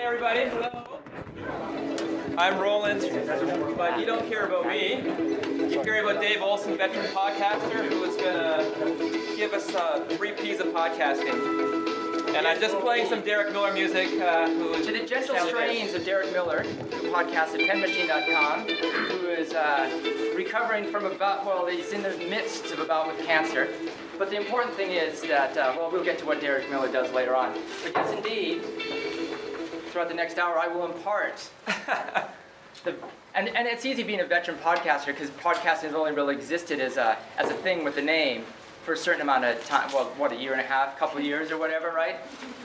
Hey 0.00 0.06
everybody, 0.06 0.48
hello. 0.48 0.98
I'm 2.38 2.58
Roland, 2.58 3.02
but 3.76 4.00
you 4.00 4.06
don't 4.06 4.26
care 4.30 4.46
about 4.46 4.66
me. 4.66 4.94
You 4.94 5.82
care 5.84 6.02
about 6.02 6.22
Dave 6.22 6.40
Olson, 6.40 6.78
veteran 6.78 7.04
podcaster, 7.08 7.86
who 7.86 8.04
is 8.04 8.16
gonna 8.16 9.36
give 9.36 9.52
us 9.52 9.74
uh, 9.74 10.02
three 10.16 10.32
P's 10.32 10.58
of 10.58 10.68
podcasting. 10.68 12.34
And 12.34 12.46
I'm 12.46 12.58
just 12.58 12.78
playing 12.78 13.10
some 13.10 13.20
Derek 13.20 13.52
Miller 13.52 13.74
music. 13.74 14.08
Uh, 14.18 14.48
who 14.48 14.72
is 14.72 14.86
To 14.86 14.92
the 14.92 15.04
gentle 15.04 15.36
strains 15.36 15.92
of 15.92 16.02
Derek 16.06 16.32
Miller, 16.32 16.62
who 16.62 17.12
podcasts 17.12 17.52
at 17.52 17.68
penmachine.com, 17.68 18.68
who 18.68 19.28
is 19.28 19.52
uh, 19.52 20.32
recovering 20.34 20.86
from 20.86 21.04
about, 21.04 21.44
well, 21.44 21.66
he's 21.66 21.92
in 21.92 22.02
the 22.02 22.16
midst 22.30 22.72
of 22.72 22.78
a 22.78 22.86
bout 22.86 23.14
with 23.14 23.26
cancer. 23.26 23.68
But 24.18 24.30
the 24.30 24.36
important 24.36 24.74
thing 24.74 24.92
is 24.92 25.20
that, 25.22 25.56
uh, 25.58 25.74
well, 25.76 25.90
we'll 25.90 26.04
get 26.04 26.18
to 26.20 26.26
what 26.26 26.40
Derek 26.40 26.70
Miller 26.70 26.90
does 26.90 27.12
later 27.12 27.36
on. 27.36 27.52
But 27.82 27.92
yes, 27.94 28.16
indeed, 28.16 28.62
throughout 29.90 30.08
the 30.08 30.14
next 30.14 30.38
hour, 30.38 30.58
I 30.58 30.68
will 30.68 30.86
impart. 30.86 31.48
the, 32.84 32.94
and, 33.34 33.48
and 33.48 33.68
it's 33.68 33.84
easy 33.84 34.02
being 34.02 34.20
a 34.20 34.24
veteran 34.24 34.56
podcaster 34.58 35.06
because 35.06 35.30
podcasting 35.30 35.84
has 35.84 35.94
only 35.94 36.12
really 36.12 36.34
existed 36.34 36.80
as 36.80 36.96
a, 36.96 37.18
as 37.38 37.50
a 37.50 37.54
thing 37.54 37.84
with 37.84 37.96
a 37.96 38.02
name 38.02 38.44
for 38.84 38.94
a 38.94 38.96
certain 38.96 39.20
amount 39.20 39.44
of 39.44 39.64
time. 39.66 39.90
Well, 39.92 40.06
what, 40.16 40.32
a 40.32 40.36
year 40.36 40.52
and 40.52 40.60
a 40.60 40.64
half, 40.64 40.98
couple 40.98 41.20
years 41.20 41.50
or 41.50 41.58
whatever, 41.58 41.90
right? 41.90 42.16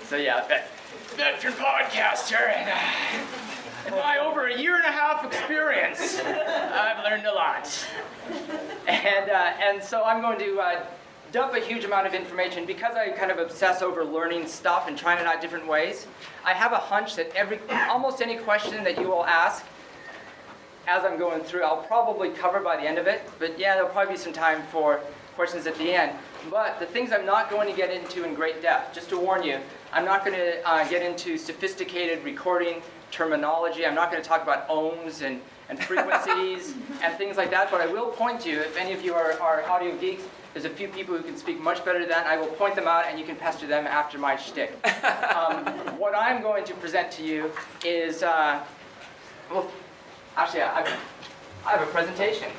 So 0.04 0.16
yeah, 0.16 0.48
vet, 0.48 0.70
veteran 1.16 1.54
podcaster. 1.54 2.50
And, 2.56 2.70
uh, 2.70 3.88
in 3.88 3.94
my 3.94 4.18
over 4.18 4.48
a 4.48 4.60
year 4.60 4.78
and 4.78 4.86
a 4.86 4.92
half 4.92 5.24
experience, 5.26 6.20
I've 6.20 7.04
learned 7.04 7.26
a 7.28 7.34
lot. 7.34 7.88
And, 8.88 9.30
uh, 9.30 9.54
and 9.62 9.84
so 9.84 10.04
I'm 10.04 10.22
going 10.22 10.40
to 10.40 10.60
uh, 10.60 10.86
dump 11.32 11.54
a 11.54 11.60
huge 11.60 11.84
amount 11.84 12.08
of 12.08 12.14
information 12.14 12.66
because 12.66 12.96
I 12.96 13.10
kind 13.10 13.32
of 13.32 13.40
obsess 13.40 13.82
over 13.82 14.04
learning 14.04 14.48
stuff 14.48 14.88
and 14.88 14.98
trying 14.98 15.20
it 15.20 15.26
out 15.26 15.42
different 15.42 15.68
ways. 15.68 16.08
I 16.44 16.54
have 16.54 16.72
a 16.72 16.78
hunch 16.78 17.16
that 17.16 17.34
every 17.36 17.60
almost 17.90 18.22
any 18.22 18.38
question 18.38 18.84
that 18.84 19.00
you 19.00 19.08
will 19.08 19.26
ask 19.26 19.66
as 20.88 21.04
I'm 21.04 21.18
going 21.18 21.42
through, 21.42 21.64
I'll 21.64 21.82
probably 21.84 22.30
cover 22.30 22.60
by 22.60 22.78
the 22.78 22.84
end 22.84 22.98
of 22.98 23.08
it. 23.08 23.22
But 23.40 23.58
yeah, 23.58 23.76
there'll 23.76 23.90
probably 23.90 24.14
be 24.14 24.20
some 24.20 24.34
time 24.34 24.62
for 24.72 25.02
questions 25.36 25.68
at 25.68 25.76
the 25.78 25.92
end. 25.92 26.18
But 26.50 26.80
the 26.80 26.86
things 26.86 27.12
I'm 27.12 27.26
not 27.26 27.50
going 27.50 27.70
to 27.70 27.76
get 27.76 27.92
into 27.92 28.24
in 28.24 28.36
great 28.36 28.62
depth, 28.62 28.94
just 28.94 29.10
to 29.10 29.18
warn 29.18 29.44
you, 29.44 29.60
I'm 29.92 30.06
not 30.06 30.24
going 30.24 30.38
to 30.38 30.68
uh, 30.68 30.88
get 30.88 31.02
into 31.02 31.38
sophisticated 31.38 32.24
recording 32.24 32.82
terminology. 33.12 33.86
I'm 33.86 33.96
not 33.96 34.12
going 34.12 34.22
to 34.22 34.28
talk 34.28 34.44
about 34.44 34.68
ohms 34.70 35.22
and, 35.22 35.42
and 35.70 35.80
frequencies 35.80 36.76
and 37.04 37.18
things 37.18 37.38
like 37.38 37.50
that. 37.52 37.72
But 37.72 37.82
I 37.82 37.88
will 37.88 38.08
point 38.08 38.42
to 38.42 38.50
you, 38.50 38.60
if 38.60 38.78
any 38.78 38.94
of 38.94 39.04
you 39.04 39.14
are, 39.14 39.40
are 39.42 39.64
audio 39.64 39.96
geeks, 39.98 40.24
there's 40.56 40.64
a 40.64 40.70
few 40.70 40.88
people 40.88 41.18
who 41.18 41.22
can 41.22 41.36
speak 41.36 41.60
much 41.60 41.84
better 41.84 42.00
than 42.00 42.08
that. 42.08 42.26
I 42.26 42.38
will 42.38 42.48
point 42.48 42.76
them 42.76 42.88
out 42.88 43.08
and 43.08 43.20
you 43.20 43.26
can 43.26 43.36
pester 43.36 43.68
them 43.68 43.86
after 43.86 44.18
my 44.18 44.38
shtick. 44.38 44.74
Um, 45.36 45.66
what 46.00 46.16
I'm 46.16 46.42
going 46.42 46.64
to 46.64 46.74
present 46.76 47.12
to 47.12 47.24
you 47.24 47.52
is, 47.84 48.24
uh, 48.24 48.64
well, 49.52 49.70
actually, 50.38 50.62
I, 50.62 50.88
I 51.66 51.72
have 51.72 51.82
a 51.82 51.92
presentation. 51.92 52.50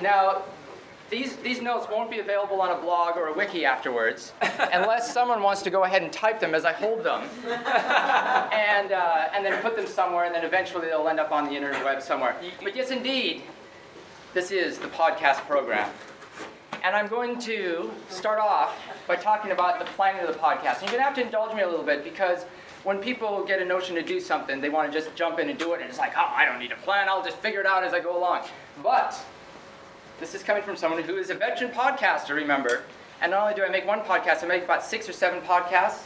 Now, 0.00 0.42
these, 1.10 1.36
these 1.36 1.60
notes 1.60 1.86
won't 1.90 2.10
be 2.10 2.20
available 2.20 2.62
on 2.62 2.70
a 2.70 2.80
blog 2.80 3.18
or 3.18 3.26
a 3.26 3.34
wiki 3.34 3.66
afterwards, 3.66 4.32
unless 4.72 5.12
someone 5.12 5.42
wants 5.42 5.60
to 5.62 5.70
go 5.70 5.84
ahead 5.84 6.02
and 6.02 6.10
type 6.10 6.40
them 6.40 6.54
as 6.54 6.64
I 6.64 6.72
hold 6.72 7.04
them, 7.04 7.20
and, 7.44 8.92
uh, 8.92 9.28
and 9.34 9.44
then 9.44 9.60
put 9.60 9.76
them 9.76 9.86
somewhere, 9.86 10.24
and 10.24 10.34
then 10.34 10.44
eventually 10.44 10.86
they'll 10.86 11.06
end 11.06 11.20
up 11.20 11.32
on 11.32 11.44
the 11.44 11.52
internet 11.52 11.84
web 11.84 12.00
somewhere. 12.02 12.34
But 12.62 12.74
yes, 12.74 12.90
indeed, 12.90 13.42
this 14.32 14.50
is 14.50 14.78
the 14.78 14.88
podcast 14.88 15.46
program. 15.46 15.90
And 16.82 16.96
I'm 16.96 17.06
going 17.06 17.38
to 17.40 17.92
start 18.08 18.40
off 18.40 18.76
by 19.06 19.14
talking 19.14 19.52
about 19.52 19.78
the 19.78 19.84
planning 19.84 20.26
of 20.26 20.34
the 20.34 20.38
podcast. 20.38 20.80
And 20.80 20.90
you're 20.90 20.98
going 20.98 20.98
to 20.98 21.04
have 21.04 21.14
to 21.14 21.22
indulge 21.22 21.54
me 21.54 21.62
a 21.62 21.68
little 21.68 21.84
bit 21.84 22.02
because 22.02 22.44
when 22.82 22.98
people 22.98 23.44
get 23.44 23.62
a 23.62 23.64
notion 23.64 23.94
to 23.94 24.02
do 24.02 24.18
something, 24.18 24.60
they 24.60 24.68
want 24.68 24.90
to 24.90 24.98
just 24.98 25.14
jump 25.14 25.38
in 25.38 25.48
and 25.48 25.56
do 25.56 25.74
it, 25.74 25.80
and 25.80 25.88
it's 25.88 25.98
like, 25.98 26.12
oh, 26.16 26.32
I 26.34 26.44
don't 26.44 26.58
need 26.58 26.72
a 26.72 26.76
plan, 26.76 27.08
I'll 27.08 27.22
just 27.22 27.36
figure 27.36 27.60
it 27.60 27.66
out 27.66 27.84
as 27.84 27.94
I 27.94 28.00
go 28.00 28.18
along. 28.18 28.46
But 28.82 29.16
this 30.18 30.34
is 30.34 30.42
coming 30.42 30.64
from 30.64 30.74
someone 30.74 31.00
who 31.04 31.16
is 31.18 31.30
a 31.30 31.34
veteran 31.34 31.70
podcaster, 31.70 32.34
remember. 32.34 32.82
And 33.20 33.30
not 33.30 33.42
only 33.42 33.54
do 33.54 33.62
I 33.62 33.68
make 33.68 33.86
one 33.86 34.00
podcast, 34.00 34.42
I 34.42 34.48
make 34.48 34.64
about 34.64 34.84
six 34.84 35.08
or 35.08 35.12
seven 35.12 35.40
podcasts, 35.42 36.02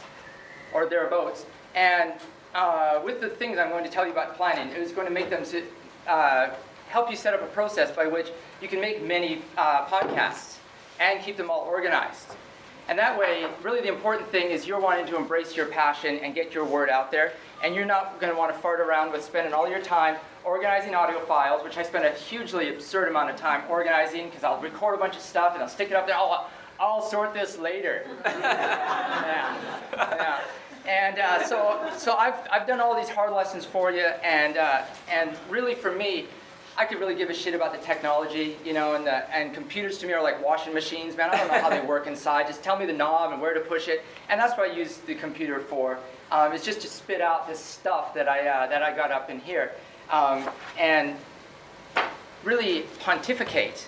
or 0.71 0.85
thereabouts. 0.85 1.47
And 1.73 2.13
uh, 2.53 3.01
with 3.03 3.19
the 3.19 3.29
things 3.29 3.57
I'm 3.57 3.69
going 3.69 3.83
to 3.83 3.89
tell 3.89 4.05
you 4.05 4.11
about 4.11 4.37
planning, 4.37 4.71
it 4.71 4.77
is 4.77 4.91
going 4.91 5.07
to 5.07 5.13
make 5.13 5.31
them 5.31 5.43
uh, 6.07 6.49
help 6.89 7.09
you 7.09 7.15
set 7.15 7.33
up 7.33 7.41
a 7.41 7.47
process 7.47 7.89
by 7.89 8.05
which 8.05 8.27
you 8.61 8.67
can 8.67 8.79
make 8.79 9.03
many 9.03 9.41
uh, 9.57 9.87
podcasts 9.87 10.57
and 10.99 11.23
keep 11.23 11.37
them 11.37 11.49
all 11.49 11.61
organized. 11.61 12.35
And 12.89 12.97
that 12.97 13.19
way, 13.19 13.45
really 13.63 13.81
the 13.81 13.89
important 13.89 14.29
thing 14.29 14.49
is 14.49 14.65
you're 14.65 14.79
wanting 14.79 15.05
to 15.07 15.17
embrace 15.17 15.55
your 15.55 15.65
passion 15.65 16.19
and 16.19 16.33
get 16.33 16.53
your 16.53 16.63
word 16.63 16.89
out 16.89 17.11
there. 17.11 17.33
And 17.63 17.75
you're 17.75 17.85
not 17.85 18.19
going 18.21 18.31
to 18.31 18.37
want 18.37 18.53
to 18.53 18.59
fart 18.59 18.79
around 18.79 19.11
with 19.11 19.23
spending 19.23 19.53
all 19.53 19.67
your 19.69 19.81
time 19.81 20.15
organizing 20.45 20.95
audio 20.95 21.19
files, 21.19 21.63
which 21.63 21.77
I 21.77 21.83
spend 21.83 22.05
a 22.05 22.11
hugely 22.11 22.69
absurd 22.69 23.09
amount 23.09 23.29
of 23.29 23.35
time 23.35 23.63
organizing 23.69 24.27
because 24.29 24.43
I'll 24.43 24.61
record 24.61 24.95
a 24.95 24.97
bunch 24.97 25.15
of 25.15 25.21
stuff 25.21 25.53
and 25.53 25.61
I'll 25.61 25.69
stick 25.69 25.89
it 25.89 25.95
up 25.95 26.07
there. 26.07 26.15
I'll, 26.15 26.49
I'll 26.79 27.01
sort 27.01 27.33
this 27.33 27.57
later. 27.57 28.07
yeah. 28.25 29.57
yeah. 29.93 30.39
And 30.87 31.19
uh, 31.19 31.43
so, 31.43 31.91
so 31.97 32.15
I've, 32.15 32.35
I've 32.49 32.65
done 32.65 32.79
all 32.79 32.95
these 32.95 33.09
hard 33.09 33.33
lessons 33.33 33.65
for 33.65 33.91
you, 33.91 34.05
and, 34.23 34.55
uh, 34.55 34.83
and 35.11 35.31
really 35.49 35.75
for 35.75 35.91
me, 35.91 36.27
I 36.79 36.85
could 36.85 36.99
really 36.99 37.15
give 37.15 37.31
a 37.31 37.33
shit 37.33 37.55
about 37.55 37.73
the 37.73 37.79
technology, 37.79 38.55
you 38.63 38.71
know, 38.71 38.93
and, 38.93 39.05
the, 39.05 39.35
and 39.35 39.51
computers 39.51 39.97
to 39.99 40.05
me 40.05 40.13
are 40.13 40.21
like 40.21 40.45
washing 40.45 40.75
machines, 40.75 41.17
man. 41.17 41.31
I 41.31 41.37
don't 41.37 41.47
know 41.47 41.59
how 41.59 41.71
they 41.71 41.81
work 41.81 42.05
inside. 42.05 42.45
Just 42.45 42.61
tell 42.61 42.77
me 42.77 42.85
the 42.85 42.93
knob 42.93 43.31
and 43.31 43.41
where 43.41 43.55
to 43.55 43.59
push 43.59 43.87
it. 43.87 44.05
And 44.29 44.39
that's 44.39 44.55
what 44.55 44.69
I 44.69 44.73
use 44.73 44.97
the 44.97 45.15
computer 45.15 45.59
for. 45.59 45.97
Um, 46.31 46.53
it's 46.53 46.63
just 46.63 46.81
to 46.81 46.87
spit 46.87 47.19
out 47.19 47.47
this 47.47 47.59
stuff 47.59 48.13
that 48.13 48.27
I, 48.29 48.47
uh, 48.47 48.67
that 48.67 48.83
I 48.83 48.95
got 48.95 49.11
up 49.11 49.31
in 49.31 49.39
here. 49.39 49.71
Um, 50.11 50.47
and 50.79 51.15
really 52.43 52.83
pontificate. 52.99 53.87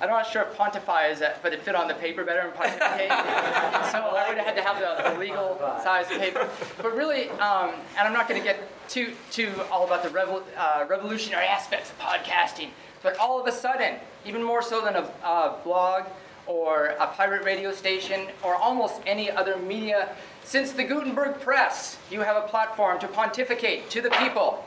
I'm 0.00 0.08
not 0.10 0.26
sure 0.26 0.42
if 0.42 0.56
pontify 0.56 1.06
is, 1.06 1.20
a, 1.20 1.36
but 1.40 1.52
it 1.52 1.62
fit 1.62 1.76
on 1.76 1.86
the 1.86 1.94
paper 1.94 2.24
better 2.24 2.42
than 2.42 2.52
pontificate. 2.52 3.08
so 3.92 3.98
I 3.98 4.24
would 4.28 4.38
have 4.38 4.46
had 4.46 4.56
to 4.56 4.62
have 4.62 4.80
the, 4.80 5.10
the 5.10 5.18
legal 5.20 5.56
size 5.84 6.08
paper. 6.08 6.48
But 6.82 6.96
really, 6.96 7.30
um, 7.30 7.74
and 7.96 8.08
I'm 8.08 8.12
not 8.12 8.28
going 8.28 8.40
to 8.40 8.44
get 8.44 8.58
too, 8.88 9.14
too 9.30 9.52
all 9.70 9.84
about 9.84 10.02
the 10.02 10.08
revol- 10.08 10.42
uh, 10.56 10.84
revolutionary 10.88 11.46
aspects 11.46 11.90
of 11.90 11.98
podcasting, 11.98 12.68
but 13.02 13.16
all 13.18 13.40
of 13.40 13.46
a 13.46 13.52
sudden, 13.52 13.96
even 14.24 14.42
more 14.42 14.62
so 14.62 14.80
than 14.80 14.96
a, 14.96 15.02
a 15.24 15.58
blog 15.64 16.04
or 16.46 16.86
a 17.00 17.06
pirate 17.08 17.44
radio 17.44 17.72
station 17.72 18.28
or 18.42 18.54
almost 18.54 19.00
any 19.06 19.30
other 19.30 19.56
media, 19.56 20.14
since 20.42 20.72
the 20.72 20.84
Gutenberg 20.84 21.40
Press, 21.40 21.98
you 22.10 22.20
have 22.20 22.36
a 22.36 22.46
platform 22.46 22.98
to 23.00 23.08
pontificate 23.08 23.88
to 23.90 24.02
the 24.02 24.10
people 24.10 24.64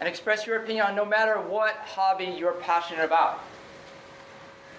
and 0.00 0.08
express 0.08 0.46
your 0.46 0.62
opinion 0.62 0.86
on 0.86 0.96
no 0.96 1.04
matter 1.04 1.34
what 1.40 1.74
hobby 1.84 2.24
you're 2.24 2.52
passionate 2.54 3.04
about. 3.04 3.40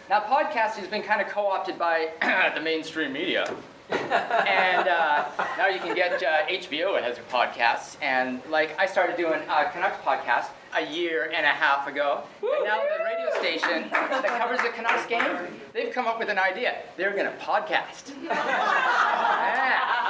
Now, 0.10 0.20
podcasting 0.20 0.80
has 0.80 0.88
been 0.88 1.04
kind 1.04 1.22
of 1.22 1.28
co 1.28 1.48
opted 1.48 1.78
by 1.78 2.10
the 2.56 2.62
mainstream 2.62 3.14
media. 3.14 3.56
And 3.92 4.88
uh, 4.88 5.26
now 5.58 5.68
you 5.68 5.80
can 5.80 5.96
get 5.96 6.22
uh, 6.24 6.46
HBO, 6.48 6.98
it 6.98 7.04
has 7.04 7.18
a 7.18 7.22
podcast. 7.24 7.98
And 8.02 8.42
like 8.50 8.78
I 8.80 8.86
started 8.86 9.18
doing 9.18 9.42
a 9.50 9.70
Canucks 9.72 9.98
podcast 10.06 10.48
a 10.76 10.86
year 10.86 11.32
and 11.36 11.46
a 11.46 11.50
half 11.50 11.88
ago. 11.88 12.24
And 12.42 12.66
now 12.66 12.82
the 12.82 13.04
radio 13.04 13.40
station 13.40 13.90
that 13.92 14.26
covers 14.40 14.62
the 14.62 14.70
Canucks 14.70 15.06
game, 15.08 15.60
they've 15.74 15.94
come 15.94 16.08
up 16.08 16.20
with 16.20 16.30
an 16.30 16.40
idea. 16.40 16.78
They're 16.98 17.14
going 17.14 17.26
to 17.26 17.38
podcast. 17.38 18.14
yeah. 18.24 20.01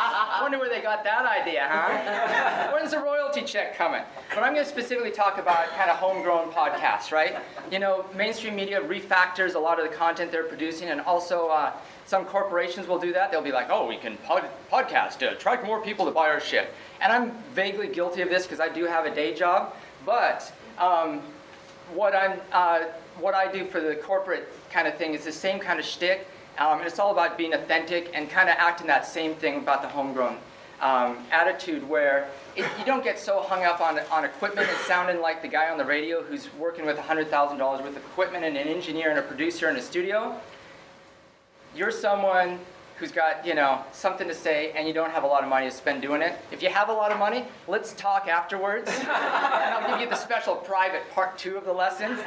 I 0.42 0.44
wonder 0.44 0.58
where 0.58 0.70
they 0.70 0.82
got 0.82 1.04
that 1.04 1.24
idea, 1.24 1.68
huh? 1.70 2.72
When's 2.74 2.90
the 2.90 3.00
royalty 3.00 3.44
check 3.44 3.78
coming? 3.78 4.02
But 4.34 4.40
I'm 4.40 4.56
going 4.56 4.66
to 4.66 4.70
specifically 4.70 5.12
talk 5.12 5.38
about 5.38 5.70
kind 5.78 5.92
of 5.92 5.98
homegrown 5.98 6.52
podcasts, 6.52 7.12
right? 7.12 7.38
You 7.70 7.78
know, 7.78 8.08
mainstream 8.16 8.56
media 8.56 8.82
refactors 8.82 9.54
a 9.54 9.60
lot 9.60 9.80
of 9.80 9.88
the 9.88 9.96
content 9.96 10.32
they're 10.32 10.46
producing, 10.46 10.90
and 10.90 11.00
also 11.02 11.50
uh, 11.50 11.74
some 12.08 12.26
corporations 12.26 12.88
will 12.88 12.98
do 12.98 13.14
that. 13.14 13.30
They'll 13.30 13.44
be 13.44 13.52
like, 13.52 13.68
oh, 13.70 13.86
we 13.86 13.98
can 13.98 14.18
pod- 14.18 14.50
podcast 14.72 15.20
to 15.20 15.32
attract 15.32 15.64
more 15.64 15.80
people 15.80 16.06
to 16.06 16.12
buy 16.12 16.30
our 16.30 16.40
shit. 16.40 16.74
And 17.02 17.14
I'm 17.14 17.34
vaguely 17.54 17.88
guilty 17.88 18.24
of 18.24 18.30
this 18.30 18.42
because 18.48 18.60
I 18.60 18.68
do 18.68 18.86
have 18.86 19.06
a 19.06 19.14
day 19.14 19.36
job. 19.36 19.76
But 20.08 20.52
um, 20.80 21.22
what 21.94 22.16
I'm, 22.16 22.40
uh, 22.52 22.86
what 23.20 23.36
I 23.36 23.52
do 23.52 23.64
for 23.66 23.80
the 23.80 23.94
corporate 23.94 24.52
kind 24.72 24.88
of 24.88 24.98
thing 24.98 25.14
is 25.14 25.24
the 25.24 25.32
same 25.32 25.60
kind 25.60 25.80
of 25.80 25.86
shtick. 25.86 26.28
Um, 26.58 26.80
and 26.80 26.88
it's 26.88 27.00
all 27.00 27.12
about 27.12 27.38
being 27.38 27.54
authentic 27.54 28.12
and 28.14 28.30
kind 28.30 28.50
of 28.50 28.56
acting 28.58 28.88
that 28.88 29.06
same 29.06 29.36
thing 29.36 29.58
about 29.58 29.82
the 29.82 29.88
homegrown 29.88 30.38
um, 30.82 31.18
attitude 31.32 31.88
where 31.88 32.28
it, 32.56 32.66
you 32.80 32.86
don't 32.86 33.04
get 33.04 33.20
so 33.20 33.42
hung 33.42 33.64
up 33.64 33.80
on, 33.82 34.00
on 34.12 34.26
equipment 34.26 34.68
and 34.68 34.78
sounding 34.80 35.22
like 35.22 35.42
the 35.42 35.48
guy 35.48 35.70
on 35.70 35.78
the 35.78 35.86
radio 35.86 36.22
who's 36.24 36.54
working 36.56 36.86
with 36.86 36.98
$100,000 36.98 37.60
worth 37.60 37.88
of 37.88 37.98
equipment 37.98 38.44
and 38.44 38.58
an 38.58 38.68
engineer 38.68 39.10
and 39.10 39.20
a 39.20 39.22
producer 39.22 39.70
in 39.70 39.76
a 39.76 39.82
studio. 39.82 40.40
You're 41.76 41.92
someone 41.92 42.60
who's 43.02 43.12
got, 43.12 43.46
you 43.46 43.56
know, 43.56 43.84
something 43.92 44.28
to 44.28 44.34
say 44.36 44.72
and 44.74 44.88
you 44.88 44.94
don't 44.94 45.10
have 45.10 45.24
a 45.24 45.28
lot 45.28 45.42
of 45.42 45.50
money 45.50 45.66
to 45.66 45.76
spend 45.76 46.04
doing 46.04 46.22
it. 46.22 46.38
If 46.52 46.62
you 46.62 46.70
have 46.70 46.88
a 46.88 46.94
lot 46.94 47.12
of 47.12 47.18
money, 47.18 47.46
let's 47.68 47.94
talk 47.94 48.28
afterwards. 48.28 48.90
and 49.00 49.10
I'll 49.10 49.90
give 49.90 50.02
you 50.02 50.08
the 50.08 50.16
special 50.16 50.56
private 50.56 51.10
part 51.10 51.36
two 51.36 51.58
of 51.58 51.66
the 51.66 51.74
lesson. 51.74 52.16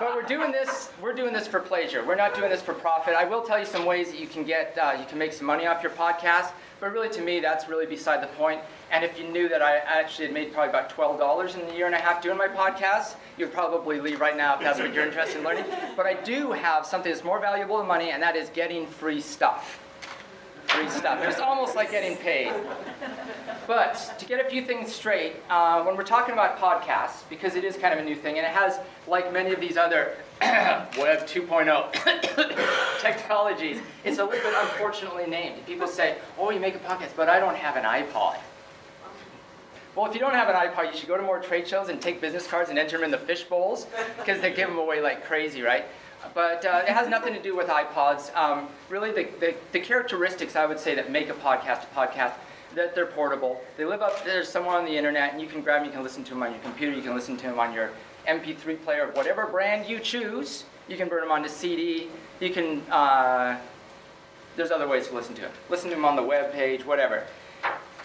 but 0.00 0.16
we're 0.16 0.22
doing 0.22 0.50
this. 0.50 0.90
We're 1.00 1.14
doing 1.14 1.32
this 1.32 1.46
for 1.46 1.60
pleasure. 1.60 2.04
We're 2.04 2.16
not 2.16 2.34
doing 2.34 2.50
this 2.50 2.60
for 2.60 2.74
profit. 2.74 3.14
I 3.14 3.24
will 3.24 3.42
tell 3.42 3.58
you 3.58 3.66
some 3.66 3.86
ways 3.86 4.10
that 4.10 4.18
you 4.18 4.26
can 4.26 4.42
get, 4.42 4.76
uh, 4.76 4.96
you 4.98 5.06
can 5.06 5.16
make 5.16 5.32
some 5.32 5.46
money 5.46 5.66
off 5.68 5.84
your 5.84 5.92
podcast. 5.92 6.50
But 6.78 6.92
really, 6.92 7.08
to 7.10 7.22
me, 7.22 7.40
that's 7.40 7.68
really 7.68 7.86
beside 7.86 8.22
the 8.22 8.26
point. 8.28 8.60
And 8.90 9.04
if 9.04 9.18
you 9.18 9.26
knew 9.26 9.48
that 9.48 9.62
I 9.62 9.78
actually 9.78 10.26
had 10.26 10.34
made 10.34 10.52
probably 10.52 10.70
about 10.70 10.90
twelve 10.90 11.18
dollars 11.18 11.54
in 11.54 11.66
the 11.66 11.74
year 11.74 11.86
and 11.86 11.94
a 11.94 11.98
half 11.98 12.20
doing 12.22 12.36
my 12.36 12.48
podcast, 12.48 13.16
you'd 13.38 13.52
probably 13.52 14.00
leave 14.00 14.20
right 14.20 14.36
now 14.36 14.54
if 14.54 14.60
that's 14.60 14.78
what 14.78 14.92
you're 14.92 15.06
interested 15.06 15.38
in 15.38 15.44
learning. 15.44 15.64
But 15.96 16.06
I 16.06 16.14
do 16.14 16.52
have 16.52 16.84
something 16.84 17.10
that's 17.10 17.24
more 17.24 17.40
valuable 17.40 17.78
than 17.78 17.86
money, 17.86 18.10
and 18.10 18.22
that 18.22 18.36
is 18.36 18.50
getting 18.50 18.86
free 18.86 19.20
stuff. 19.20 19.80
Free 20.68 20.88
stuff. 20.88 21.22
It's 21.22 21.40
almost 21.40 21.76
like 21.76 21.90
getting 21.90 22.16
paid. 22.16 22.52
But 23.66 24.14
to 24.18 24.26
get 24.26 24.44
a 24.44 24.48
few 24.48 24.64
things 24.64 24.94
straight, 24.94 25.36
uh, 25.50 25.82
when 25.82 25.96
we're 25.96 26.04
talking 26.04 26.32
about 26.32 26.58
podcasts, 26.58 27.28
because 27.28 27.56
it 27.56 27.64
is 27.64 27.76
kind 27.76 27.92
of 27.92 28.00
a 28.00 28.04
new 28.04 28.14
thing, 28.14 28.38
and 28.38 28.46
it 28.46 28.52
has, 28.52 28.78
like 29.08 29.32
many 29.32 29.52
of 29.52 29.60
these 29.60 29.76
other 29.76 30.16
Web 30.40 31.26
2.0 31.26 33.00
technologies, 33.00 33.80
it's 34.04 34.18
a 34.18 34.24
little 34.24 34.40
bit 34.42 34.54
unfortunately 34.56 35.26
named. 35.26 35.66
People 35.66 35.88
say, 35.88 36.18
oh, 36.38 36.50
you 36.50 36.60
make 36.60 36.74
a 36.76 36.78
podcast, 36.78 37.10
but 37.16 37.28
I 37.28 37.40
don't 37.40 37.56
have 37.56 37.76
an 37.76 37.84
iPod. 37.84 38.36
Well, 39.96 40.06
if 40.06 40.14
you 40.14 40.20
don't 40.20 40.34
have 40.34 40.48
an 40.48 40.54
iPod, 40.54 40.92
you 40.92 40.98
should 40.98 41.08
go 41.08 41.16
to 41.16 41.22
more 41.22 41.40
trade 41.40 41.66
shows 41.66 41.88
and 41.88 42.00
take 42.00 42.20
business 42.20 42.46
cards 42.46 42.68
and 42.68 42.78
enter 42.78 42.98
them 42.98 43.04
in 43.04 43.10
the 43.10 43.18
fish 43.18 43.44
bowls, 43.44 43.86
because 44.18 44.40
they 44.42 44.52
give 44.52 44.68
them 44.68 44.78
away 44.78 45.00
like 45.00 45.24
crazy, 45.24 45.62
right? 45.62 45.86
But 46.34 46.64
uh, 46.64 46.82
it 46.86 46.92
has 46.92 47.08
nothing 47.08 47.34
to 47.34 47.42
do 47.42 47.56
with 47.56 47.68
iPods. 47.68 48.34
Um, 48.36 48.68
really, 48.88 49.10
the, 49.10 49.28
the, 49.40 49.54
the 49.72 49.80
characteristics 49.80 50.56
I 50.56 50.66
would 50.66 50.78
say 50.78 50.94
that 50.94 51.10
make 51.10 51.28
a 51.28 51.34
podcast 51.34 51.84
a 51.84 51.94
podcast 51.94 52.32
that 52.74 52.94
they're 52.94 53.06
portable. 53.06 53.60
They 53.76 53.84
live 53.84 54.02
up 54.02 54.24
there 54.24 54.44
somewhere 54.44 54.76
on 54.76 54.84
the 54.84 54.96
internet, 54.96 55.32
and 55.32 55.40
you 55.40 55.48
can 55.48 55.62
grab 55.62 55.80
them, 55.80 55.86
you 55.86 55.92
can 55.92 56.02
listen 56.02 56.24
to 56.24 56.30
them 56.30 56.42
on 56.42 56.52
your 56.52 56.60
computer, 56.60 56.94
you 56.94 57.02
can 57.02 57.14
listen 57.14 57.36
to 57.38 57.46
them 57.46 57.58
on 57.58 57.72
your 57.72 57.90
MP3 58.28 58.82
player 58.82 59.04
of 59.04 59.16
whatever 59.16 59.46
brand 59.46 59.88
you 59.88 59.98
choose. 59.98 60.64
You 60.88 60.96
can 60.96 61.08
burn 61.08 61.22
them 61.22 61.32
onto 61.32 61.48
CD. 61.48 62.08
You 62.40 62.50
can, 62.50 62.82
uh, 62.90 63.58
there's 64.56 64.70
other 64.70 64.86
ways 64.86 65.08
to 65.08 65.14
listen 65.14 65.34
to 65.36 65.42
them. 65.42 65.52
Listen 65.68 65.88
to 65.90 65.96
them 65.96 66.04
on 66.04 66.16
the 66.16 66.22
web 66.22 66.52
page, 66.52 66.84
whatever. 66.84 67.24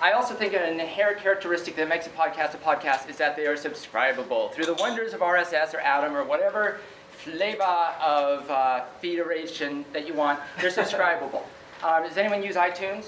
I 0.02 0.14
also 0.14 0.34
think 0.34 0.54
an 0.54 0.80
inherent 0.80 1.19
characteristic 1.19 1.75
that 1.75 1.88
makes 1.88 2.07
a 2.07 2.10
podcast 2.10 2.56
a 2.56 2.57
podcast 2.57 3.07
is 3.07 3.18
that 3.18 3.36
they 3.36 3.46
are 3.46 3.56
subscribable 3.56 4.52
through 4.52 4.66
the 4.66 4.74
wonders 4.74 5.14
of 5.14 5.19
RSS 5.19 5.75
or 5.75 5.80
Atom 5.80 6.16
or 6.16 6.24
whatever 6.24 6.80
flavor 7.23 7.63
of 8.01 8.50
uh, 8.50 8.83
federation 9.01 9.85
that 9.94 10.07
you 10.07 10.13
want. 10.13 10.39
They're 10.59 10.71
subscribable. 10.71 11.44
Um, 11.83 12.03
does 12.03 12.15
anyone 12.15 12.44
use 12.44 12.57
iTunes? 12.57 13.06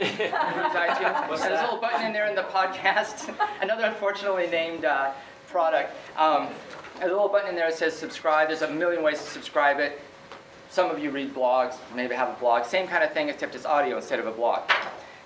use 0.00 0.10
iTunes. 0.10 1.28
What's 1.28 1.42
There's 1.42 1.60
a 1.60 1.62
little 1.62 1.78
button 1.78 2.06
in 2.06 2.12
there 2.12 2.26
in 2.26 2.34
the 2.34 2.42
podcast. 2.42 3.32
Another 3.62 3.84
unfortunately 3.84 4.48
named 4.48 4.84
uh, 4.84 5.12
product. 5.46 5.94
Um, 6.16 6.48
there's 6.98 7.12
a 7.12 7.14
little 7.14 7.28
button 7.28 7.50
in 7.50 7.54
there 7.54 7.70
that 7.70 7.78
says 7.78 7.94
subscribe. 7.94 8.48
There's 8.48 8.62
a 8.62 8.70
million 8.72 9.04
ways 9.04 9.22
to 9.22 9.30
subscribe 9.30 9.78
it. 9.78 10.02
Some 10.70 10.90
of 10.90 10.98
you 10.98 11.12
read 11.12 11.32
blogs, 11.32 11.76
maybe 11.94 12.16
have 12.16 12.30
a 12.30 12.40
blog. 12.40 12.64
Same 12.64 12.88
kind 12.88 13.04
of 13.04 13.12
thing, 13.12 13.28
except 13.28 13.54
it's 13.54 13.64
audio 13.64 13.96
instead 13.96 14.18
of 14.18 14.26
a 14.26 14.32
blog. 14.32 14.68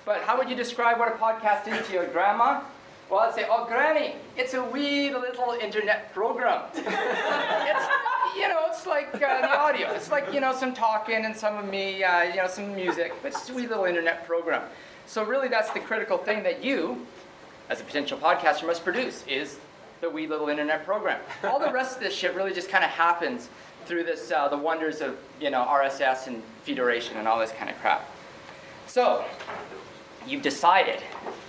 But 0.04 0.20
how 0.20 0.36
would 0.36 0.50
you 0.50 0.56
describe 0.56 0.98
what 0.98 1.08
a 1.08 1.16
podcast 1.16 1.68
is 1.68 1.86
to 1.86 1.92
your 1.94 2.06
grandma? 2.06 2.60
Well, 3.10 3.20
I'd 3.20 3.34
say, 3.34 3.46
oh, 3.50 3.64
Granny, 3.66 4.14
it's 4.36 4.54
a 4.54 4.62
wee 4.62 5.10
little 5.10 5.56
internet 5.60 6.14
program. 6.14 6.62
it's, 6.74 6.86
you 8.36 8.48
know, 8.48 8.60
it's 8.68 8.86
like 8.86 9.12
uh, 9.14 9.18
the 9.40 9.50
audio. 9.50 9.90
It's 9.90 10.12
like, 10.12 10.32
you 10.32 10.38
know, 10.38 10.54
some 10.54 10.72
talking 10.72 11.24
and 11.24 11.36
some 11.36 11.58
of 11.58 11.68
me, 11.68 12.04
uh, 12.04 12.22
you 12.22 12.36
know, 12.36 12.46
some 12.46 12.72
music. 12.72 13.12
But 13.20 13.32
it's 13.32 13.50
a 13.50 13.54
wee 13.54 13.66
little 13.66 13.84
internet 13.84 14.24
program. 14.28 14.62
So 15.06 15.24
really, 15.24 15.48
that's 15.48 15.70
the 15.72 15.80
critical 15.80 16.18
thing 16.18 16.44
that 16.44 16.62
you, 16.62 17.04
as 17.68 17.80
a 17.80 17.84
potential 17.84 18.16
podcaster, 18.16 18.64
must 18.64 18.84
produce 18.84 19.24
is 19.26 19.58
the 20.00 20.08
wee 20.08 20.28
little 20.28 20.48
internet 20.48 20.86
program. 20.86 21.20
All 21.42 21.58
the 21.58 21.72
rest 21.72 21.96
of 21.96 22.02
this 22.02 22.14
shit 22.14 22.36
really 22.36 22.54
just 22.54 22.68
kind 22.68 22.84
of 22.84 22.90
happens 22.90 23.48
through 23.86 24.04
this, 24.04 24.30
uh, 24.30 24.46
the 24.46 24.56
wonders 24.56 25.00
of, 25.00 25.18
you 25.40 25.50
know, 25.50 25.64
RSS 25.64 26.28
and 26.28 26.44
federation 26.62 27.16
and 27.16 27.26
all 27.26 27.40
this 27.40 27.50
kind 27.50 27.68
of 27.68 27.76
crap. 27.80 28.08
So, 28.86 29.24
you've 30.26 30.42
decided 30.42 31.02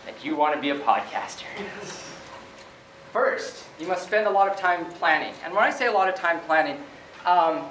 that 0.06 0.23
you 0.23 0.35
want 0.35 0.56
to 0.56 0.62
be 0.62 0.69
a 0.69 0.79
podcaster. 0.79 1.44
First, 3.12 3.65
you 3.79 3.88
must 3.88 4.06
spend 4.06 4.27
a 4.27 4.29
lot 4.29 4.47
of 4.47 4.57
time 4.57 4.85
planning. 4.94 5.33
And 5.44 5.53
when 5.53 5.63
I 5.63 5.69
say 5.69 5.88
a 5.88 5.91
lot 5.91 6.07
of 6.07 6.15
time 6.15 6.39
planning, 6.41 6.77
um, 7.25 7.65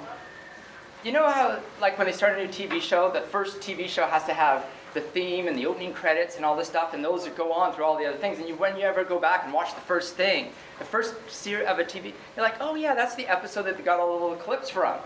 you 1.03 1.11
know 1.11 1.27
how, 1.27 1.59
like, 1.79 1.97
when 1.97 2.05
they 2.05 2.13
start 2.13 2.37
a 2.37 2.45
new 2.45 2.47
TV 2.47 2.79
show, 2.79 3.11
the 3.11 3.21
first 3.21 3.59
TV 3.59 3.87
show 3.87 4.05
has 4.05 4.23
to 4.25 4.33
have 4.33 4.65
the 4.93 5.01
theme 5.01 5.47
and 5.47 5.57
the 5.57 5.65
opening 5.65 5.93
credits 5.93 6.35
and 6.35 6.45
all 6.45 6.55
this 6.55 6.67
stuff, 6.67 6.93
and 6.93 7.03
those 7.03 7.23
that 7.23 7.35
go 7.35 7.51
on 7.53 7.73
through 7.73 7.85
all 7.85 7.97
the 7.97 8.05
other 8.05 8.17
things. 8.17 8.37
And 8.39 8.47
you, 8.47 8.55
when 8.55 8.75
you 8.77 8.83
ever 8.83 9.03
go 9.03 9.19
back 9.19 9.45
and 9.45 9.53
watch 9.53 9.73
the 9.73 9.81
first 9.81 10.15
thing, 10.15 10.49
the 10.79 10.85
first 10.85 11.15
series 11.29 11.65
of 11.65 11.79
a 11.79 11.83
TV, 11.83 12.13
you're 12.35 12.45
like, 12.45 12.57
oh 12.59 12.75
yeah, 12.75 12.93
that's 12.93 13.15
the 13.15 13.25
episode 13.27 13.63
that 13.63 13.77
they 13.77 13.83
got 13.83 13.99
all 13.99 14.19
the 14.19 14.25
little 14.25 14.37
clips 14.37 14.69
from. 14.69 14.97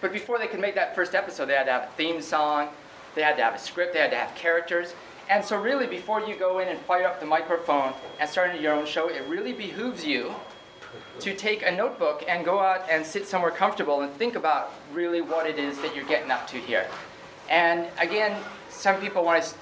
But 0.00 0.12
before 0.12 0.38
they 0.38 0.46
could 0.46 0.60
make 0.60 0.74
that 0.74 0.94
first 0.94 1.14
episode, 1.14 1.46
they 1.46 1.54
had 1.54 1.64
to 1.64 1.72
have 1.72 1.82
a 1.84 1.92
theme 1.96 2.22
song, 2.22 2.68
they 3.14 3.22
had 3.22 3.36
to 3.36 3.42
have 3.42 3.54
a 3.54 3.58
script, 3.58 3.92
they 3.92 4.00
had 4.00 4.10
to 4.10 4.16
have 4.16 4.34
characters. 4.34 4.94
And 5.30 5.44
so, 5.44 5.56
really, 5.56 5.86
before 5.86 6.20
you 6.20 6.34
go 6.34 6.58
in 6.58 6.66
and 6.66 6.78
fire 6.80 7.06
up 7.06 7.20
the 7.20 7.26
microphone 7.26 7.94
and 8.18 8.28
start 8.28 8.60
your 8.60 8.74
own 8.74 8.84
show, 8.84 9.08
it 9.08 9.22
really 9.28 9.52
behooves 9.52 10.04
you 10.04 10.34
to 11.20 11.36
take 11.36 11.64
a 11.64 11.70
notebook 11.70 12.24
and 12.26 12.44
go 12.44 12.58
out 12.58 12.90
and 12.90 13.06
sit 13.06 13.28
somewhere 13.28 13.52
comfortable 13.52 14.00
and 14.00 14.12
think 14.14 14.34
about 14.34 14.72
really 14.92 15.20
what 15.20 15.46
it 15.46 15.56
is 15.56 15.80
that 15.82 15.94
you're 15.94 16.04
getting 16.06 16.32
up 16.32 16.48
to 16.48 16.56
here. 16.56 16.88
And 17.48 17.86
again, 18.00 18.42
some 18.70 19.00
people 19.00 19.24
want 19.24 19.44
to. 19.44 19.54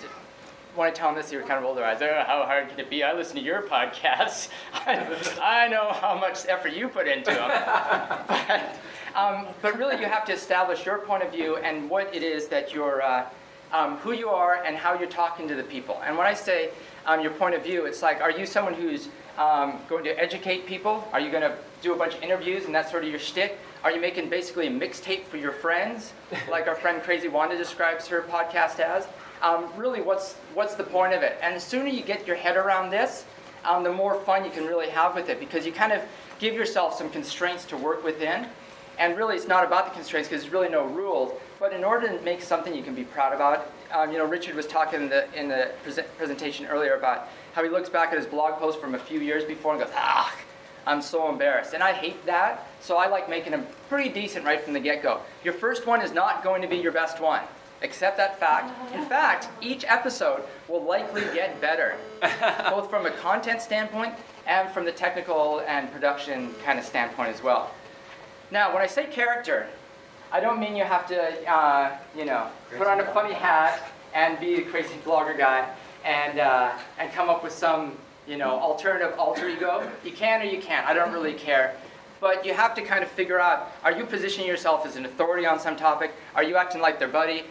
Want 0.76 0.94
to 0.94 0.98
tell 0.98 1.08
them 1.08 1.20
this, 1.20 1.32
you're 1.32 1.42
kind 1.42 1.54
of 1.54 1.64
roll 1.64 1.74
their 1.74 1.84
eyes. 1.84 1.98
Oh, 2.00 2.22
how 2.24 2.44
hard 2.44 2.68
can 2.68 2.78
it 2.78 2.88
be? 2.88 3.02
I 3.02 3.12
listen 3.12 3.34
to 3.34 3.42
your 3.42 3.62
podcasts. 3.62 4.48
I 4.72 5.66
know 5.66 5.90
how 5.92 6.16
much 6.16 6.46
effort 6.46 6.72
you 6.72 6.86
put 6.86 7.08
into 7.08 7.32
them. 7.32 7.48
but, 8.28 8.78
um, 9.16 9.46
but 9.60 9.76
really, 9.76 9.98
you 9.98 10.06
have 10.06 10.24
to 10.26 10.32
establish 10.32 10.86
your 10.86 10.98
point 10.98 11.24
of 11.24 11.32
view 11.32 11.56
and 11.56 11.90
what 11.90 12.14
it 12.14 12.22
is 12.22 12.46
that 12.48 12.72
you're, 12.72 13.02
uh, 13.02 13.26
um, 13.72 13.96
who 13.98 14.12
you 14.12 14.28
are, 14.28 14.62
and 14.64 14.76
how 14.76 14.98
you're 14.98 15.08
talking 15.08 15.48
to 15.48 15.54
the 15.54 15.62
people. 15.62 16.00
And 16.04 16.16
when 16.16 16.26
I 16.26 16.34
say 16.34 16.70
um, 17.06 17.20
your 17.20 17.32
point 17.32 17.54
of 17.54 17.62
view, 17.62 17.86
it's 17.86 18.02
like, 18.02 18.20
are 18.20 18.30
you 18.30 18.46
someone 18.46 18.74
who's 18.74 19.08
um, 19.38 19.78
going 19.88 20.04
to 20.04 20.10
educate 20.18 20.66
people? 20.66 21.08
Are 21.12 21.20
you 21.20 21.30
going 21.30 21.42
to 21.42 21.56
do 21.80 21.94
a 21.94 21.96
bunch 21.96 22.14
of 22.14 22.22
interviews 22.22 22.64
and 22.64 22.74
that's 22.74 22.90
sort 22.90 23.04
of 23.04 23.10
your 23.10 23.20
shtick? 23.20 23.58
Are 23.84 23.92
you 23.92 24.00
making 24.00 24.28
basically 24.28 24.66
a 24.66 24.70
mixtape 24.70 25.24
for 25.24 25.36
your 25.36 25.52
friends, 25.52 26.12
like 26.50 26.66
our 26.66 26.74
friend 26.74 27.02
Crazy 27.02 27.28
Wanda 27.28 27.56
describes 27.56 28.08
her 28.08 28.22
podcast 28.22 28.80
as? 28.80 29.06
Um, 29.40 29.70
really, 29.76 30.00
what's 30.00 30.34
what's 30.54 30.74
the 30.74 30.82
point 30.82 31.14
of 31.14 31.22
it? 31.22 31.38
And 31.40 31.54
the 31.54 31.60
sooner 31.60 31.88
you 31.88 32.02
get 32.02 32.26
your 32.26 32.34
head 32.34 32.56
around 32.56 32.90
this, 32.90 33.24
um, 33.64 33.84
the 33.84 33.92
more 33.92 34.16
fun 34.22 34.44
you 34.44 34.50
can 34.50 34.66
really 34.66 34.88
have 34.88 35.14
with 35.14 35.28
it 35.28 35.38
because 35.38 35.64
you 35.64 35.70
kind 35.70 35.92
of 35.92 36.02
give 36.40 36.54
yourself 36.54 36.98
some 36.98 37.08
constraints 37.08 37.64
to 37.66 37.76
work 37.76 38.02
within. 38.04 38.46
And 38.98 39.16
really, 39.16 39.36
it's 39.36 39.46
not 39.46 39.64
about 39.64 39.84
the 39.84 39.90
constraints 39.92 40.28
because 40.28 40.42
there's 40.42 40.52
really 40.52 40.68
no 40.68 40.86
rules. 40.86 41.32
But 41.58 41.72
in 41.72 41.82
order 41.82 42.16
to 42.16 42.24
make 42.24 42.42
something 42.42 42.74
you 42.74 42.82
can 42.82 42.94
be 42.94 43.04
proud 43.04 43.32
about, 43.32 43.72
um, 43.92 44.12
you 44.12 44.18
know, 44.18 44.26
Richard 44.26 44.54
was 44.54 44.66
talking 44.66 45.02
in 45.02 45.08
the 45.08 45.32
in 45.38 45.48
the 45.48 45.72
present 45.82 46.06
presentation 46.16 46.66
earlier 46.66 46.94
about 46.94 47.28
how 47.52 47.64
he 47.64 47.68
looks 47.68 47.88
back 47.88 48.12
at 48.12 48.18
his 48.18 48.26
blog 48.26 48.58
post 48.60 48.80
from 48.80 48.94
a 48.94 48.98
few 48.98 49.20
years 49.20 49.44
before 49.44 49.74
and 49.74 49.82
goes, 49.82 49.92
ah, 49.96 50.32
I'm 50.86 51.02
so 51.02 51.28
embarrassed. 51.28 51.74
And 51.74 51.82
I 51.82 51.92
hate 51.92 52.24
that. 52.26 52.66
So 52.80 52.96
I 52.96 53.08
like 53.08 53.28
making 53.28 53.52
them 53.52 53.66
pretty 53.88 54.08
decent 54.08 54.44
right 54.44 54.60
from 54.60 54.72
the 54.72 54.80
get-go. 54.80 55.20
Your 55.44 55.54
first 55.54 55.86
one 55.86 56.00
is 56.00 56.12
not 56.12 56.44
going 56.44 56.62
to 56.62 56.68
be 56.68 56.76
your 56.76 56.92
best 56.92 57.20
one. 57.20 57.42
Accept 57.82 58.16
that 58.16 58.38
fact. 58.38 58.72
In 58.94 59.04
fact, 59.08 59.48
each 59.60 59.84
episode 59.86 60.42
will 60.68 60.82
likely 60.82 61.22
get 61.34 61.60
better, 61.60 61.96
both 62.70 62.88
from 62.88 63.06
a 63.06 63.10
content 63.10 63.60
standpoint 63.60 64.14
and 64.46 64.70
from 64.70 64.84
the 64.84 64.92
technical 64.92 65.60
and 65.66 65.92
production 65.92 66.54
kind 66.64 66.78
of 66.78 66.84
standpoint 66.84 67.30
as 67.30 67.42
well. 67.42 67.70
Now, 68.50 68.72
when 68.72 68.82
I 68.82 68.86
say 68.86 69.06
character, 69.06 69.68
I 70.30 70.40
don't 70.40 70.60
mean 70.60 70.76
you 70.76 70.84
have 70.84 71.06
to, 71.08 71.50
uh, 71.50 71.96
you 72.16 72.24
know, 72.24 72.48
put 72.76 72.86
on 72.86 73.00
a 73.00 73.06
funny 73.12 73.32
hat 73.34 73.90
and 74.14 74.38
be 74.38 74.56
a 74.56 74.62
crazy 74.62 74.94
vlogger 75.04 75.36
guy 75.36 75.68
and 76.04 76.38
uh, 76.38 76.72
and 76.98 77.10
come 77.12 77.28
up 77.28 77.42
with 77.42 77.52
some, 77.52 77.96
you 78.26 78.36
know, 78.36 78.50
alternative 78.50 79.14
alter 79.18 79.48
ego. 79.48 79.90
You 80.04 80.12
can 80.12 80.42
or 80.42 80.44
you 80.44 80.60
can't. 80.60 80.86
I 80.86 80.94
don't 80.94 81.12
really 81.12 81.34
care. 81.34 81.74
But 82.20 82.44
you 82.44 82.52
have 82.52 82.74
to 82.74 82.82
kind 82.82 83.02
of 83.02 83.10
figure 83.10 83.40
out: 83.40 83.72
Are 83.84 83.92
you 83.92 84.04
positioning 84.04 84.46
yourself 84.46 84.84
as 84.84 84.96
an 84.96 85.04
authority 85.04 85.46
on 85.46 85.58
some 85.58 85.76
topic? 85.76 86.12
Are 86.34 86.42
you 86.42 86.56
acting 86.56 86.80
like 86.80 86.98
their 86.98 87.08
buddy? 87.08 87.44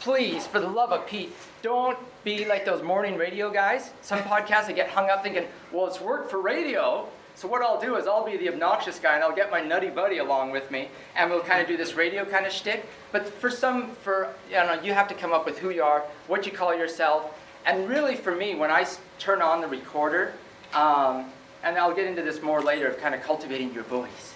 Please, 0.00 0.46
for 0.46 0.58
the 0.58 0.66
love 0.68 0.90
of 0.90 1.06
Pete, 1.06 1.32
don't 1.62 1.96
be 2.24 2.44
like 2.44 2.64
those 2.64 2.82
morning 2.82 3.16
radio 3.16 3.50
guys. 3.50 3.92
Some 4.02 4.18
podcasts 4.20 4.64
I 4.64 4.72
get 4.72 4.88
hung 4.88 5.08
up 5.08 5.22
thinking, 5.22 5.44
well, 5.70 5.86
it's 5.86 6.00
worked 6.00 6.30
for 6.30 6.40
radio, 6.40 7.08
so 7.34 7.48
what 7.48 7.62
I'll 7.62 7.80
do 7.80 7.96
is 7.96 8.06
I'll 8.06 8.24
be 8.24 8.36
the 8.36 8.48
obnoxious 8.48 8.98
guy 8.98 9.14
and 9.14 9.24
I'll 9.24 9.34
get 9.34 9.50
my 9.50 9.60
nutty 9.60 9.88
buddy 9.88 10.18
along 10.18 10.50
with 10.50 10.70
me 10.70 10.88
and 11.16 11.30
we'll 11.30 11.42
kind 11.42 11.60
of 11.60 11.66
do 11.66 11.76
this 11.76 11.94
radio 11.94 12.24
kind 12.24 12.46
of 12.46 12.52
shtick. 12.52 12.86
But 13.10 13.26
for 13.26 13.50
some, 13.50 13.90
for, 13.96 14.34
you 14.48 14.56
know, 14.56 14.78
you 14.82 14.92
have 14.92 15.08
to 15.08 15.14
come 15.14 15.32
up 15.32 15.46
with 15.46 15.58
who 15.58 15.70
you 15.70 15.82
are, 15.82 16.04
what 16.28 16.46
you 16.46 16.52
call 16.52 16.74
yourself. 16.74 17.38
And 17.64 17.88
really 17.88 18.16
for 18.16 18.34
me, 18.34 18.54
when 18.54 18.70
I 18.70 18.86
turn 19.18 19.40
on 19.40 19.60
the 19.60 19.66
recorder, 19.66 20.34
um, 20.74 21.30
and 21.62 21.76
I'll 21.78 21.94
get 21.94 22.06
into 22.06 22.22
this 22.22 22.42
more 22.42 22.60
later 22.60 22.88
of 22.88 22.98
kind 22.98 23.14
of 23.14 23.22
cultivating 23.22 23.72
your 23.72 23.84
voice, 23.84 24.34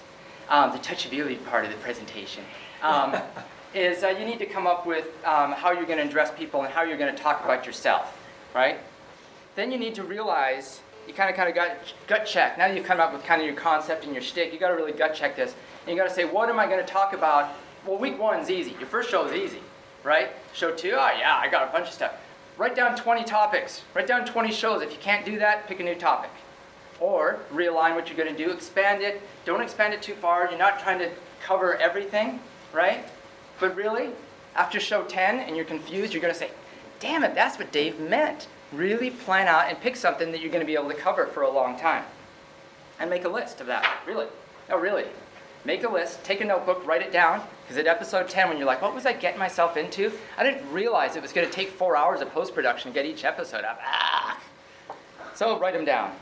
um, 0.48 0.72
the 0.72 0.78
touchability 0.78 1.44
part 1.46 1.64
of 1.64 1.70
the 1.70 1.76
presentation, 1.78 2.44
um, 2.82 3.16
is 3.74 4.04
uh, 4.04 4.08
you 4.08 4.24
need 4.24 4.38
to 4.38 4.46
come 4.46 4.66
up 4.66 4.86
with 4.86 5.08
um, 5.24 5.52
how 5.52 5.72
you're 5.72 5.86
going 5.86 5.98
to 5.98 6.04
address 6.04 6.30
people 6.36 6.62
and 6.62 6.72
how 6.72 6.82
you're 6.82 6.96
going 6.98 7.14
to 7.14 7.22
talk 7.22 7.44
about 7.44 7.66
yourself, 7.66 8.16
right? 8.54 8.78
Then 9.54 9.72
you 9.72 9.78
need 9.78 9.94
to 9.96 10.02
realize 10.02 10.80
you 11.06 11.14
kind 11.14 11.30
of 11.30 11.36
kind 11.36 11.48
of 11.48 11.54
gut 11.54 11.78
gut 12.06 12.26
check. 12.26 12.58
Now 12.58 12.68
that 12.68 12.76
you've 12.76 12.86
come 12.86 13.00
up 13.00 13.12
with 13.12 13.24
kind 13.24 13.40
of 13.40 13.46
your 13.46 13.56
concept 13.56 14.04
and 14.04 14.12
your 14.12 14.22
shtick, 14.22 14.52
you 14.52 14.58
got 14.58 14.68
to 14.68 14.74
really 14.74 14.92
gut 14.92 15.14
check 15.14 15.36
this. 15.36 15.54
And 15.86 15.94
you 15.94 16.00
got 16.00 16.08
to 16.08 16.14
say, 16.14 16.24
what 16.24 16.48
am 16.48 16.58
I 16.58 16.66
going 16.66 16.84
to 16.84 16.92
talk 16.92 17.12
about? 17.12 17.54
Well, 17.86 17.98
week 17.98 18.18
one's 18.18 18.50
easy. 18.50 18.72
Your 18.72 18.88
first 18.88 19.10
show 19.10 19.24
is 19.26 19.32
easy, 19.32 19.60
right? 20.02 20.30
Show 20.52 20.74
two, 20.74 20.92
oh 20.92 21.10
yeah, 21.18 21.38
I 21.40 21.48
got 21.48 21.68
a 21.68 21.72
bunch 21.72 21.88
of 21.88 21.94
stuff. 21.94 22.12
Write 22.58 22.74
down 22.74 22.96
20 22.96 23.24
topics. 23.24 23.82
Write 23.94 24.06
down 24.06 24.24
20 24.24 24.50
shows. 24.50 24.82
If 24.82 24.90
you 24.90 24.98
can't 24.98 25.24
do 25.26 25.38
that, 25.38 25.68
pick 25.68 25.78
a 25.80 25.82
new 25.82 25.94
topic. 25.94 26.30
Or 27.00 27.40
realign 27.52 27.94
what 27.94 28.08
you're 28.08 28.16
going 28.16 28.34
to 28.34 28.44
do. 28.44 28.50
Expand 28.50 29.02
it. 29.02 29.20
Don't 29.44 29.60
expand 29.60 29.92
it 29.92 30.00
too 30.00 30.14
far. 30.14 30.48
You're 30.48 30.58
not 30.58 30.80
trying 30.80 30.98
to 31.00 31.10
cover 31.42 31.76
everything, 31.76 32.40
right? 32.72 33.06
But 33.60 33.76
really, 33.76 34.08
after 34.54 34.80
show 34.80 35.04
10 35.04 35.40
and 35.40 35.54
you're 35.54 35.66
confused, 35.66 36.14
you're 36.14 36.22
going 36.22 36.32
to 36.32 36.38
say, 36.38 36.50
damn 36.98 37.22
it, 37.22 37.34
that's 37.34 37.58
what 37.58 37.70
Dave 37.70 38.00
meant. 38.00 38.48
Really 38.72 39.10
plan 39.10 39.48
out 39.48 39.68
and 39.68 39.80
pick 39.80 39.96
something 39.96 40.32
that 40.32 40.40
you're 40.40 40.50
going 40.50 40.60
to 40.60 40.66
be 40.66 40.74
able 40.74 40.88
to 40.88 40.94
cover 40.94 41.26
for 41.26 41.42
a 41.42 41.50
long 41.50 41.78
time. 41.78 42.04
And 42.98 43.10
make 43.10 43.24
a 43.24 43.28
list 43.28 43.60
of 43.60 43.66
that. 43.68 43.86
Really. 44.06 44.26
No, 44.68 44.78
really. 44.78 45.04
Make 45.64 45.82
a 45.82 45.88
list, 45.88 46.22
take 46.22 46.40
a 46.40 46.44
notebook, 46.44 46.86
write 46.86 47.02
it 47.02 47.12
down. 47.12 47.42
Because 47.62 47.76
at 47.76 47.86
episode 47.86 48.28
10, 48.28 48.48
when 48.48 48.56
you're 48.56 48.66
like, 48.66 48.82
what 48.82 48.94
was 48.94 49.04
I 49.04 49.12
getting 49.12 49.38
myself 49.38 49.76
into? 49.76 50.12
I 50.38 50.44
didn't 50.44 50.70
realize 50.72 51.16
it 51.16 51.22
was 51.22 51.32
going 51.32 51.46
to 51.46 51.52
take 51.52 51.70
four 51.70 51.96
hours 51.96 52.20
of 52.20 52.30
post 52.32 52.54
production 52.54 52.92
to 52.92 52.94
get 52.94 53.04
each 53.04 53.24
episode 53.24 53.64
up. 53.64 53.80
Ah. 53.84 54.40
So 55.34 55.58
write 55.58 55.74
them 55.74 55.84
down. 55.84 56.12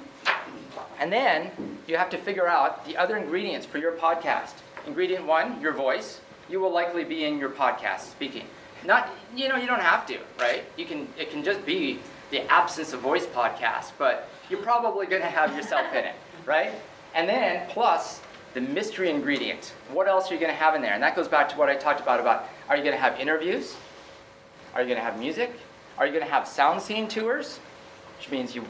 And 0.99 1.13
then 1.13 1.51
you 1.87 1.97
have 1.97 2.11
to 2.11 2.19
figure 2.19 2.49
out 2.49 2.85
the 2.87 2.97
other 2.97 3.17
ingredients 3.17 3.67
for 3.67 3.79
your 3.79 3.93
podcast. 3.93 4.55
Ingredient 4.87 5.27
one, 5.27 5.61
your 5.61 5.73
voice. 5.73 6.21
You 6.49 6.61
will 6.61 6.73
likely 6.73 7.05
be 7.05 7.25
in 7.25 7.39
your 7.39 7.51
podcast 7.51 8.01
speaking. 8.01 8.47
Not, 8.85 9.11
you 9.35 9.49
know, 9.49 9.57
you 9.57 9.67
don't 9.67 9.81
have 9.81 10.07
to, 10.07 10.19
right? 10.39 10.65
You 10.77 10.85
can, 10.85 11.09
it 11.19 11.31
can 11.31 11.45
just 11.45 11.65
be 11.65 12.01
the 12.35 12.53
absence 12.53 12.93
of 12.93 12.99
voice 12.99 13.27
podcast, 13.27 13.93
but 13.97 14.29
you're 14.51 14.61
probably 14.61 15.07
going 15.07 15.23
to 15.23 15.29
have 15.29 15.55
yourself 15.55 15.87
in 15.93 16.05
it, 16.05 16.17
right? 16.45 16.73
And 17.15 17.29
then 17.29 17.65
plus 17.69 18.21
the 18.55 18.61
mystery 18.61 19.09
ingredient. 19.09 19.73
What 19.93 20.09
else 20.09 20.29
are 20.31 20.35
you 20.35 20.41
going 20.41 20.51
to 20.51 20.59
have 20.59 20.75
in 20.75 20.83
there? 20.83 20.95
And 20.95 21.03
that 21.03 21.15
goes 21.15 21.29
back 21.29 21.49
to 21.51 21.57
what 21.57 21.69
I 21.69 21.77
talked 21.77 22.01
about 22.01 22.19
about 22.19 22.49
are 22.69 22.77
you 22.77 22.83
going 22.83 22.95
to 22.95 23.01
have 23.01 23.21
interviews? 23.21 23.77
Are 24.75 24.81
you 24.81 24.89
going 24.89 24.99
to 24.99 25.05
have 25.05 25.17
music? 25.17 25.53
Are 25.97 26.07
you 26.07 26.13
going 26.13 26.25
to 26.25 26.31
have 26.31 26.49
sound 26.49 26.83
scene 26.83 27.07
tours? 27.07 27.59
Which 28.19 28.33
means 28.33 28.53
you 28.53 28.65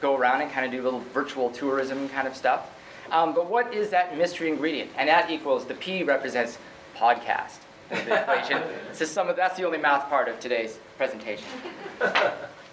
go 0.00 0.16
around 0.16 0.40
and 0.40 0.50
kind 0.50 0.64
of 0.64 0.72
do 0.72 0.82
little 0.82 1.00
virtual 1.12 1.50
tourism 1.50 2.08
kind 2.08 2.26
of 2.26 2.34
stuff. 2.34 2.70
Um, 3.10 3.34
but 3.34 3.50
what 3.50 3.74
is 3.74 3.90
that 3.90 4.16
mystery 4.16 4.48
ingredient? 4.48 4.90
And 4.96 5.10
that 5.10 5.30
equals 5.30 5.66
the 5.66 5.74
P 5.74 6.04
represents 6.04 6.56
podcast. 6.96 7.58
The 7.90 8.22
equation. 8.22 8.62
so 8.94 9.04
some 9.04 9.28
of 9.28 9.36
that's 9.36 9.58
the 9.58 9.64
only 9.64 9.76
math 9.76 10.08
part 10.08 10.26
of 10.26 10.40
today's 10.40 10.78
presentation. 10.96 11.44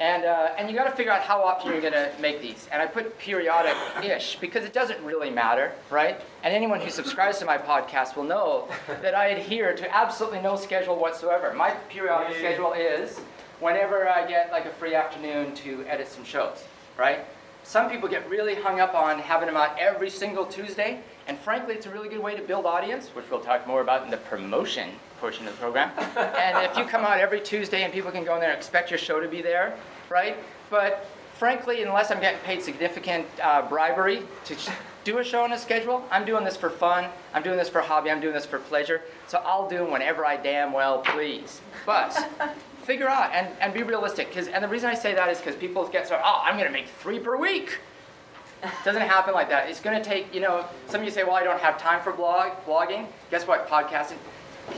And, 0.00 0.24
uh, 0.24 0.50
and 0.58 0.68
you 0.68 0.76
got 0.76 0.90
to 0.90 0.96
figure 0.96 1.12
out 1.12 1.22
how 1.22 1.40
often 1.42 1.70
you're 1.70 1.80
going 1.80 1.92
to 1.92 2.10
make 2.20 2.42
these. 2.42 2.66
And 2.72 2.82
I 2.82 2.86
put 2.86 3.16
periodic-ish 3.18 4.38
because 4.40 4.64
it 4.64 4.72
doesn't 4.72 5.00
really 5.04 5.30
matter, 5.30 5.72
right? 5.88 6.20
And 6.42 6.52
anyone 6.52 6.80
who 6.80 6.90
subscribes 6.90 7.38
to 7.38 7.44
my 7.44 7.58
podcast 7.58 8.16
will 8.16 8.24
know 8.24 8.68
that 9.02 9.14
I 9.14 9.28
adhere 9.28 9.74
to 9.76 9.94
absolutely 9.94 10.40
no 10.40 10.56
schedule 10.56 10.96
whatsoever. 10.96 11.52
My 11.54 11.70
periodic 11.88 12.36
schedule 12.36 12.72
is 12.72 13.20
whenever 13.60 14.08
I 14.08 14.26
get 14.26 14.50
like 14.50 14.64
a 14.64 14.70
free 14.70 14.94
afternoon 14.96 15.54
to 15.56 15.84
edit 15.86 16.08
some 16.08 16.24
shows, 16.24 16.64
right? 16.98 17.24
Some 17.64 17.88
people 17.88 18.10
get 18.10 18.28
really 18.28 18.54
hung 18.54 18.78
up 18.78 18.94
on 18.94 19.18
having 19.18 19.46
them 19.46 19.56
out 19.56 19.78
every 19.78 20.10
single 20.10 20.44
Tuesday, 20.44 21.00
and 21.26 21.38
frankly, 21.38 21.74
it's 21.74 21.86
a 21.86 21.90
really 21.90 22.10
good 22.10 22.20
way 22.20 22.36
to 22.36 22.42
build 22.42 22.66
audience, 22.66 23.08
which 23.08 23.24
we'll 23.30 23.40
talk 23.40 23.66
more 23.66 23.80
about 23.80 24.04
in 24.04 24.10
the 24.10 24.18
promotion 24.18 24.90
portion 25.18 25.48
of 25.48 25.54
the 25.54 25.60
program. 25.60 25.90
and 26.16 26.70
if 26.70 26.76
you 26.76 26.84
come 26.84 27.06
out 27.06 27.18
every 27.18 27.40
Tuesday 27.40 27.82
and 27.82 27.92
people 27.92 28.10
can 28.10 28.22
go 28.22 28.34
in 28.34 28.40
there 28.40 28.50
and 28.50 28.58
expect 28.58 28.90
your 28.90 28.98
show 28.98 29.18
to 29.18 29.28
be 29.28 29.40
there, 29.40 29.74
right? 30.10 30.36
But 30.68 31.08
frankly, 31.38 31.82
unless 31.82 32.10
I'm 32.10 32.20
getting 32.20 32.40
paid 32.40 32.62
significant 32.62 33.26
uh, 33.42 33.66
bribery 33.66 34.24
to 34.44 34.56
do 35.04 35.18
a 35.18 35.24
show 35.24 35.44
on 35.44 35.52
a 35.52 35.58
schedule, 35.58 36.04
I'm 36.10 36.24
doing 36.24 36.44
this 36.44 36.56
for 36.56 36.70
fun. 36.70 37.10
I'm 37.32 37.42
doing 37.42 37.58
this 37.58 37.68
for 37.68 37.80
hobby. 37.80 38.10
I'm 38.10 38.20
doing 38.20 38.34
this 38.34 38.46
for 38.46 38.58
pleasure. 38.58 39.02
So 39.28 39.42
I'll 39.44 39.68
do 39.68 39.78
them 39.78 39.90
whenever 39.90 40.24
I 40.24 40.36
damn 40.36 40.72
well 40.72 40.98
please. 41.00 41.60
But 41.86 42.12
figure 42.82 43.08
out 43.08 43.32
and, 43.32 43.48
and 43.60 43.72
be 43.72 43.82
realistic. 43.82 44.32
Cause, 44.32 44.48
and 44.48 44.64
the 44.64 44.68
reason 44.68 44.90
I 44.90 44.94
say 44.94 45.14
that 45.14 45.28
is 45.28 45.38
because 45.38 45.56
people 45.56 45.86
get 45.88 46.08
so, 46.08 46.20
oh, 46.22 46.42
I'm 46.44 46.54
going 46.54 46.66
to 46.66 46.72
make 46.72 46.88
three 46.88 47.18
per 47.18 47.36
week. 47.36 47.78
It 48.62 48.70
doesn't 48.84 49.02
happen 49.02 49.34
like 49.34 49.50
that. 49.50 49.68
It's 49.68 49.80
going 49.80 49.96
to 49.96 50.02
take, 50.02 50.34
you 50.34 50.40
know, 50.40 50.64
some 50.88 51.00
of 51.00 51.04
you 51.04 51.12
say, 51.12 51.22
well, 51.22 51.34
I 51.34 51.44
don't 51.44 51.60
have 51.60 51.78
time 51.78 52.02
for 52.02 52.12
blog, 52.12 52.52
blogging. 52.66 53.06
Guess 53.30 53.46
what? 53.46 53.68
Podcasting. 53.68 54.16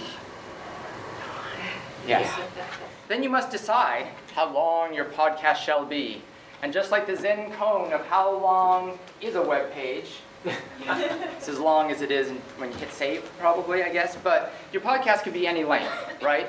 Yes. 2.06 2.32
Then 3.08 3.22
you 3.22 3.30
must 3.30 3.50
decide 3.50 4.08
how 4.34 4.52
long 4.52 4.92
your 4.92 5.04
podcast 5.04 5.56
shall 5.56 5.84
be. 5.84 6.22
And 6.62 6.72
just 6.72 6.90
like 6.90 7.06
the 7.06 7.16
Zen 7.16 7.52
koan 7.52 7.92
of 7.92 8.04
how 8.06 8.38
long 8.38 8.98
is 9.20 9.34
a 9.34 9.42
web 9.42 9.72
page, 9.72 10.20
it's 10.46 11.48
as 11.48 11.58
long 11.58 11.90
as 11.90 12.02
it 12.02 12.10
is 12.10 12.30
when 12.58 12.70
you 12.70 12.78
hit 12.78 12.92
save, 12.92 13.30
probably, 13.38 13.82
I 13.82 13.90
guess. 13.90 14.16
But 14.16 14.52
your 14.72 14.82
podcast 14.82 15.22
could 15.22 15.32
be 15.32 15.46
any 15.46 15.64
length, 15.64 15.92
right? 16.22 16.48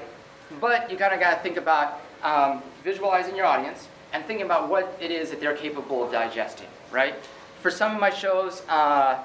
But 0.61 0.89
you 0.89 0.97
kind 0.97 1.13
of 1.13 1.19
got 1.19 1.35
to 1.35 1.39
think 1.41 1.57
about 1.57 2.01
um, 2.23 2.61
visualizing 2.83 3.35
your 3.35 3.45
audience 3.45 3.87
and 4.13 4.23
thinking 4.25 4.45
about 4.45 4.69
what 4.69 4.97
it 5.01 5.11
is 5.11 5.29
that 5.29 5.39
they're 5.39 5.55
capable 5.55 6.03
of 6.03 6.11
digesting, 6.11 6.67
right? 6.91 7.15
For 7.61 7.71
some 7.71 7.93
of 7.93 7.99
my 7.99 8.09
shows, 8.09 8.61
uh, 8.69 9.23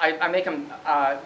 I, 0.00 0.18
I, 0.18 0.28
make 0.28 0.44
them. 0.44 0.70
Uh, 0.86 1.18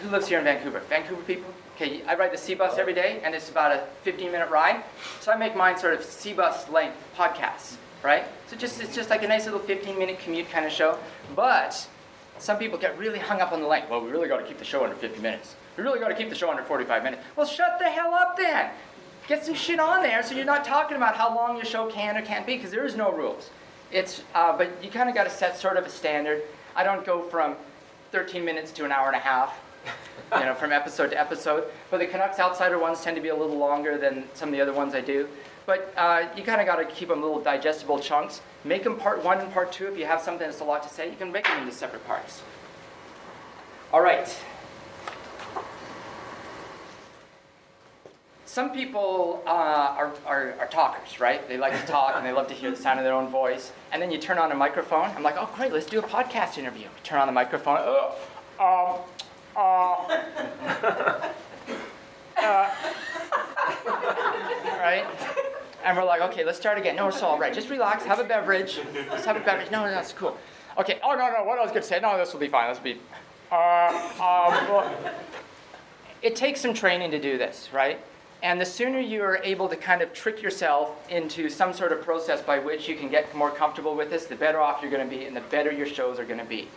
who 0.00 0.10
lives 0.10 0.28
here 0.28 0.38
in 0.38 0.44
Vancouver? 0.44 0.80
Vancouver 0.88 1.22
people? 1.22 1.52
Okay, 1.74 2.02
I 2.06 2.14
ride 2.14 2.32
the 2.32 2.38
C-Bus 2.38 2.78
every 2.78 2.94
day, 2.94 3.20
and 3.24 3.34
it's 3.34 3.50
about 3.50 3.72
a 3.72 3.84
15-minute 4.04 4.50
ride. 4.50 4.82
So 5.20 5.32
I 5.32 5.36
make 5.36 5.56
mine 5.56 5.78
sort 5.78 5.94
of 5.94 6.04
C-Bus 6.04 6.68
length 6.70 6.96
podcasts, 7.16 7.76
right? 8.02 8.24
So 8.46 8.56
just 8.56 8.80
it's 8.80 8.94
just 8.94 9.10
like 9.10 9.22
a 9.22 9.28
nice 9.28 9.44
little 9.44 9.60
15-minute 9.60 10.20
commute 10.20 10.50
kind 10.50 10.64
of 10.64 10.72
show. 10.72 10.98
But 11.34 11.86
some 12.38 12.58
people 12.58 12.78
get 12.78 12.96
really 12.98 13.18
hung 13.18 13.40
up 13.40 13.52
on 13.52 13.60
the 13.60 13.66
length. 13.66 13.90
Well, 13.90 14.00
we 14.00 14.10
really 14.10 14.28
got 14.28 14.38
to 14.38 14.44
keep 14.44 14.58
the 14.58 14.64
show 14.64 14.84
under 14.84 14.96
50 14.96 15.20
minutes. 15.20 15.56
We 15.76 15.82
really 15.82 16.00
got 16.00 16.08
to 16.08 16.14
keep 16.14 16.28
the 16.28 16.34
show 16.34 16.50
under 16.50 16.62
45 16.62 17.02
minutes. 17.02 17.22
Well, 17.36 17.46
shut 17.46 17.78
the 17.78 17.88
hell 17.88 18.14
up 18.14 18.36
then. 18.36 18.70
Get 19.26 19.44
some 19.44 19.54
shit 19.54 19.78
on 19.78 20.02
there 20.02 20.22
so 20.22 20.34
you're 20.34 20.44
not 20.44 20.64
talking 20.64 20.96
about 20.96 21.14
how 21.14 21.34
long 21.34 21.56
your 21.56 21.64
show 21.64 21.90
can 21.90 22.16
or 22.16 22.22
can't 22.22 22.46
be 22.46 22.56
because 22.56 22.70
there 22.70 22.86
is 22.86 22.96
no 22.96 23.12
rules. 23.12 23.50
It's, 23.90 24.22
uh, 24.34 24.56
but 24.56 24.82
you 24.82 24.90
kind 24.90 25.08
of 25.08 25.14
got 25.14 25.24
to 25.24 25.30
set 25.30 25.56
sort 25.56 25.76
of 25.76 25.84
a 25.84 25.90
standard. 25.90 26.42
I 26.74 26.84
don't 26.84 27.04
go 27.04 27.22
from 27.22 27.56
13 28.12 28.44
minutes 28.44 28.70
to 28.72 28.84
an 28.84 28.92
hour 28.92 29.06
and 29.06 29.16
a 29.16 29.20
half 29.20 29.58
you 30.34 30.44
know, 30.44 30.54
from 30.54 30.72
episode 30.72 31.10
to 31.10 31.20
episode. 31.20 31.64
But 31.90 31.98
the 31.98 32.06
Canucks 32.06 32.38
Outsider 32.38 32.78
ones 32.78 33.02
tend 33.02 33.16
to 33.16 33.22
be 33.22 33.28
a 33.28 33.36
little 33.36 33.56
longer 33.56 33.98
than 33.98 34.24
some 34.34 34.48
of 34.48 34.52
the 34.52 34.60
other 34.60 34.72
ones 34.72 34.94
I 34.94 35.00
do. 35.00 35.28
But 35.68 35.92
uh, 35.98 36.28
you 36.34 36.42
kind 36.44 36.62
of 36.62 36.66
got 36.66 36.76
to 36.76 36.86
keep 36.86 37.08
them 37.08 37.20
little 37.20 37.42
digestible 37.42 37.98
chunks. 37.98 38.40
Make 38.64 38.84
them 38.84 38.96
part 38.96 39.22
one 39.22 39.38
and 39.38 39.52
part 39.52 39.70
two. 39.70 39.86
If 39.86 39.98
you 39.98 40.06
have 40.06 40.22
something 40.22 40.46
that's 40.46 40.60
a 40.60 40.64
lot 40.64 40.82
to 40.84 40.88
say, 40.88 41.10
you 41.10 41.16
can 41.16 41.30
make 41.30 41.44
them 41.44 41.58
into 41.60 41.74
separate 41.74 42.06
parts. 42.06 42.40
All 43.92 44.00
right. 44.00 44.34
Some 48.46 48.70
people 48.70 49.42
uh, 49.46 49.50
are, 49.50 50.14
are, 50.24 50.54
are, 50.58 50.68
talkers, 50.68 51.20
right? 51.20 51.46
They 51.46 51.58
like 51.58 51.78
to 51.78 51.86
talk 51.86 52.14
and 52.16 52.24
they 52.24 52.32
love 52.32 52.48
to 52.48 52.54
hear 52.54 52.70
the 52.70 52.76
sound 52.76 52.98
of 52.98 53.04
their 53.04 53.12
own 53.12 53.28
voice. 53.28 53.70
And 53.92 54.00
then 54.00 54.10
you 54.10 54.16
turn 54.16 54.38
on 54.38 54.50
a 54.50 54.54
microphone. 54.54 55.10
I'm 55.10 55.22
like, 55.22 55.36
oh, 55.38 55.50
great, 55.54 55.70
let's 55.70 55.84
do 55.84 55.98
a 55.98 56.02
podcast 56.02 56.56
interview. 56.56 56.88
turn 57.04 57.20
on 57.20 57.26
the 57.26 57.32
microphone. 57.34 57.76
Oh, 57.78 58.14
um, 58.58 59.00
uh, 59.54 60.16
uh, 62.38 62.74
right? 64.80 65.06
And 65.84 65.96
we're 65.96 66.04
like, 66.04 66.20
okay, 66.22 66.44
let's 66.44 66.58
start 66.58 66.78
again. 66.78 66.96
No, 66.96 67.08
it's 67.08 67.22
all 67.22 67.38
right. 67.38 67.52
Just 67.52 67.70
relax, 67.70 68.04
have 68.04 68.18
a 68.18 68.24
beverage. 68.24 68.80
Let's 69.10 69.24
have 69.24 69.36
a 69.36 69.40
beverage. 69.40 69.70
No, 69.70 69.84
no, 69.84 69.90
that's 69.90 70.12
cool. 70.12 70.36
Okay, 70.76 70.98
oh, 71.02 71.14
no, 71.14 71.30
no, 71.30 71.44
what 71.44 71.58
I 71.58 71.62
was 71.62 71.70
going 71.70 71.82
to 71.82 71.88
say, 71.88 72.00
no, 72.00 72.16
this 72.18 72.32
will 72.32 72.40
be 72.40 72.48
fine. 72.48 72.68
This 72.68 72.78
will 72.78 72.84
be. 72.84 73.00
Uh, 73.50 73.88
um, 74.14 74.68
well, 74.68 75.12
it 76.22 76.36
takes 76.36 76.60
some 76.60 76.74
training 76.74 77.10
to 77.12 77.20
do 77.20 77.38
this, 77.38 77.68
right? 77.72 78.00
And 78.42 78.60
the 78.60 78.66
sooner 78.66 79.00
you're 79.00 79.40
able 79.42 79.68
to 79.68 79.76
kind 79.76 80.02
of 80.02 80.12
trick 80.12 80.42
yourself 80.42 81.08
into 81.10 81.48
some 81.48 81.72
sort 81.72 81.92
of 81.92 82.02
process 82.02 82.40
by 82.42 82.58
which 82.58 82.88
you 82.88 82.94
can 82.94 83.08
get 83.08 83.34
more 83.34 83.50
comfortable 83.50 83.96
with 83.96 84.10
this, 84.10 84.26
the 84.26 84.36
better 84.36 84.60
off 84.60 84.82
you're 84.82 84.90
going 84.90 85.08
to 85.08 85.16
be 85.16 85.24
and 85.24 85.34
the 85.34 85.40
better 85.40 85.72
your 85.72 85.86
shows 85.86 86.18
are 86.18 86.24
going 86.24 86.38
to 86.38 86.44
be 86.44 86.68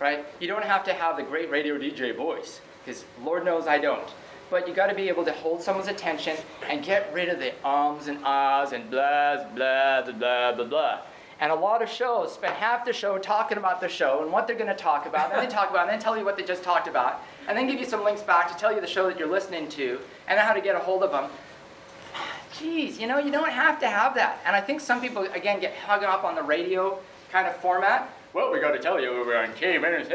right? 0.00 0.24
You 0.40 0.48
don't 0.48 0.64
have 0.64 0.82
to 0.84 0.94
have 0.94 1.16
the 1.16 1.22
great 1.22 1.50
radio 1.50 1.78
DJ 1.78 2.16
voice, 2.16 2.60
because 2.84 3.04
Lord 3.22 3.44
knows 3.44 3.68
I 3.68 3.78
don't. 3.78 4.08
But 4.50 4.66
you 4.66 4.74
got 4.74 4.88
to 4.88 4.94
be 4.94 5.08
able 5.08 5.24
to 5.24 5.32
hold 5.32 5.62
someone's 5.62 5.88
attention 5.88 6.36
and 6.68 6.84
get 6.84 7.12
rid 7.14 7.28
of 7.28 7.38
the 7.38 7.52
ums 7.66 8.08
and 8.08 8.18
ahs 8.24 8.72
and 8.72 8.90
blahs, 8.90 9.54
blah, 9.54 10.02
blah, 10.02 10.12
blah, 10.12 10.52
blah, 10.52 10.64
blah. 10.64 11.00
And 11.38 11.50
a 11.52 11.54
lot 11.54 11.80
of 11.80 11.88
shows 11.88 12.34
spend 12.34 12.54
half 12.54 12.84
the 12.84 12.92
show 12.92 13.16
talking 13.16 13.56
about 13.56 13.80
the 13.80 13.88
show 13.88 14.22
and 14.22 14.30
what 14.30 14.46
they're 14.46 14.56
going 14.56 14.68
to 14.68 14.74
talk 14.74 15.06
about, 15.06 15.30
and 15.30 15.38
then 15.38 15.48
they 15.48 15.54
talk 15.54 15.70
about, 15.70 15.82
and 15.82 15.90
then 15.90 15.98
tell 15.98 16.18
you 16.18 16.24
what 16.24 16.36
they 16.36 16.42
just 16.42 16.62
talked 16.62 16.86
about, 16.86 17.22
and 17.48 17.56
then 17.56 17.66
give 17.66 17.80
you 17.80 17.86
some 17.86 18.04
links 18.04 18.22
back 18.22 18.50
to 18.52 18.58
tell 18.58 18.74
you 18.74 18.80
the 18.80 18.86
show 18.86 19.06
that 19.08 19.18
you're 19.18 19.30
listening 19.30 19.68
to 19.70 19.98
and 20.28 20.38
how 20.38 20.52
to 20.52 20.60
get 20.60 20.74
a 20.74 20.78
hold 20.78 21.02
of 21.02 21.12
them. 21.12 21.30
Geez, 22.58 22.98
you 22.98 23.06
know, 23.06 23.18
you 23.18 23.30
don't 23.30 23.48
have 23.48 23.80
to 23.80 23.88
have 23.88 24.14
that. 24.16 24.40
And 24.44 24.54
I 24.54 24.60
think 24.60 24.80
some 24.80 25.00
people, 25.00 25.22
again, 25.32 25.60
get 25.60 25.74
hung 25.76 26.04
up 26.04 26.24
on 26.24 26.34
the 26.34 26.42
radio 26.42 26.98
kind 27.30 27.46
of 27.46 27.56
format 27.56 28.12
well, 28.32 28.52
we 28.52 28.60
got 28.60 28.70
to 28.70 28.78
tell 28.78 29.00
you 29.00 29.10
we're 29.10 29.36
on 29.36 29.52
K-7, 29.54 30.08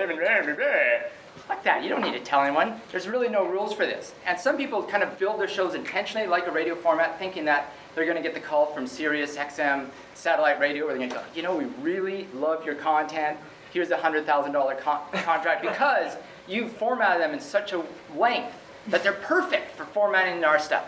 like 1.50 1.64
that. 1.64 1.84
You 1.84 1.90
don't 1.90 2.02
need 2.02 2.14
to 2.14 2.20
tell 2.20 2.42
anyone. 2.42 2.80
There's 2.92 3.08
really 3.08 3.30
no 3.30 3.46
rules 3.46 3.74
for 3.74 3.86
this. 3.86 4.14
And 4.26 4.40
some 4.40 4.58
people 4.58 4.84
kind 4.84 5.04
of 5.04 5.18
build 5.20 5.40
their 5.40 5.48
shows 5.48 5.76
intentionally 5.76 6.28
like 6.28 6.48
a 6.48 6.52
radio 6.52 6.76
format, 6.76 7.20
thinking 7.20 7.46
that 7.46 7.72
they're 7.94 8.06
going 8.06 8.18
to 8.18 8.24
get 8.24 8.34
the 8.34 8.40
call 8.40 8.68
from 8.68 8.88
Sirius 8.88 9.38
XM 9.38 9.88
satellite 10.14 10.60
radio 10.60 10.86
where 10.86 10.98
they're 10.98 11.08
going 11.08 11.10
to 11.10 11.16
go, 11.16 11.24
you 11.36 11.44
know, 11.44 11.56
we 11.56 11.66
really 11.82 12.28
love 12.34 12.66
your 12.66 12.76
content. 12.76 13.38
Here's 13.72 13.92
a 13.92 13.98
$100,000 13.98 14.80
con- 14.80 15.02
contract 15.24 15.62
because 15.62 16.18
you 16.48 16.68
formatted 16.68 17.22
them 17.22 17.34
in 17.34 17.40
such 17.40 17.74
a 17.74 17.84
length 18.16 18.56
that 18.88 19.04
they're 19.04 19.14
perfect 19.14 19.72
for 19.72 19.86
formatting 19.86 20.44
our 20.44 20.60
stuff. 20.60 20.86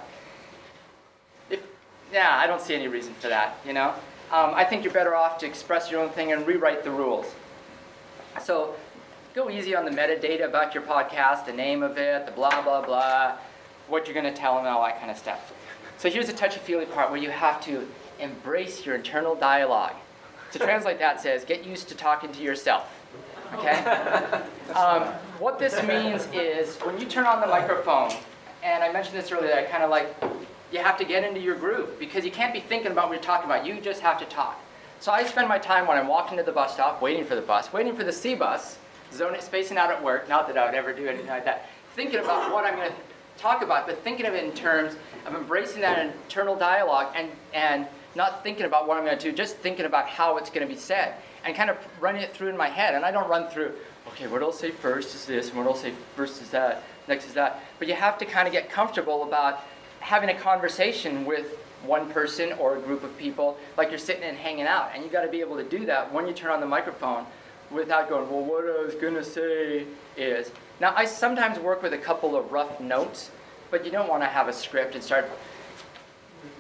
If, 1.49 1.61
yeah, 2.13 2.37
I 2.37 2.47
don't 2.47 2.61
see 2.61 2.75
any 2.75 2.87
reason 2.87 3.13
for 3.15 3.27
that, 3.29 3.59
you 3.65 3.73
know? 3.73 3.93
Um, 4.31 4.53
I 4.53 4.65
think 4.65 4.83
you're 4.83 4.93
better 4.93 5.15
off 5.15 5.37
to 5.39 5.45
express 5.45 5.89
your 5.89 6.01
own 6.01 6.09
thing 6.09 6.31
and 6.31 6.45
rewrite 6.45 6.83
the 6.83 6.91
rules. 6.91 7.33
So 8.43 8.75
go 9.37 9.51
easy 9.51 9.75
on 9.75 9.85
the 9.85 9.91
metadata 9.91 10.45
about 10.45 10.73
your 10.73 10.81
podcast, 10.81 11.45
the 11.45 11.53
name 11.53 11.83
of 11.83 11.95
it, 11.99 12.25
the 12.25 12.31
blah, 12.31 12.59
blah, 12.63 12.83
blah, 12.83 13.37
what 13.87 14.07
you're 14.07 14.13
going 14.15 14.25
to 14.25 14.33
tell 14.33 14.55
them, 14.55 14.65
and 14.65 14.73
all 14.73 14.83
that 14.83 14.97
kind 14.97 15.11
of 15.11 15.17
stuff. 15.17 15.53
So 15.99 16.09
here's 16.09 16.25
the 16.25 16.33
touchy-feely 16.33 16.87
part 16.87 17.11
where 17.11 17.21
you 17.21 17.29
have 17.29 17.63
to 17.65 17.87
embrace 18.19 18.83
your 18.83 18.95
internal 18.95 19.35
dialogue. 19.35 19.93
To 20.53 20.59
translate 20.59 20.97
that 20.97 21.21
says, 21.21 21.45
get 21.45 21.63
used 21.63 21.87
to 21.89 21.95
talking 21.95 22.31
to 22.31 22.41
yourself. 22.41 22.91
Okay? 23.53 24.41
Um, 24.75 25.03
what 25.39 25.59
this 25.59 25.81
means 25.83 26.27
is 26.33 26.75
when 26.79 26.99
you 26.99 27.05
turn 27.07 27.25
on 27.25 27.39
the 27.39 27.47
microphone, 27.47 28.11
and 28.63 28.83
I 28.83 28.91
mentioned 28.91 29.15
this 29.15 29.31
earlier, 29.31 29.53
I 29.53 29.63
kind 29.63 29.81
of 29.81 29.89
like, 29.89 30.13
you 30.73 30.79
have 30.79 30.97
to 30.97 31.05
get 31.05 31.23
into 31.23 31.39
your 31.39 31.55
groove 31.55 31.97
because 31.97 32.25
you 32.25 32.31
can't 32.31 32.53
be 32.53 32.59
thinking 32.59 32.91
about 32.91 33.07
what 33.07 33.13
you're 33.13 33.23
talking 33.23 33.49
about. 33.49 33.65
You 33.65 33.79
just 33.79 34.01
have 34.01 34.19
to 34.19 34.25
talk. 34.25 34.59
So 34.99 35.13
I 35.13 35.23
spend 35.23 35.47
my 35.47 35.57
time 35.57 35.87
when 35.87 35.97
I'm 35.97 36.07
walking 36.07 36.37
to 36.37 36.43
the 36.43 36.51
bus 36.51 36.73
stop, 36.73 37.01
waiting 37.01 37.23
for 37.23 37.35
the 37.35 37.41
bus, 37.41 37.71
waiting 37.71 37.95
for 37.95 38.03
the 38.03 38.11
C 38.11 38.35
bus, 38.35 38.77
zoning, 39.13 39.41
spacing 39.41 39.77
out 39.77 39.91
at 39.91 40.03
work, 40.03 40.27
not 40.29 40.47
that 40.47 40.57
I 40.57 40.65
would 40.65 40.75
ever 40.75 40.93
do 40.93 41.07
anything 41.07 41.27
like 41.27 41.45
that, 41.45 41.69
thinking 41.95 42.19
about 42.19 42.51
what 42.53 42.65
I'm 42.65 42.75
going 42.75 42.89
to 42.89 42.95
talk 43.37 43.61
about, 43.61 43.87
but 43.87 44.03
thinking 44.03 44.25
of 44.25 44.33
it 44.33 44.43
in 44.43 44.51
terms 44.51 44.95
of 45.25 45.35
embracing 45.35 45.81
that 45.81 45.99
internal 45.99 46.55
dialogue 46.55 47.13
and, 47.15 47.29
and 47.53 47.87
not 48.15 48.43
thinking 48.43 48.65
about 48.65 48.87
what 48.87 48.97
I'm 48.97 49.05
going 49.05 49.17
to 49.17 49.23
do, 49.23 49.35
just 49.35 49.57
thinking 49.57 49.85
about 49.85 50.07
how 50.07 50.37
it's 50.37 50.49
going 50.49 50.67
to 50.67 50.73
be 50.73 50.79
said 50.79 51.15
and 51.45 51.55
kind 51.55 51.69
of 51.69 51.77
running 51.99 52.21
it 52.21 52.33
through 52.33 52.49
in 52.49 52.57
my 52.57 52.67
head. 52.67 52.95
And 52.95 53.05
I 53.05 53.11
don't 53.11 53.29
run 53.29 53.47
through, 53.49 53.73
okay, 54.07 54.27
what 54.27 54.41
I'll 54.41 54.51
say 54.51 54.71
first 54.71 55.15
is 55.15 55.25
this, 55.25 55.49
and 55.49 55.57
what 55.57 55.67
I'll 55.67 55.75
say 55.75 55.93
first 56.15 56.41
is 56.41 56.49
that, 56.49 56.83
next 57.07 57.27
is 57.27 57.33
that. 57.35 57.63
But 57.79 57.87
you 57.87 57.93
have 57.93 58.17
to 58.17 58.25
kind 58.25 58.47
of 58.47 58.51
get 58.51 58.69
comfortable 58.69 59.23
about 59.23 59.63
having 59.99 60.29
a 60.29 60.33
conversation 60.33 61.25
with 61.25 61.57
one 61.85 62.09
person 62.09 62.53
or 62.53 62.77
a 62.77 62.81
group 62.81 63.03
of 63.03 63.15
people, 63.17 63.57
like 63.77 63.89
you're 63.89 63.99
sitting 63.99 64.23
and 64.23 64.37
hanging 64.37 64.65
out. 64.65 64.91
And 64.93 65.03
you 65.03 65.09
got 65.09 65.21
to 65.21 65.29
be 65.29 65.41
able 65.41 65.57
to 65.57 65.63
do 65.63 65.85
that 65.85 66.11
when 66.11 66.27
you 66.27 66.33
turn 66.33 66.51
on 66.51 66.59
the 66.59 66.65
microphone 66.65 67.25
without 67.71 68.09
going, 68.09 68.29
well, 68.29 68.43
what 68.43 68.63
I 68.63 68.83
was 68.83 68.95
going 68.95 69.15
to 69.15 69.23
say 69.23 69.85
is. 70.15 70.51
Now, 70.79 70.93
I 70.95 71.05
sometimes 71.05 71.59
work 71.59 71.81
with 71.81 71.93
a 71.93 71.97
couple 71.97 72.35
of 72.35 72.51
rough 72.51 72.79
notes, 72.79 73.31
but 73.71 73.83
you 73.83 73.91
don't 73.91 74.07
want 74.07 74.23
to 74.23 74.27
have 74.27 74.47
a 74.47 74.53
script 74.53 74.95
and 74.95 75.03
start 75.03 75.29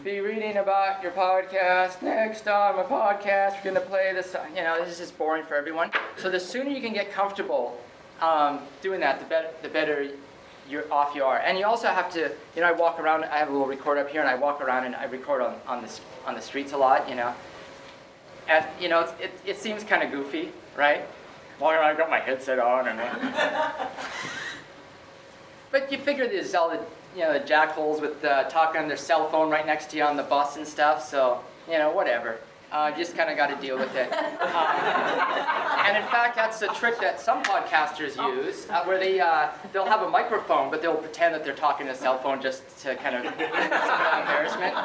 be 0.03 0.19
reading 0.19 0.57
about 0.57 1.01
your 1.01 1.11
podcast. 1.11 2.01
Next 2.01 2.47
on 2.47 2.75
my 2.75 2.83
podcast, 2.83 3.55
we're 3.57 3.71
going 3.71 3.75
to 3.75 3.81
play 3.81 4.11
this. 4.13 4.35
You 4.55 4.63
know, 4.63 4.79
this 4.79 4.93
is 4.93 4.97
just 4.99 5.17
boring 5.17 5.43
for 5.43 5.55
everyone. 5.55 5.91
So 6.17 6.29
the 6.29 6.39
sooner 6.39 6.69
you 6.69 6.81
can 6.81 6.93
get 6.93 7.11
comfortable 7.11 7.79
um, 8.21 8.59
doing 8.81 8.99
that, 9.01 9.19
the 9.19 9.25
better, 9.25 9.49
the 9.61 9.69
better 9.69 10.09
you're 10.69 10.91
off 10.91 11.15
you 11.15 11.23
are. 11.23 11.39
And 11.39 11.57
you 11.57 11.65
also 11.65 11.87
have 11.87 12.11
to, 12.13 12.31
you 12.55 12.61
know, 12.61 12.67
I 12.67 12.71
walk 12.71 12.99
around. 12.99 13.25
I 13.25 13.37
have 13.37 13.49
a 13.49 13.51
little 13.51 13.67
record 13.67 13.97
up 13.97 14.09
here, 14.09 14.21
and 14.21 14.29
I 14.29 14.35
walk 14.35 14.61
around 14.61 14.85
and 14.85 14.95
I 14.95 15.05
record 15.05 15.41
on, 15.41 15.55
on 15.67 15.81
the 15.81 15.99
on 16.25 16.35
the 16.35 16.41
streets 16.41 16.73
a 16.73 16.77
lot. 16.77 17.07
You 17.09 17.15
know, 17.15 17.33
and 18.47 18.65
you 18.79 18.89
know, 18.89 19.01
it 19.19 19.31
it 19.45 19.57
seems 19.57 19.83
kind 19.83 20.03
of 20.03 20.11
goofy, 20.11 20.51
right? 20.77 21.05
Around, 21.59 21.83
I 21.83 21.95
got 21.95 22.09
my 22.09 22.19
headset 22.19 22.59
on, 22.59 22.87
and. 22.87 22.99
but 25.71 25.91
you 25.91 25.97
figure 25.97 26.27
there's 26.27 26.53
all 26.53 26.69
the 26.69 26.79
you 27.15 27.23
know, 27.23 27.39
jackholes 27.39 27.99
with 27.99 28.23
uh, 28.23 28.43
talking 28.43 28.81
on 28.81 28.87
their 28.87 28.97
cell 28.97 29.27
phone 29.29 29.49
right 29.49 29.65
next 29.65 29.89
to 29.89 29.97
you 29.97 30.03
on 30.03 30.15
the 30.15 30.23
bus 30.23 30.55
and 30.55 30.67
stuff. 30.67 31.07
So, 31.07 31.39
you 31.69 31.79
know, 31.79 31.91
whatever. 31.91 32.37
Uh, 32.71 32.91
just 32.91 33.15
kind 33.15 33.29
of 33.29 33.37
got 33.37 33.47
to 33.47 33.55
deal 33.65 33.77
with 33.77 33.95
it. 33.95 34.11
Um, 34.11 34.19
and 35.87 35.97
in 35.97 36.03
fact, 36.11 36.35
that's 36.35 36.61
a 36.61 36.67
trick 36.67 36.99
that 36.99 37.19
some 37.19 37.41
podcasters 37.41 38.17
use, 38.35 38.69
uh, 38.69 38.83
where 38.83 38.99
they 38.99 39.21
uh, 39.21 39.47
they'll 39.71 39.85
have 39.85 40.01
a 40.01 40.09
microphone, 40.09 40.69
but 40.69 40.81
they'll 40.81 40.95
pretend 40.95 41.33
that 41.33 41.45
they're 41.45 41.55
talking 41.55 41.85
to 41.87 41.93
a 41.93 41.95
cell 41.95 42.19
phone 42.19 42.41
just 42.41 42.77
to 42.79 42.95
kind 42.97 43.15
of 43.15 43.23
some 43.33 43.33
embarrassment. 44.19 44.75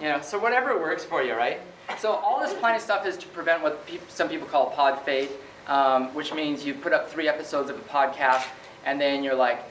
You 0.00 0.08
know, 0.08 0.20
so 0.20 0.38
whatever 0.38 0.78
works 0.78 1.04
for 1.04 1.22
you, 1.22 1.34
right? 1.34 1.60
So 1.98 2.12
all 2.12 2.40
this 2.40 2.52
planning 2.54 2.80
stuff 2.80 3.06
is 3.06 3.16
to 3.18 3.26
prevent 3.28 3.62
what 3.62 3.86
pe- 3.86 3.98
some 4.08 4.28
people 4.28 4.46
call 4.46 4.70
pod 4.70 5.00
fade, 5.02 5.30
um, 5.66 6.12
which 6.14 6.34
means 6.34 6.64
you 6.64 6.74
put 6.74 6.92
up 6.92 7.08
three 7.08 7.28
episodes 7.28 7.70
of 7.70 7.76
a 7.76 7.82
podcast, 7.82 8.44
and 8.84 9.00
then 9.00 9.24
you're 9.24 9.34
like, 9.34 9.62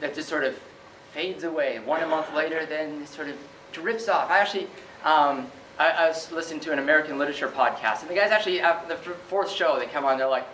that 0.00 0.14
just 0.14 0.28
sort 0.28 0.44
of 0.44 0.58
fades 1.12 1.44
away. 1.44 1.78
One 1.78 2.02
a 2.02 2.06
month 2.06 2.32
later, 2.34 2.66
then 2.66 3.02
it 3.02 3.08
sort 3.08 3.28
of 3.28 3.36
drifts 3.72 4.08
off. 4.08 4.30
I 4.30 4.38
actually, 4.38 4.64
um, 5.04 5.46
I, 5.78 5.90
I, 5.90 6.08
was 6.08 6.30
listening 6.30 6.60
to 6.60 6.72
an 6.72 6.78
American 6.78 7.18
literature 7.18 7.48
podcast, 7.48 8.02
and 8.02 8.10
the 8.10 8.14
guys 8.14 8.30
actually, 8.30 8.60
after 8.60 8.88
the 8.88 8.96
fourth 8.96 9.50
show, 9.50 9.78
they 9.78 9.86
come 9.86 10.04
on, 10.04 10.18
they're 10.18 10.28
like, 10.28 10.46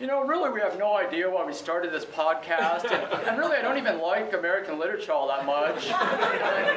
you 0.00 0.06
know, 0.06 0.24
really, 0.24 0.48
we 0.48 0.60
have 0.60 0.78
no 0.78 0.96
idea 0.96 1.28
why 1.28 1.44
we 1.44 1.52
started 1.52 1.92
this 1.92 2.06
podcast, 2.06 2.90
and, 2.90 3.28
and 3.28 3.38
really, 3.38 3.58
I 3.58 3.60
don't 3.60 3.76
even 3.76 4.00
like 4.00 4.32
American 4.32 4.78
literature 4.78 5.12
all 5.12 5.28
that 5.28 5.44
much. 5.44 5.84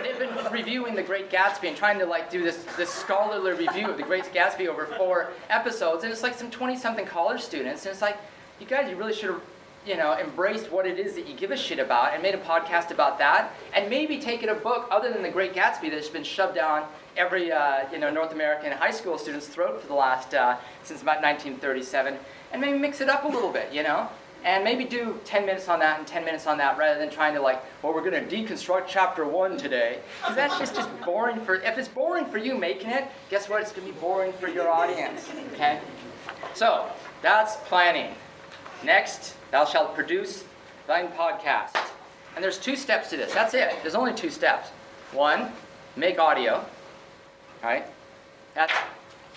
They've 0.04 0.20
been 0.20 0.52
reviewing 0.52 0.94
The 0.94 1.04
Great 1.04 1.32
Gatsby 1.32 1.70
and 1.70 1.78
trying 1.78 2.00
to 2.00 2.06
like 2.06 2.30
do 2.30 2.44
this 2.44 2.66
this 2.76 2.90
scholarly 2.90 3.54
review 3.54 3.90
of 3.90 3.96
The 3.96 4.04
Great 4.04 4.26
Gatsby 4.26 4.68
over 4.68 4.86
four 4.86 5.32
episodes, 5.50 6.04
and 6.04 6.12
it's 6.12 6.22
like 6.22 6.34
some 6.34 6.52
20-something 6.52 7.06
college 7.06 7.42
students, 7.42 7.86
and 7.86 7.94
it's 7.94 8.02
like, 8.02 8.18
you 8.60 8.66
guys, 8.66 8.90
you 8.90 8.98
really 8.98 9.14
should 9.14 9.30
have 9.30 9.42
you 9.86 9.98
know, 9.98 10.18
embraced 10.18 10.72
what 10.72 10.86
it 10.86 10.98
is 10.98 11.16
that 11.16 11.28
you 11.28 11.36
give 11.36 11.52
a 11.52 11.58
shit 11.58 11.80
about 11.80 12.14
and 12.14 12.24
made 12.24 12.34
a 12.34 12.40
podcast 12.40 12.92
about 12.92 13.18
that, 13.20 13.52
and 13.74 13.90
maybe 13.90 14.18
taken 14.18 14.50
a 14.50 14.56
book 14.56 14.88
other 14.90 15.12
than 15.12 15.22
The 15.22 15.30
Great 15.30 15.54
Gatsby 15.54 15.92
that's 15.92 16.10
been 16.10 16.24
shoved 16.24 16.56
down 16.56 16.88
every, 17.18 17.52
uh, 17.52 17.82
you 17.92 18.00
know, 18.00 18.10
North 18.10 18.32
American 18.32 18.72
high 18.72 18.92
school 18.92 19.18
student's 19.18 19.48
throat 19.48 19.82
for 19.82 19.88
the 19.88 19.94
last, 19.94 20.34
uh, 20.34 20.58
since 20.84 21.02
about 21.02 21.22
1937, 21.22 22.18
and 22.54 22.62
maybe 22.62 22.78
mix 22.78 23.02
it 23.02 23.10
up 23.10 23.26
a 23.26 23.28
little 23.28 23.52
bit, 23.52 23.74
you 23.74 23.84
know? 23.84 24.08
And 24.46 24.64
maybe 24.64 24.84
do 24.84 25.20
10 25.26 25.46
minutes 25.46 25.68
on 25.70 25.80
that 25.80 26.00
and 26.00 26.08
10 26.08 26.26
minutes 26.26 26.48
on 26.48 26.58
that 26.58 26.78
rather 26.78 27.00
than 27.00 27.10
trying 27.10 27.34
to 27.34 27.42
like, 27.42 27.62
well, 27.82 27.94
we're 27.94 28.08
going 28.08 28.28
to 28.28 28.36
deconstruct 28.36 28.86
chapter 28.88 29.26
one 29.26 29.58
today. 29.58 30.00
Because 30.22 30.36
that's 30.36 30.60
just, 30.60 30.76
just 30.76 30.90
boring 31.02 31.40
for, 31.42 31.56
if 31.56 31.78
it's 31.78 31.88
boring 31.88 32.26
for 32.26 32.38
you 32.38 32.58
making 32.58 32.90
it, 32.90 33.08
guess 33.30 33.50
what? 33.50 33.62
It's 33.62 33.72
going 33.72 33.88
to 33.88 33.94
be 33.94 34.00
boring 34.00 34.34
for 34.34 34.50
your 34.50 34.70
audience, 34.70 35.30
okay? 35.54 35.80
So, 36.54 36.90
that's 37.22 37.56
planning. 37.68 38.14
Next, 38.84 39.36
thou 39.52 39.64
shalt 39.64 39.96
produce 39.96 40.44
thine 40.88 41.08
podcast. 41.10 41.78
And 42.36 42.44
there's 42.44 42.58
two 42.58 42.76
steps 42.76 43.10
to 43.12 43.18
this. 43.18 43.34
That's 43.34 43.54
it. 43.54 43.74
There's 43.82 43.96
only 43.96 44.14
two 44.14 44.30
steps. 44.30 44.70
One, 45.14 45.52
make 45.96 46.20
audio. 46.20 46.66
Right? 47.64 47.86
That 48.56 48.70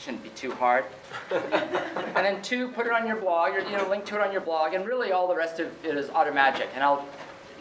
shouldn't 0.06 0.22
be 0.22 0.30
too 0.30 0.52
hard. 0.52 0.84
and 1.32 2.14
then 2.14 2.40
two, 2.40 2.68
put 2.68 2.86
it 2.86 2.92
on 2.92 3.08
your 3.08 3.16
blog, 3.16 3.54
or 3.54 3.58
you 3.58 3.76
know, 3.76 3.88
link 3.88 4.04
to 4.04 4.14
it 4.14 4.20
on 4.20 4.30
your 4.30 4.40
blog, 4.40 4.72
and 4.72 4.86
really 4.86 5.10
all 5.10 5.26
the 5.26 5.34
rest 5.34 5.58
of 5.58 5.66
it 5.84 5.96
is 5.96 6.08
automagic. 6.10 6.68
And 6.74 6.84
I'll 6.84 7.04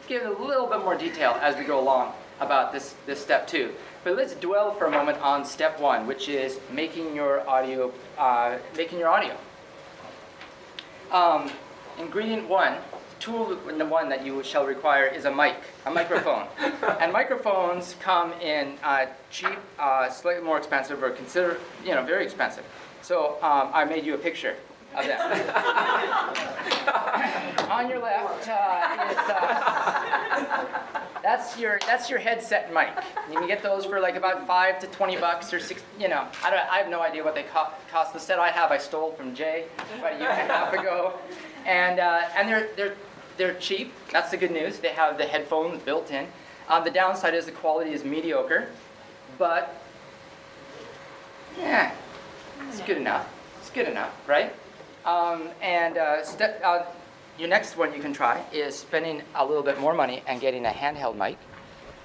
give 0.08 0.24
a 0.24 0.44
little 0.44 0.68
bit 0.68 0.80
more 0.82 0.96
detail 0.96 1.32
as 1.42 1.58
we 1.58 1.64
go 1.64 1.80
along 1.80 2.14
about 2.40 2.72
this, 2.72 2.94
this 3.08 3.20
step 3.20 3.48
two. 3.48 3.74
But 4.04 4.16
let's 4.16 4.36
dwell 4.36 4.72
for 4.76 4.86
a 4.86 4.92
moment 4.92 5.18
on 5.22 5.44
step 5.44 5.80
one, 5.80 6.06
which 6.06 6.30
is 6.30 6.60
making 6.72 7.16
your 7.16 7.50
audio, 7.50 7.92
uh, 8.20 8.60
making 8.78 9.00
your 9.00 9.10
audio. 9.10 9.36
Um, 11.12 11.50
ingredient 11.98 12.48
one, 12.48 12.76
tool 13.26 13.58
number 13.66 13.86
one 13.86 14.08
that 14.10 14.24
you 14.24 14.44
shall 14.44 14.66
require 14.68 15.08
is 15.08 15.26
a 15.26 15.34
mic, 15.34 15.56
a 15.88 15.92
microphone. 15.92 16.46
and 17.00 17.12
microphones 17.12 17.96
come 18.00 18.32
in 18.34 18.78
uh, 18.84 19.08
cheap, 19.32 19.58
uh, 19.80 20.10
slightly 20.10 20.44
more 20.44 20.58
expensive, 20.60 21.02
or 21.02 21.10
consider, 21.10 21.58
you 21.84 21.96
know, 21.96 22.04
very 22.04 22.24
expensive. 22.24 22.64
So 23.02 23.38
um, 23.42 23.72
I 23.74 23.84
made 23.84 24.06
you 24.06 24.14
a 24.14 24.18
picture 24.18 24.56
of 24.96 25.06
that. 25.06 25.22
On 27.72 27.90
your 27.90 28.00
left 28.00 28.48
uh, 28.48 29.10
is 29.10 29.18
uh, 29.18 30.66
that's 31.24 31.58
your 31.58 31.80
that's 31.88 32.10
your 32.10 32.20
headset 32.20 32.72
mic. 32.72 32.90
You 33.32 33.40
can 33.40 33.48
get 33.48 33.64
those 33.64 33.86
for 33.86 34.00
like 34.00 34.16
about 34.16 34.46
five 34.46 34.80
to 34.80 34.88
twenty 34.88 35.18
bucks 35.18 35.52
or 35.52 35.60
six. 35.60 35.84
You 36.00 36.08
know, 36.08 36.28
I, 36.44 36.52
don't, 36.52 36.70
I 36.72 36.78
have 36.78 36.90
no 36.90 37.02
idea 37.02 37.24
what 37.24 37.34
they 37.34 37.44
co- 37.44 37.72
cost. 37.92 38.14
The 38.14 38.20
set 38.20 38.38
I 38.38 38.50
have 38.52 38.72
I 38.72 38.78
stole 38.78 39.14
from 39.14 39.34
Jay 39.34 39.66
about 39.98 40.14
a 40.14 40.18
year 40.20 40.30
and 40.30 40.50
a 40.50 40.54
half 40.54 40.74
ago, 40.74 41.14
and 41.66 42.00
uh, 42.00 42.30
and 42.38 42.48
they're 42.48 42.70
they're 42.78 42.96
they're 43.38 43.56
cheap. 43.56 43.94
That's 44.12 44.32
the 44.32 44.38
good 44.38 44.52
news. 44.52 44.80
They 44.80 44.90
have 44.90 45.18
the 45.18 45.26
headphones 45.26 45.82
built 45.84 46.12
in. 46.12 46.28
Um, 46.68 46.84
the 46.84 46.92
downside 46.92 47.34
is 47.34 47.46
the 47.46 47.52
quality 47.52 47.92
is 47.92 48.04
mediocre, 48.04 48.68
but 49.38 49.82
yeah, 51.60 51.94
it's 52.68 52.82
good 52.82 52.98
enough. 52.98 53.32
It's 53.60 53.70
good 53.70 53.88
enough, 53.88 54.16
right? 54.28 54.54
Um, 55.06 55.50
and 55.62 55.98
uh, 55.98 56.24
uh, 56.64 56.86
your 57.38 57.50
next 57.50 57.78
one 57.78 57.94
you 57.94 58.02
can 58.02 58.14
try 58.14 58.44
is 58.52 58.76
spending 58.76 59.22
a 59.36 59.46
little 59.46 59.62
bit 59.62 59.80
more 59.80 59.94
money 59.94 60.24
and 60.26 60.42
getting 60.42 60.66
a 60.66 60.70
handheld 60.70 61.16
mic, 61.16 61.38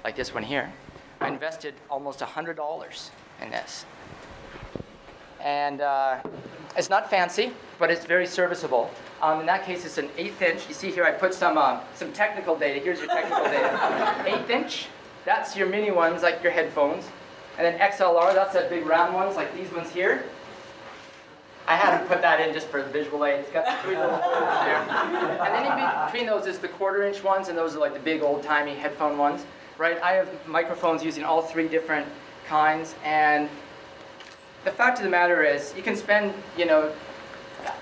like 0.03 0.15
this 0.15 0.33
one 0.33 0.43
here. 0.43 0.71
I 1.19 1.27
invested 1.27 1.73
almost 1.89 2.19
$100 2.19 3.09
in 3.41 3.49
this. 3.49 3.85
And 5.39 5.81
uh, 5.81 6.21
it's 6.77 6.89
not 6.89 7.09
fancy, 7.09 7.51
but 7.79 7.91
it's 7.91 8.05
very 8.05 8.25
serviceable. 8.25 8.89
Um, 9.21 9.41
in 9.41 9.45
that 9.45 9.65
case, 9.65 9.85
it's 9.85 9.97
an 9.97 10.09
eighth 10.17 10.41
inch. 10.41 10.67
You 10.67 10.73
see 10.73 10.89
here, 10.91 11.03
I 11.03 11.11
put 11.11 11.33
some 11.33 11.57
um, 11.57 11.79
some 11.95 12.11
technical 12.13 12.55
data. 12.55 12.79
Here's 12.79 12.99
your 12.99 13.07
technical 13.07 13.43
data. 13.43 14.23
eighth 14.27 14.49
inch, 14.49 14.87
That's 15.25 15.55
your 15.55 15.67
mini 15.67 15.91
ones, 15.91 16.23
like 16.23 16.41
your 16.41 16.51
headphones. 16.51 17.05
And 17.57 17.65
then 17.65 17.91
XLR, 17.91 18.33
that's 18.33 18.53
that 18.53 18.69
big 18.69 18.85
round 18.85 19.13
ones, 19.13 19.35
like 19.35 19.53
these 19.55 19.71
ones 19.71 19.91
here. 19.91 20.23
I 21.67 21.75
had 21.75 21.99
to 21.99 22.05
put 22.07 22.21
that 22.21 22.39
in 22.45 22.53
just 22.53 22.67
for 22.67 22.81
the 22.81 22.89
visual 22.89 23.23
aid. 23.23 23.41
It's 23.41 23.51
got 23.51 23.81
three 23.83 23.95
little 23.95 24.17
holes 24.17 24.65
there. 24.65 24.77
And 24.77 25.53
then 25.53 25.79
in 25.79 26.05
between 26.05 26.25
those 26.25 26.47
is 26.47 26.59
the 26.59 26.67
quarter 26.69 27.03
inch 27.03 27.23
ones, 27.23 27.49
and 27.49 27.57
those 27.57 27.75
are 27.75 27.79
like 27.79 27.93
the 27.93 27.99
big 27.99 28.21
old 28.21 28.43
timey 28.43 28.73
headphone 28.73 29.17
ones, 29.17 29.45
right? 29.77 30.01
I 30.01 30.13
have 30.13 30.29
microphones 30.47 31.03
using 31.03 31.23
all 31.23 31.41
three 31.41 31.67
different 31.67 32.07
kinds, 32.47 32.95
and 33.03 33.47
the 34.63 34.71
fact 34.71 34.97
of 34.99 35.03
the 35.03 35.09
matter 35.09 35.43
is, 35.43 35.73
you 35.75 35.83
can 35.83 35.95
spend, 35.95 36.33
you 36.57 36.65
know, 36.65 36.91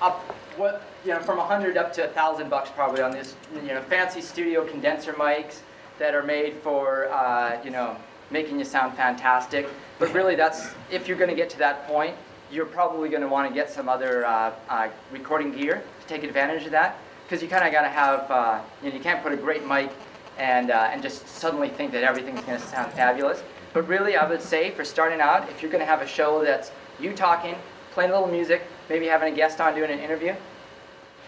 up 0.02 0.20
what 0.58 0.84
you 1.06 1.12
know 1.12 1.20
from 1.20 1.38
a 1.38 1.42
100 1.42 1.78
up 1.78 1.94
to 1.94 2.04
a 2.04 2.08
1,000 2.08 2.50
bucks 2.50 2.70
probably 2.76 3.02
on 3.02 3.12
these, 3.12 3.36
you 3.56 3.68
know, 3.68 3.82
fancy 3.84 4.22
studio 4.22 4.66
condenser 4.66 5.14
mics 5.14 5.60
that 5.98 6.14
are 6.14 6.24
made 6.24 6.54
for, 6.56 7.08
uh, 7.12 7.62
you 7.64 7.72
know, 7.72 7.96
making 8.32 8.60
you 8.60 8.66
sound 8.66 8.96
fantastic. 8.96 9.68
But 10.00 10.14
really, 10.14 10.36
that's 10.36 10.70
if 10.92 11.08
you're 11.08 11.18
going 11.18 11.30
to 11.30 11.36
get 11.36 11.50
to 11.52 11.58
that 11.60 11.88
point, 11.88 12.16
you're 12.52 12.66
probably 12.66 13.10
going 13.10 13.22
to 13.22 13.28
want 13.28 13.48
to 13.48 13.54
get 13.54 13.70
some 13.70 13.90
other 13.90 14.26
uh, 14.26 14.54
uh, 14.70 14.90
recording 15.12 15.52
gear 15.52 15.84
to 16.02 16.08
take 16.08 16.24
advantage 16.24 16.66
of 16.66 16.72
that, 16.72 16.98
because 17.24 17.44
you 17.44 17.50
kind 17.50 17.66
of 17.66 17.72
got 17.72 17.82
to 17.82 17.90
have, 17.90 18.32
uh, 18.32 18.62
you 18.82 18.90
know, 18.90 18.96
you 18.96 19.02
can't 19.02 19.22
put 19.22 19.32
a 19.32 19.38
great 19.38 19.66
mic 19.68 19.92
and 20.38 20.72
uh, 20.72 20.90
and 20.92 21.04
just 21.04 21.28
suddenly 21.28 21.68
think 21.70 21.92
that 21.92 22.04
everything's 22.04 22.42
going 22.42 22.60
to 22.60 22.66
sound 22.66 22.92
fabulous. 22.94 23.44
But 23.74 23.88
really, 23.88 24.16
I 24.16 24.28
would 24.28 24.42
say 24.42 24.72
for 24.72 24.84
starting 24.84 25.22
out, 25.22 25.50
if 25.50 25.62
you're 25.62 25.72
going 25.72 25.82
to 25.82 25.86
have 25.86 26.02
a 26.02 26.08
show 26.08 26.44
that's 26.44 26.72
you 27.00 27.14
talking, 27.14 27.56
playing 27.92 28.12
a 28.12 28.14
little 28.14 28.30
music, 28.30 28.64
maybe 28.90 29.06
having 29.06 29.32
a 29.32 29.36
guest 29.36 29.62
on 29.62 29.76
doing 29.76 29.92
an 29.92 30.00
interview, 30.00 30.36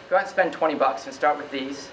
go 0.10 0.16
out 0.16 0.24
and 0.24 0.30
spend 0.30 0.54
20 0.54 0.76
bucks 0.76 1.06
and 1.06 1.14
start 1.14 1.38
with 1.38 1.52
these. 1.52 1.90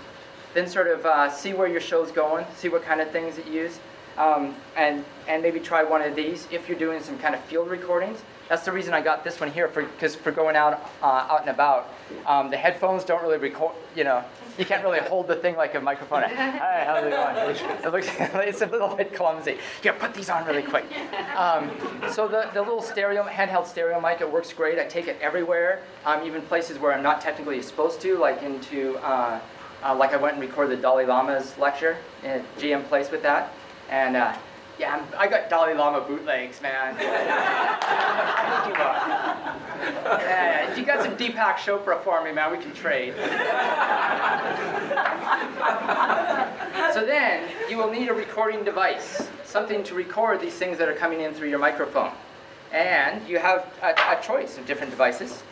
Then 0.55 0.67
sort 0.67 0.87
of 0.87 1.05
uh, 1.05 1.31
see 1.31 1.53
where 1.53 1.69
your 1.69 1.81
show's 1.81 2.11
going, 2.11 2.47
see 2.57 2.69
what 2.69 2.83
kind 2.83 3.01
of 3.01 3.11
things 3.11 3.39
it 3.39 3.47
use, 3.47 3.79
um, 4.17 4.55
and, 4.77 5.05
and 5.29 5.43
maybe 5.43 5.61
try 5.61 5.85
one 5.85 6.03
of 6.03 6.17
these 6.17 6.49
if 6.51 6.69
you're 6.69 6.79
doing 6.79 7.01
some 7.01 7.19
kind 7.19 7.35
of 7.35 7.41
field 7.43 7.69
recordings. 7.69 8.21
That's 8.49 8.65
the 8.65 8.73
reason 8.73 8.95
I 8.95 9.03
got 9.03 9.25
this 9.25 9.41
one 9.41 9.51
here, 9.51 9.69
because 9.69 10.15
for, 10.15 10.33
going 10.33 10.57
out, 10.57 10.81
uh, 11.03 11.07
out 11.07 11.43
and 11.43 11.51
about. 11.51 11.93
Um, 12.27 12.51
the 12.51 12.57
headphones 12.57 13.05
don't 13.05 13.23
really 13.23 13.37
record, 13.37 13.75
you 13.95 14.05
know, 14.05 14.25
you 14.59 14.65
can't 14.65 14.83
really 14.83 15.01
hold 15.01 15.29
the 15.29 15.37
thing 15.37 15.57
like 15.57 15.75
a 15.75 15.81
microphone. 15.81 16.23
Hi, 16.23 16.85
how's 16.87 17.05
it 17.05 17.11
going? 17.11 17.85
It 17.85 17.93
looks, 17.93 18.09
it's 18.47 18.63
a 18.63 18.67
little 18.67 18.97
bit 18.97 19.13
clumsy. 19.13 19.59
Here, 19.83 19.93
put 19.93 20.15
these 20.15 20.31
on 20.31 20.47
really 20.47 20.63
quick. 20.63 20.87
Um, 21.37 21.71
so 22.11 22.27
the, 22.27 22.49
the 22.55 22.63
little 22.63 22.81
stereo, 22.83 23.25
handheld 23.25 23.67
stereo 23.67 24.01
mic, 24.01 24.21
it 24.23 24.33
works 24.33 24.53
great. 24.53 24.79
I 24.79 24.85
take 24.85 25.09
it 25.09 25.19
everywhere, 25.21 25.83
um, 26.07 26.27
even 26.27 26.41
places 26.43 26.79
where 26.79 26.95
I'm 26.95 27.03
not 27.03 27.21
technically 27.21 27.61
supposed 27.61 28.01
to, 28.01 28.17
like 28.17 28.43
into, 28.43 28.97
uh, 28.99 29.41
uh, 29.85 29.95
like 29.95 30.13
I 30.13 30.17
went 30.17 30.35
and 30.35 30.43
recorded 30.43 30.79
the 30.79 30.83
Dalai 30.83 31.05
Lama's 31.05 31.57
lecture 31.59 31.99
at 32.25 32.43
GM 32.57 32.89
Place 32.89 33.11
with 33.11 33.23
that. 33.23 33.53
And 33.91 34.17
uh, 34.17 34.37
yeah, 34.79 34.97
I'm, 34.97 35.05
I 35.19 35.27
got 35.27 35.51
Dalai 35.51 35.75
Lama 35.75 36.01
bootlegs, 36.01 36.63
man. 36.63 36.95
I 36.99 38.63
think 38.65 38.77
you 38.77 38.83
are. 38.83 40.21
Yeah, 40.21 40.77
you 40.77 40.85
got 40.85 41.03
some 41.03 41.17
Deepak 41.17 41.57
Chopra 41.57 42.01
for 42.03 42.23
me, 42.23 42.31
man, 42.33 42.53
we 42.53 42.59
can 42.59 42.73
trade. 42.75 43.15
so 46.95 47.05
then, 47.05 47.49
you 47.69 47.77
will 47.77 47.91
need 47.91 48.09
a 48.09 48.15
recording 48.15 48.63
device, 48.65 49.29
something 49.45 49.83
to 49.85 49.95
record 49.95 50.41
these 50.41 50.55
things 50.55 50.79
that 50.79 50.89
are 50.89 50.95
coming 50.95 51.23
in 51.23 51.35
through 51.35 51.49
your 51.49 51.59
microphone. 51.59 52.13
And 52.73 53.27
you 53.29 53.39
have 53.39 53.67
a, 53.83 53.91
a 53.91 54.21
choice 54.23 54.59
of 54.59 54.67
different 54.67 54.91
devices. 54.91 55.43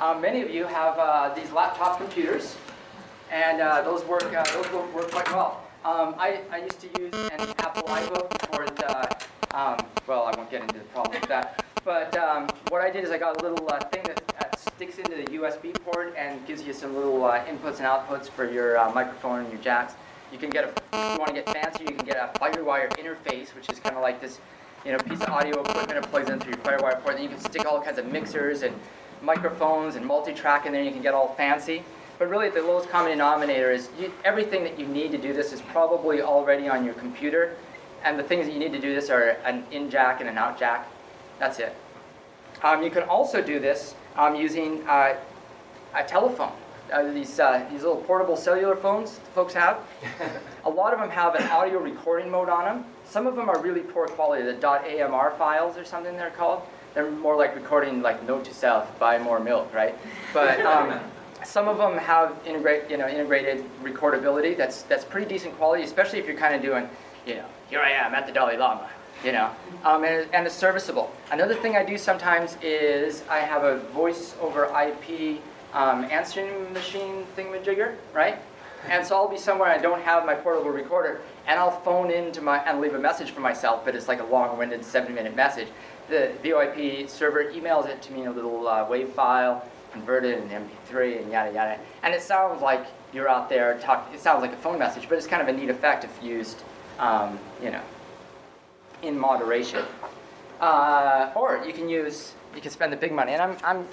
Um, 0.00 0.20
many 0.20 0.42
of 0.42 0.50
you 0.50 0.66
have 0.66 0.98
uh, 0.98 1.32
these 1.34 1.52
laptop 1.52 1.98
computers, 1.98 2.56
and 3.30 3.60
uh, 3.60 3.82
those 3.82 4.04
work. 4.04 4.24
Uh, 4.24 4.42
those 4.54 4.72
work 4.72 5.10
quite 5.10 5.30
well. 5.30 5.62
Um, 5.84 6.14
I, 6.16 6.40
I 6.52 6.58
used 6.58 6.78
to 6.80 7.00
use 7.00 7.12
an 7.12 7.40
Apple 7.58 7.82
iBook 7.82 8.54
for 8.54 8.66
the. 8.66 9.58
Um, 9.58 9.84
well, 10.06 10.24
I 10.24 10.36
won't 10.36 10.48
get 10.48 10.62
into 10.62 10.74
the 10.74 10.84
problem 10.84 11.20
with 11.20 11.28
that. 11.28 11.64
But 11.84 12.16
um, 12.16 12.48
what 12.68 12.80
I 12.80 12.88
did 12.88 13.02
is 13.02 13.10
I 13.10 13.18
got 13.18 13.42
a 13.42 13.44
little 13.44 13.68
uh, 13.68 13.80
thing 13.86 14.04
that 14.04 14.60
sticks 14.60 14.98
into 14.98 15.16
the 15.16 15.24
USB 15.38 15.74
port 15.84 16.14
and 16.16 16.46
gives 16.46 16.62
you 16.62 16.72
some 16.72 16.94
little 16.94 17.24
uh, 17.24 17.44
inputs 17.46 17.78
and 17.78 17.86
outputs 17.86 18.28
for 18.28 18.48
your 18.48 18.78
uh, 18.78 18.92
microphone 18.94 19.40
and 19.40 19.52
your 19.52 19.60
jacks. 19.60 19.94
You 20.32 20.38
can 20.38 20.50
get 20.50 20.64
a, 20.64 20.68
if 20.68 21.12
you 21.14 21.18
want 21.18 21.26
to 21.26 21.32
get 21.34 21.48
fancy, 21.52 21.82
you 21.82 21.96
can 21.96 22.06
get 22.06 22.16
a 22.16 22.38
FireWire 22.38 22.88
interface, 22.90 23.52
which 23.52 23.68
is 23.68 23.80
kind 23.80 23.96
of 23.96 24.02
like 24.02 24.20
this, 24.20 24.38
you 24.86 24.92
know, 24.92 24.98
piece 24.98 25.20
of 25.20 25.30
audio 25.30 25.60
equipment 25.60 25.88
that 25.88 26.02
plugs 26.10 26.30
into 26.30 26.46
your 26.46 26.58
FireWire 26.58 27.02
port. 27.02 27.16
Then 27.16 27.24
you 27.24 27.28
can 27.28 27.40
stick 27.40 27.66
all 27.66 27.82
kinds 27.82 27.98
of 27.98 28.06
mixers 28.06 28.62
and 28.62 28.72
microphones 29.20 29.96
and 29.96 30.06
multi-track 30.06 30.64
in 30.64 30.72
there. 30.72 30.80
And 30.80 30.86
you 30.86 30.94
can 30.94 31.02
get 31.02 31.12
all 31.12 31.34
fancy. 31.34 31.82
But 32.22 32.30
really, 32.30 32.50
the 32.50 32.62
lowest 32.62 32.88
common 32.88 33.10
denominator 33.10 33.72
is 33.72 33.88
you, 33.98 34.12
everything 34.24 34.62
that 34.62 34.78
you 34.78 34.86
need 34.86 35.10
to 35.10 35.18
do 35.18 35.32
this 35.32 35.52
is 35.52 35.60
probably 35.60 36.22
already 36.22 36.68
on 36.68 36.84
your 36.84 36.94
computer. 36.94 37.56
And 38.04 38.16
the 38.16 38.22
things 38.22 38.46
that 38.46 38.52
you 38.52 38.60
need 38.60 38.70
to 38.70 38.80
do 38.80 38.94
this 38.94 39.10
are 39.10 39.30
an 39.44 39.64
in 39.72 39.90
jack 39.90 40.20
and 40.20 40.28
an 40.28 40.38
out 40.38 40.56
jack. 40.56 40.88
That's 41.40 41.58
it. 41.58 41.74
Um, 42.62 42.80
you 42.84 42.90
can 42.90 43.02
also 43.02 43.42
do 43.42 43.58
this 43.58 43.96
um, 44.14 44.36
using 44.36 44.86
uh, 44.86 45.16
a 45.96 46.04
telephone. 46.04 46.52
Uh, 46.92 47.10
these, 47.10 47.40
uh, 47.40 47.66
these 47.72 47.82
little 47.82 47.96
portable 47.96 48.36
cellular 48.36 48.76
phones 48.76 49.18
folks 49.34 49.54
have. 49.54 49.80
a 50.64 50.70
lot 50.70 50.92
of 50.92 51.00
them 51.00 51.10
have 51.10 51.34
an 51.34 51.48
audio 51.48 51.80
recording 51.80 52.30
mode 52.30 52.48
on 52.48 52.64
them. 52.66 52.84
Some 53.04 53.26
of 53.26 53.34
them 53.34 53.48
are 53.48 53.60
really 53.60 53.80
poor 53.80 54.06
quality, 54.06 54.44
the 54.44 54.64
.amr 54.64 55.32
files 55.32 55.76
or 55.76 55.84
something 55.84 56.16
they're 56.16 56.30
called. 56.30 56.62
They're 56.94 57.10
more 57.10 57.34
like 57.34 57.56
recording 57.56 58.00
like 58.00 58.24
note 58.28 58.44
to 58.44 58.54
self, 58.54 58.96
buy 59.00 59.18
more 59.18 59.40
milk, 59.40 59.74
right? 59.74 59.98
But 60.32 60.60
um, 60.60 61.00
some 61.44 61.68
of 61.68 61.78
them 61.78 61.96
have 61.98 62.36
integrate, 62.46 62.90
you 62.90 62.96
know, 62.96 63.08
integrated 63.08 63.64
recordability 63.82 64.56
that's, 64.56 64.82
that's 64.82 65.04
pretty 65.04 65.28
decent 65.28 65.56
quality, 65.56 65.82
especially 65.82 66.18
if 66.18 66.26
you're 66.26 66.36
kind 66.36 66.54
of 66.54 66.62
doing, 66.62 66.88
you 67.26 67.36
know, 67.36 67.46
here 67.68 67.80
I 67.80 67.90
am 67.90 68.14
at 68.14 68.26
the 68.26 68.32
Dalai 68.32 68.56
Lama, 68.56 68.88
you 69.24 69.32
know, 69.32 69.50
um, 69.84 70.04
and, 70.04 70.28
and 70.34 70.46
it's 70.46 70.54
serviceable. 70.54 71.12
Another 71.30 71.54
thing 71.54 71.76
I 71.76 71.84
do 71.84 71.96
sometimes 71.96 72.56
is 72.62 73.22
I 73.28 73.38
have 73.38 73.64
a 73.64 73.78
voice 73.90 74.34
over 74.40 74.64
IP 74.66 75.40
um, 75.72 76.04
answering 76.04 76.72
machine 76.72 77.24
thingamajigger, 77.36 77.96
right? 78.12 78.38
And 78.88 79.06
so 79.06 79.14
I'll 79.16 79.28
be 79.28 79.38
somewhere 79.38 79.68
I 79.68 79.78
don't 79.78 80.02
have 80.02 80.26
my 80.26 80.34
portable 80.34 80.70
recorder, 80.70 81.20
and 81.46 81.58
I'll 81.58 81.80
phone 81.82 82.10
into 82.10 82.40
my 82.40 82.58
and 82.58 82.80
leave 82.80 82.94
a 82.94 82.98
message 82.98 83.30
for 83.30 83.40
myself, 83.40 83.84
but 83.84 83.94
it's 83.94 84.08
like 84.08 84.20
a 84.20 84.24
long-winded 84.24 84.84
seven-minute 84.84 85.36
message. 85.36 85.68
The 86.08 86.32
VoIP 86.42 87.08
server 87.08 87.44
emails 87.44 87.88
it 87.88 88.02
to 88.02 88.12
me 88.12 88.22
in 88.22 88.26
a 88.26 88.32
little 88.32 88.66
uh, 88.66 88.84
WAV 88.88 89.08
file, 89.12 89.64
converted 89.92 90.38
in 90.38 90.48
MP3, 90.48 91.22
and 91.22 91.30
yada 91.30 91.52
yada. 91.52 91.78
And 92.02 92.14
it 92.14 92.22
sounds 92.22 92.62
like 92.62 92.86
you're 93.12 93.28
out 93.28 93.48
there 93.48 93.78
talking. 93.78 94.14
It 94.14 94.20
sounds 94.20 94.42
like 94.42 94.52
a 94.52 94.56
phone 94.56 94.78
message, 94.78 95.08
but 95.08 95.18
it's 95.18 95.26
kind 95.26 95.42
of 95.42 95.48
a 95.48 95.52
neat 95.52 95.70
effect 95.70 96.04
if 96.04 96.22
used, 96.22 96.62
um, 96.98 97.38
you 97.62 97.70
know, 97.70 97.82
in 99.02 99.18
moderation. 99.18 99.84
Uh, 100.60 101.32
or 101.34 101.62
you 101.66 101.72
can 101.72 101.88
use, 101.88 102.32
you 102.54 102.60
can 102.60 102.70
spend 102.70 102.92
the 102.92 102.96
big 102.96 103.12
money. 103.12 103.32
And 103.32 103.42
I'm, 103.42 103.56
I'm, 103.64 103.86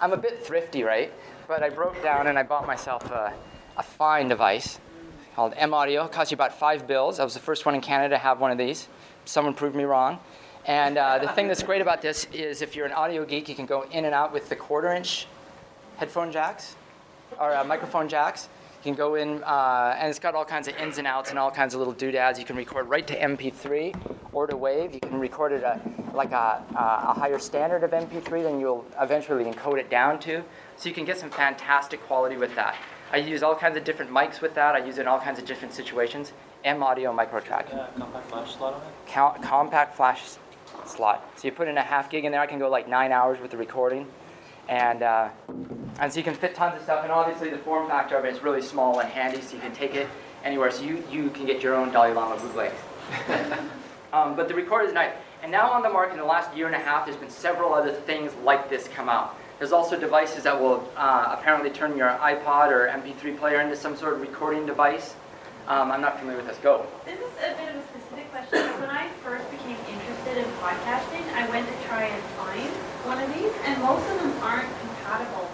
I'm 0.00 0.12
a 0.12 0.16
bit 0.16 0.44
thrifty, 0.44 0.82
right? 0.82 1.12
But 1.48 1.62
I 1.62 1.70
broke 1.70 2.00
down 2.02 2.26
and 2.26 2.38
I 2.38 2.42
bought 2.42 2.66
myself 2.66 3.10
a, 3.10 3.32
a 3.76 3.82
fine 3.82 4.28
device 4.28 4.78
called 5.34 5.54
M 5.56 5.74
Audio. 5.74 6.04
It 6.04 6.12
cost 6.12 6.30
you 6.30 6.34
about 6.34 6.58
five 6.58 6.86
bills. 6.86 7.18
I 7.18 7.24
was 7.24 7.34
the 7.34 7.40
first 7.40 7.66
one 7.66 7.74
in 7.74 7.80
Canada 7.80 8.14
to 8.14 8.18
have 8.18 8.40
one 8.40 8.50
of 8.50 8.58
these. 8.58 8.88
Someone 9.24 9.54
proved 9.54 9.74
me 9.74 9.84
wrong. 9.84 10.18
And 10.66 10.98
uh, 10.98 11.18
the 11.18 11.28
thing 11.28 11.48
that's 11.48 11.62
great 11.62 11.80
about 11.80 12.02
this 12.02 12.26
is 12.32 12.60
if 12.60 12.76
you're 12.76 12.84
an 12.84 12.92
audio 12.92 13.24
geek, 13.24 13.48
you 13.48 13.54
can 13.54 13.66
go 13.66 13.86
in 13.90 14.04
and 14.04 14.14
out 14.14 14.32
with 14.32 14.48
the 14.50 14.56
quarter 14.56 14.92
inch 14.92 15.26
headphone 16.00 16.32
jacks 16.32 16.76
or 17.38 17.54
uh, 17.54 17.62
microphone 17.62 18.08
jacks. 18.08 18.48
You 18.78 18.84
can 18.84 18.94
go 18.94 19.16
in, 19.16 19.44
uh, 19.44 19.94
and 19.98 20.08
it's 20.08 20.18
got 20.18 20.34
all 20.34 20.46
kinds 20.46 20.66
of 20.66 20.74
ins 20.78 20.96
and 20.96 21.06
outs 21.06 21.28
and 21.28 21.38
all 21.38 21.50
kinds 21.50 21.74
of 21.74 21.78
little 21.78 21.92
doodads. 21.92 22.38
You 22.38 22.46
can 22.46 22.56
record 22.56 22.88
right 22.88 23.06
to 23.06 23.14
MP3 23.14 23.94
or 24.32 24.46
to 24.46 24.56
WAV. 24.56 24.94
You 24.94 25.00
can 25.00 25.20
record 25.20 25.52
it 25.52 25.62
at 25.62 25.78
like 26.14 26.32
a, 26.32 26.64
a 26.74 27.12
higher 27.12 27.38
standard 27.38 27.84
of 27.84 27.90
MP3 27.90 28.42
than 28.42 28.58
you'll 28.58 28.86
eventually 28.98 29.44
encode 29.44 29.78
it 29.78 29.90
down 29.90 30.18
to. 30.20 30.42
So 30.76 30.88
you 30.88 30.94
can 30.94 31.04
get 31.04 31.18
some 31.18 31.28
fantastic 31.28 32.02
quality 32.06 32.38
with 32.38 32.54
that. 32.54 32.76
I 33.12 33.18
use 33.18 33.42
all 33.42 33.54
kinds 33.54 33.76
of 33.76 33.84
different 33.84 34.10
mics 34.10 34.40
with 34.40 34.54
that. 34.54 34.74
I 34.74 34.78
use 34.78 34.96
it 34.96 35.02
in 35.02 35.08
all 35.08 35.20
kinds 35.20 35.38
of 35.38 35.44
different 35.44 35.74
situations. 35.74 36.32
M 36.64 36.82
Audio 36.82 37.12
micro 37.12 37.40
track. 37.40 37.66
Yeah, 37.70 37.88
compact 37.98 38.30
flash 38.30 38.56
slot 38.56 38.74
on 38.74 38.80
it. 38.80 38.88
Count, 39.06 39.42
compact 39.42 39.94
flash 39.94 40.22
slot. 40.86 41.30
So 41.36 41.48
you 41.48 41.52
put 41.52 41.68
in 41.68 41.76
a 41.76 41.82
half 41.82 42.08
gig 42.08 42.24
in 42.24 42.32
there. 42.32 42.40
I 42.40 42.46
can 42.46 42.58
go 42.58 42.70
like 42.70 42.88
nine 42.88 43.12
hours 43.12 43.38
with 43.40 43.50
the 43.50 43.58
recording, 43.58 44.06
and 44.68 45.02
uh, 45.02 45.28
and 46.00 46.10
so 46.10 46.18
you 46.18 46.24
can 46.24 46.34
fit 46.34 46.54
tons 46.54 46.76
of 46.76 46.82
stuff. 46.82 47.02
And 47.04 47.12
obviously 47.12 47.50
the 47.50 47.58
form 47.58 47.86
factor 47.86 48.16
of 48.16 48.24
it 48.24 48.34
is 48.34 48.42
really 48.42 48.62
small 48.62 48.98
and 49.00 49.08
handy, 49.08 49.40
so 49.42 49.54
you 49.54 49.60
can 49.60 49.72
take 49.72 49.94
it 49.94 50.08
anywhere. 50.42 50.70
So 50.70 50.82
you 50.82 51.04
you 51.10 51.30
can 51.30 51.46
get 51.46 51.62
your 51.62 51.74
own 51.74 51.92
Dalai 51.92 52.12
Lama 52.12 52.40
bootleg. 52.40 52.72
um, 54.12 54.34
but 54.34 54.48
the 54.48 54.54
recorder 54.54 54.88
is 54.88 54.94
nice. 54.94 55.12
And 55.42 55.52
now 55.52 55.70
on 55.70 55.82
the 55.82 55.88
market 55.88 56.14
in 56.14 56.18
the 56.18 56.24
last 56.24 56.54
year 56.56 56.66
and 56.66 56.74
a 56.74 56.78
half, 56.78 57.06
there's 57.06 57.16
been 57.16 57.30
several 57.30 57.72
other 57.72 57.92
things 57.92 58.32
like 58.44 58.68
this 58.68 58.88
come 58.88 59.08
out. 59.08 59.36
There's 59.58 59.72
also 59.72 59.98
devices 59.98 60.44
that 60.44 60.58
will 60.58 60.88
uh, 60.96 61.36
apparently 61.38 61.70
turn 61.70 61.96
your 61.96 62.08
iPod 62.08 62.70
or 62.72 62.88
MP3 62.88 63.38
player 63.38 63.60
into 63.60 63.76
some 63.76 63.94
sort 63.94 64.14
of 64.14 64.20
recording 64.20 64.64
device. 64.64 65.14
Um, 65.68 65.92
I'm 65.92 66.00
not 66.00 66.18
familiar 66.18 66.38
with 66.38 66.48
this. 66.48 66.58
Go. 66.58 66.86
This 67.04 67.20
is 67.20 67.32
a 67.44 67.54
bit 67.56 67.68
of 67.68 67.76
a 67.76 67.84
specific 67.88 68.30
question. 68.32 68.58
When 68.80 68.90
I 68.90 69.08
first 69.22 69.50
became 69.50 69.76
interested 69.86 70.38
in 70.38 70.44
podcasting, 70.64 71.28
I 71.34 71.48
went 71.50 71.68
to 71.68 71.88
try 71.88 72.04
and 72.04 72.22
find 72.40 72.70
one 73.04 73.20
of 73.20 73.28
these, 73.34 73.52
and 73.64 73.80
most 73.82 74.08
of 74.10 74.16
them 74.20 74.32
aren't 74.42 74.68
compatible 74.80 75.49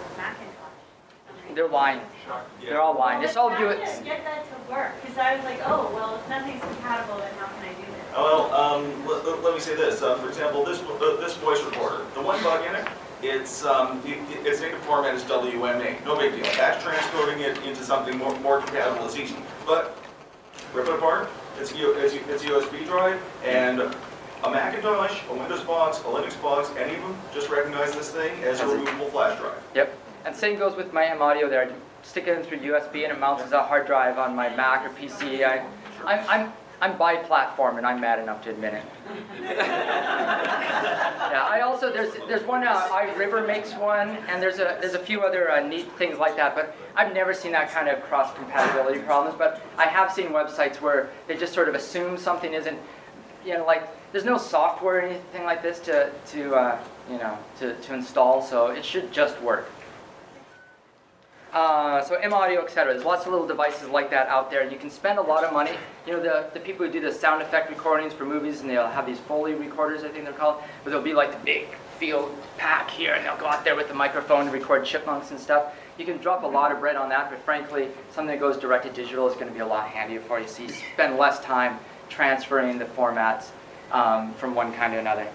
with 1.63 1.71
Macintosh. 1.71 2.03
they're 2.25 2.29
lying. 2.29 2.61
They're 2.61 2.81
all 2.81 2.97
lying. 2.97 3.23
It's 3.23 3.35
all 3.37 3.49
Well, 3.49 3.59
you. 3.61 3.69
then 3.69 3.79
did 3.79 3.87
I 3.87 4.01
get 4.03 4.23
that 4.25 4.45
to 4.45 4.71
work? 4.71 4.91
Because 5.01 5.17
I 5.17 5.35
was 5.35 5.45
like, 5.45 5.59
oh, 5.65 5.91
well, 5.93 6.15
if 6.15 6.29
nothing's 6.29 6.61
compatible, 6.61 7.17
then 7.17 7.31
how 7.39 7.47
can 7.47 7.63
I 7.65 7.73
do 7.73 7.81
this? 7.81 8.05
Oh, 8.15 8.49
Well, 8.49 8.53
um, 8.53 9.07
let, 9.07 9.25
let- 9.25 9.43
let 9.43 9.53
me 9.53 9.59
say 9.59 9.75
this, 9.75 10.01
uh, 10.01 10.15
for 10.17 10.27
example, 10.29 10.63
this, 10.63 10.79
uh, 10.81 11.17
this 11.19 11.35
voice 11.37 11.63
recorder, 11.63 12.05
the 12.15 12.21
one 12.21 12.41
bug 12.43 12.65
in 12.65 12.75
it, 12.75 12.87
it's, 13.21 13.65
um, 13.65 14.01
it- 14.05 14.45
its 14.45 14.61
native 14.61 14.79
format 14.81 15.13
is 15.15 15.23
WMA, 15.23 16.03
no 16.05 16.15
big 16.15 16.33
deal. 16.33 16.43
That's 16.57 16.83
transcoding 16.83 17.39
it 17.39 17.57
into 17.65 17.83
something 17.83 18.17
more, 18.17 18.33
more 18.39 18.59
compatible 18.61 19.05
is 19.07 19.17
easy. 19.17 19.35
But, 19.65 19.95
rip 20.73 20.87
it 20.87 20.93
apart, 20.95 21.29
it's, 21.59 21.73
U- 21.75 21.93
it's, 21.97 22.13
U- 22.13 22.21
it's 22.29 22.43
a 22.43 22.47
USB 22.47 22.85
drive, 22.85 23.19
and 23.43 23.81
a 23.81 24.49
Macintosh, 24.51 25.19
a 25.29 25.33
Windows 25.33 25.61
box, 25.61 25.99
a 25.99 26.03
Linux 26.03 26.39
box, 26.41 26.69
any 26.77 26.95
of 26.95 27.01
them, 27.01 27.17
just 27.33 27.49
recognize 27.49 27.93
this 27.95 28.11
thing 28.11 28.31
As 28.43 28.59
a- 28.59 28.67
removable 28.67 29.07
flash 29.09 29.37
drive. 29.39 29.53
Yep. 29.73 29.97
And 30.25 30.35
same 30.35 30.57
goes 30.57 30.75
with 30.75 30.93
my 30.93 31.05
M 31.05 31.21
audio 31.21 31.49
there. 31.49 31.69
I 31.69 32.05
stick 32.05 32.27
it 32.27 32.37
in 32.37 32.43
through 32.43 32.59
USB 32.59 33.03
and 33.03 33.11
it 33.11 33.19
mounts 33.19 33.43
as 33.43 33.51
a 33.51 33.63
hard 33.63 33.85
drive 33.85 34.17
on 34.17 34.35
my 34.35 34.49
Mac 34.55 34.85
or 34.85 34.89
PC. 34.89 35.45
I, 35.45 35.65
I'm, 36.05 36.29
I'm, 36.29 36.53
I'm 36.79 36.97
bi-platform 36.97 37.77
and 37.77 37.87
I'm 37.87 37.99
mad 37.99 38.19
enough 38.19 38.43
to 38.43 38.51
admit 38.51 38.75
it. 38.75 38.83
yeah, 39.41 41.47
I 41.49 41.61
also 41.61 41.91
there's 41.91 42.13
there's 42.27 42.43
one 42.43 42.63
uh, 42.63 42.87
iRiver 42.89 43.47
makes 43.47 43.73
one, 43.73 44.09
and 44.27 44.41
there's 44.41 44.59
a 44.59 44.77
there's 44.79 44.93
a 44.93 44.99
few 44.99 45.21
other 45.21 45.49
uh, 45.49 45.65
neat 45.65 45.91
things 45.93 46.19
like 46.19 46.35
that. 46.35 46.53
But 46.53 46.75
I've 46.95 47.13
never 47.13 47.33
seen 47.33 47.51
that 47.53 47.71
kind 47.71 47.89
of 47.89 48.03
cross 48.03 48.33
compatibility 48.35 48.99
problems. 48.99 49.35
But 49.37 49.61
I 49.77 49.85
have 49.85 50.13
seen 50.13 50.27
websites 50.27 50.79
where 50.79 51.09
they 51.27 51.35
just 51.35 51.53
sort 51.53 51.67
of 51.67 51.73
assume 51.73 52.17
something 52.17 52.53
isn't, 52.53 52.77
you 53.43 53.55
know, 53.55 53.65
like 53.65 53.87
there's 54.11 54.25
no 54.25 54.37
software 54.37 54.97
or 54.97 55.01
anything 55.01 55.45
like 55.45 55.63
this 55.63 55.79
to 55.79 56.11
to 56.27 56.55
uh, 56.55 56.79
you 57.09 57.17
know 57.17 57.39
to, 57.59 57.73
to 57.73 57.93
install, 57.95 58.43
so 58.43 58.67
it 58.67 58.85
should 58.85 59.11
just 59.11 59.41
work. 59.41 59.67
Uh, 61.53 62.03
so 62.03 62.15
M 62.15 62.33
Audio, 62.33 62.61
etc. 62.63 62.93
There's 62.93 63.05
lots 63.05 63.25
of 63.25 63.31
little 63.31 63.47
devices 63.47 63.87
like 63.89 64.09
that 64.11 64.27
out 64.27 64.51
there, 64.51 64.61
and 64.61 64.71
you 64.71 64.77
can 64.77 64.89
spend 64.89 65.17
a 65.17 65.21
lot 65.21 65.43
of 65.43 65.53
money. 65.53 65.71
You 66.05 66.13
know, 66.13 66.21
the, 66.21 66.49
the 66.53 66.59
people 66.59 66.85
who 66.85 66.91
do 66.91 66.99
the 66.99 67.11
sound 67.11 67.41
effect 67.41 67.69
recordings 67.69 68.13
for 68.13 68.25
movies, 68.25 68.61
and 68.61 68.69
they'll 68.69 68.87
have 68.87 69.05
these 69.05 69.19
Foley 69.19 69.53
recorders, 69.53 70.03
I 70.03 70.09
think 70.09 70.25
they're 70.25 70.33
called, 70.33 70.61
where 70.83 70.91
they'll 70.91 71.01
be 71.01 71.13
like 71.13 71.31
the 71.31 71.43
big 71.45 71.67
field 71.97 72.35
pack 72.57 72.91
here, 72.91 73.13
and 73.13 73.25
they'll 73.25 73.37
go 73.37 73.47
out 73.47 73.63
there 73.63 73.75
with 73.75 73.87
the 73.87 73.93
microphone 73.93 74.41
and 74.41 74.53
record 74.53 74.85
chipmunks 74.85 75.31
and 75.31 75.39
stuff. 75.39 75.73
You 75.97 76.05
can 76.05 76.17
drop 76.17 76.43
a 76.43 76.47
lot 76.47 76.71
of 76.71 76.79
bread 76.79 76.95
on 76.95 77.09
that, 77.09 77.29
but 77.29 77.39
frankly, 77.39 77.87
something 78.11 78.35
that 78.35 78.39
goes 78.39 78.57
direct 78.57 78.85
to 78.85 78.91
digital 78.91 79.27
is 79.27 79.33
going 79.33 79.47
to 79.47 79.53
be 79.53 79.61
a 79.61 79.65
lot 79.65 79.87
handier 79.87 80.19
for 80.19 80.39
you. 80.39 80.47
So 80.47 80.63
you 80.63 80.69
spend 80.69 81.17
less 81.17 81.39
time 81.39 81.79
transferring 82.09 82.77
the 82.77 82.85
formats 82.85 83.47
um, 83.91 84.33
from 84.33 84.53
one 84.53 84.73
kind 84.73 84.93
to 84.93 84.99
another. 84.99 85.27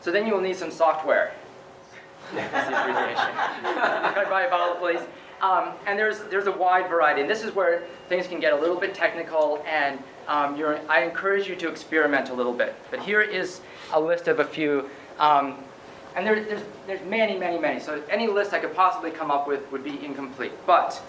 So 0.00 0.10
then 0.12 0.26
you 0.26 0.34
will 0.34 0.40
need 0.40 0.56
some 0.56 0.70
software. 0.70 1.32
That's 2.34 2.68
the 2.68 2.80
abbreviation. 2.80 3.32
Can 4.14 4.18
I 4.18 4.26
buy 4.28 4.42
a 4.42 4.50
bottle, 4.50 4.76
please? 4.76 5.00
Um, 5.42 5.72
and 5.86 5.98
there's 5.98 6.20
there's 6.30 6.46
a 6.46 6.52
wide 6.52 6.88
variety, 6.88 7.20
and 7.20 7.28
this 7.28 7.44
is 7.44 7.54
where 7.54 7.84
things 8.08 8.26
can 8.26 8.40
get 8.40 8.52
a 8.52 8.56
little 8.56 8.80
bit 8.80 8.94
technical, 8.94 9.62
and 9.66 9.98
um, 10.28 10.56
I 10.88 11.02
encourage 11.02 11.46
you 11.46 11.56
to 11.56 11.68
experiment 11.68 12.30
a 12.30 12.34
little 12.34 12.54
bit. 12.54 12.74
But 12.90 13.00
here 13.00 13.20
is 13.20 13.60
a 13.92 14.00
list 14.00 14.28
of 14.28 14.40
a 14.40 14.44
few, 14.44 14.88
um, 15.18 15.58
and 16.16 16.26
there, 16.26 16.42
there's 16.42 16.62
there's 16.86 17.04
many, 17.06 17.38
many, 17.38 17.58
many. 17.58 17.80
So 17.80 18.02
any 18.10 18.28
list 18.28 18.54
I 18.54 18.58
could 18.60 18.74
possibly 18.74 19.10
come 19.10 19.30
up 19.30 19.46
with 19.46 19.70
would 19.70 19.84
be 19.84 20.02
incomplete. 20.02 20.52
But 20.66 21.00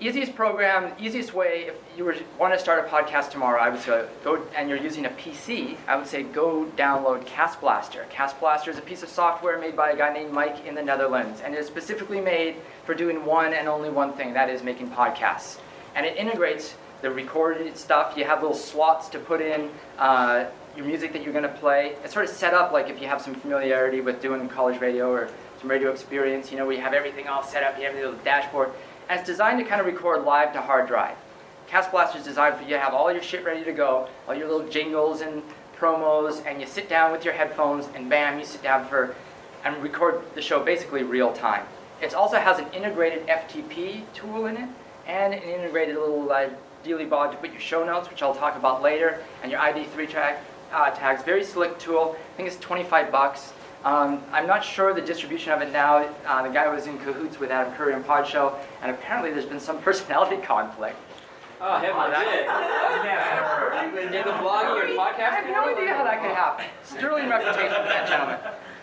easiest 0.00 0.34
program, 0.34 0.92
easiest 1.00 1.32
way, 1.32 1.68
if 1.68 1.76
you 1.96 2.04
were 2.04 2.14
want 2.38 2.52
to 2.52 2.60
start 2.60 2.84
a 2.84 2.88
podcast 2.88 3.30
tomorrow, 3.30 3.60
I 3.60 3.70
would 3.70 3.80
say 3.80 4.06
go, 4.22 4.42
and 4.54 4.68
you're 4.68 4.78
using 4.78 5.06
a 5.06 5.10
PC, 5.10 5.76
I 5.88 5.96
would 5.96 6.06
say 6.06 6.22
go 6.22 6.66
download 6.76 7.24
Cast 7.24 7.60
Blaster. 7.60 8.06
Cast 8.10 8.38
Blaster 8.38 8.70
is 8.70 8.78
a 8.78 8.82
piece 8.82 9.02
of 9.02 9.08
software 9.08 9.58
made 9.58 9.76
by 9.76 9.90
a 9.90 9.96
guy 9.96 10.12
named 10.12 10.32
Mike 10.32 10.66
in 10.66 10.74
the 10.74 10.82
Netherlands, 10.82 11.40
and 11.44 11.54
it 11.54 11.58
is 11.58 11.66
specifically 11.66 12.20
made 12.20 12.56
for 12.84 12.94
doing 12.94 13.24
one 13.24 13.54
and 13.54 13.68
only 13.68 13.90
one 13.90 14.12
thing, 14.12 14.34
that 14.34 14.50
is 14.50 14.62
making 14.62 14.90
podcasts. 14.90 15.58
And 15.94 16.04
it 16.04 16.16
integrates 16.16 16.74
the 17.00 17.10
recorded 17.10 17.76
stuff. 17.76 18.16
You 18.16 18.24
have 18.24 18.42
little 18.42 18.56
slots 18.56 19.08
to 19.10 19.18
put 19.18 19.40
in 19.40 19.70
uh, 19.98 20.46
your 20.76 20.84
music 20.84 21.12
that 21.14 21.22
you're 21.22 21.32
going 21.32 21.42
to 21.42 21.48
play. 21.60 21.94
It's 22.04 22.12
sort 22.12 22.26
of 22.26 22.30
set 22.30 22.52
up 22.52 22.72
like 22.72 22.90
if 22.90 23.00
you 23.00 23.08
have 23.08 23.22
some 23.22 23.34
familiarity 23.34 24.00
with 24.02 24.20
doing 24.20 24.46
college 24.48 24.80
radio 24.80 25.10
or 25.10 25.30
some 25.60 25.70
radio 25.70 25.90
experience, 25.90 26.52
you 26.52 26.58
know, 26.58 26.68
you 26.68 26.80
have 26.80 26.92
everything 26.92 27.28
all 27.28 27.42
set 27.42 27.62
up, 27.62 27.78
you 27.78 27.84
have 27.84 27.94
the 27.94 28.00
little 28.00 28.18
dashboard. 28.24 28.70
And 29.08 29.20
it's 29.20 29.26
designed 29.26 29.58
to 29.60 29.64
kind 29.64 29.80
of 29.80 29.86
record 29.86 30.24
live 30.24 30.52
to 30.54 30.60
hard 30.60 30.88
drive. 30.88 31.16
Cast 31.68 31.90
Blaster 31.90 32.18
is 32.18 32.24
designed 32.24 32.56
for 32.56 32.62
you 32.62 32.70
to 32.70 32.78
have 32.78 32.94
all 32.94 33.12
your 33.12 33.22
shit 33.22 33.44
ready 33.44 33.64
to 33.64 33.72
go, 33.72 34.08
all 34.28 34.34
your 34.34 34.48
little 34.48 34.68
jingles 34.68 35.20
and 35.20 35.42
promos, 35.76 36.44
and 36.46 36.60
you 36.60 36.66
sit 36.66 36.88
down 36.88 37.12
with 37.12 37.24
your 37.24 37.34
headphones, 37.34 37.88
and 37.94 38.08
bam, 38.08 38.38
you 38.38 38.44
sit 38.44 38.62
down 38.62 38.86
for 38.88 39.14
and 39.64 39.82
record 39.82 40.22
the 40.34 40.42
show 40.42 40.62
basically 40.62 41.02
real 41.02 41.32
time. 41.32 41.64
It 42.00 42.14
also 42.14 42.38
has 42.38 42.58
an 42.58 42.66
integrated 42.72 43.26
FTP 43.26 44.02
tool 44.14 44.46
in 44.46 44.56
it, 44.56 44.68
and 45.06 45.34
an 45.34 45.42
integrated 45.42 45.96
little 45.96 46.30
uh, 46.30 46.48
dealy 46.84 47.08
bod 47.08 47.32
to 47.32 47.38
put 47.38 47.50
your 47.50 47.60
show 47.60 47.84
notes, 47.84 48.08
which 48.08 48.22
I'll 48.22 48.34
talk 48.34 48.56
about 48.56 48.82
later, 48.82 49.22
and 49.42 49.50
your 49.50 49.60
ID3 49.60 50.08
track 50.08 50.42
uh, 50.72 50.90
tags. 50.90 51.22
Very 51.22 51.44
slick 51.44 51.78
tool. 51.78 52.16
I 52.34 52.36
think 52.36 52.48
it's 52.48 52.58
25 52.58 53.10
bucks. 53.10 53.52
Um, 53.84 54.22
I'm 54.32 54.46
not 54.46 54.64
sure 54.64 54.92
the 54.94 55.00
distribution 55.00 55.52
of 55.52 55.62
it 55.62 55.72
now. 55.72 55.98
Uh, 56.26 56.42
the 56.42 56.48
guy 56.52 56.66
was 56.68 56.86
in 56.86 56.98
cahoots 56.98 57.38
with 57.38 57.50
Adam 57.50 57.72
Curry 57.74 57.94
on 57.94 58.02
Pod 58.02 58.26
Show, 58.26 58.56
and 58.82 58.90
apparently 58.90 59.30
there's 59.32 59.46
been 59.46 59.60
some 59.60 59.78
personality 59.82 60.38
conflict. 60.42 60.96
Oh, 61.60 61.78
heaven 61.78 61.94
forbid. 61.94 62.46
that- 62.46 64.12
Did 64.12 64.24
the 64.24 64.30
blogging 64.30 64.96
or 64.96 65.00
I 65.00 65.12
podcast? 65.12 65.30
have 65.30 65.46
no 65.46 65.64
idea 65.74 65.94
how 65.94 66.04
that 66.04 66.20
could 66.20 66.32
happen. 66.32 66.66
Sterling 66.84 67.28
reputation 67.30 67.68
for 67.82 67.88
that 67.88 68.08
gentleman. 68.08 68.38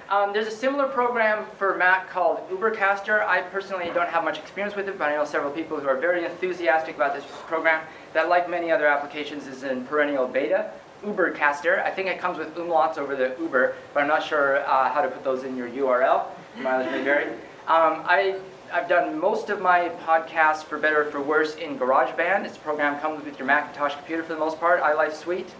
Um, 0.09 0.33
there's 0.33 0.47
a 0.47 0.51
similar 0.51 0.87
program 0.87 1.45
for 1.57 1.75
Mac 1.77 2.09
called 2.09 2.47
Ubercaster. 2.49 3.23
I 3.25 3.41
personally 3.41 3.89
don't 3.93 4.09
have 4.09 4.23
much 4.23 4.37
experience 4.39 4.75
with 4.75 4.87
it, 4.89 4.97
but 4.97 5.09
I 5.09 5.15
know 5.15 5.25
several 5.25 5.51
people 5.51 5.79
who 5.79 5.87
are 5.87 5.97
very 5.97 6.25
enthusiastic 6.25 6.95
about 6.95 7.13
this 7.15 7.23
program 7.47 7.81
that, 8.13 8.29
like 8.29 8.49
many 8.49 8.71
other 8.71 8.87
applications, 8.87 9.47
is 9.47 9.63
in 9.63 9.85
perennial 9.85 10.27
beta. 10.27 10.71
Ubercaster. 11.03 11.83
I 11.83 11.91
think 11.91 12.07
it 12.07 12.17
comes 12.19 12.37
with 12.37 12.55
umlauts 12.55 12.97
over 12.97 13.15
the 13.15 13.35
Uber, 13.39 13.75
but 13.93 14.01
I'm 14.01 14.07
not 14.07 14.23
sure 14.23 14.65
uh, 14.65 14.89
how 14.89 15.01
to 15.01 15.09
put 15.09 15.23
those 15.23 15.43
in 15.43 15.57
your 15.57 15.69
URL. 15.69 16.25
Mileage 16.57 16.91
may 16.91 17.03
vary. 17.03 17.33
Um, 17.67 18.03
I, 18.05 18.39
I've 18.71 18.87
done 18.87 19.19
most 19.19 19.49
of 19.49 19.61
my 19.61 19.89
podcasts, 20.05 20.63
for 20.63 20.77
better 20.77 21.01
or 21.01 21.11
for 21.11 21.21
worse, 21.21 21.55
in 21.55 21.77
GarageBand. 21.77 22.45
It's 22.45 22.55
a 22.55 22.59
program 22.59 22.93
that 22.93 23.01
comes 23.01 23.23
with 23.25 23.37
your 23.37 23.47
Macintosh 23.47 23.95
computer 23.95 24.23
for 24.23 24.33
the 24.33 24.39
most 24.39 24.59
part, 24.59 24.81
iLife 24.81 25.13
Suite. 25.13 25.53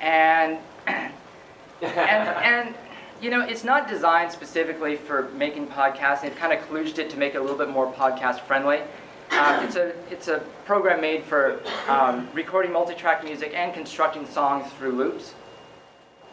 And 0.00 0.58
and, 0.86 1.12
and 1.82 2.74
you 3.20 3.30
know, 3.30 3.40
it's 3.40 3.64
not 3.64 3.88
designed 3.88 4.30
specifically 4.32 4.96
for 4.96 5.30
making 5.30 5.68
podcasts. 5.68 6.22
They've 6.22 6.34
kind 6.34 6.52
of 6.52 6.60
kludged 6.68 6.98
it 6.98 7.10
to 7.10 7.16
make 7.16 7.34
it 7.34 7.38
a 7.38 7.40
little 7.40 7.56
bit 7.56 7.70
more 7.70 7.90
podcast 7.92 8.40
friendly. 8.40 8.80
Um, 9.30 9.64
it's 9.64 9.76
a 9.76 9.94
it's 10.10 10.28
a 10.28 10.38
program 10.64 11.00
made 11.00 11.24
for 11.24 11.60
um, 11.88 12.28
recording 12.32 12.72
multi-track 12.72 13.24
music 13.24 13.52
and 13.54 13.74
constructing 13.74 14.26
songs 14.26 14.70
through 14.74 14.92
loops. 14.92 15.34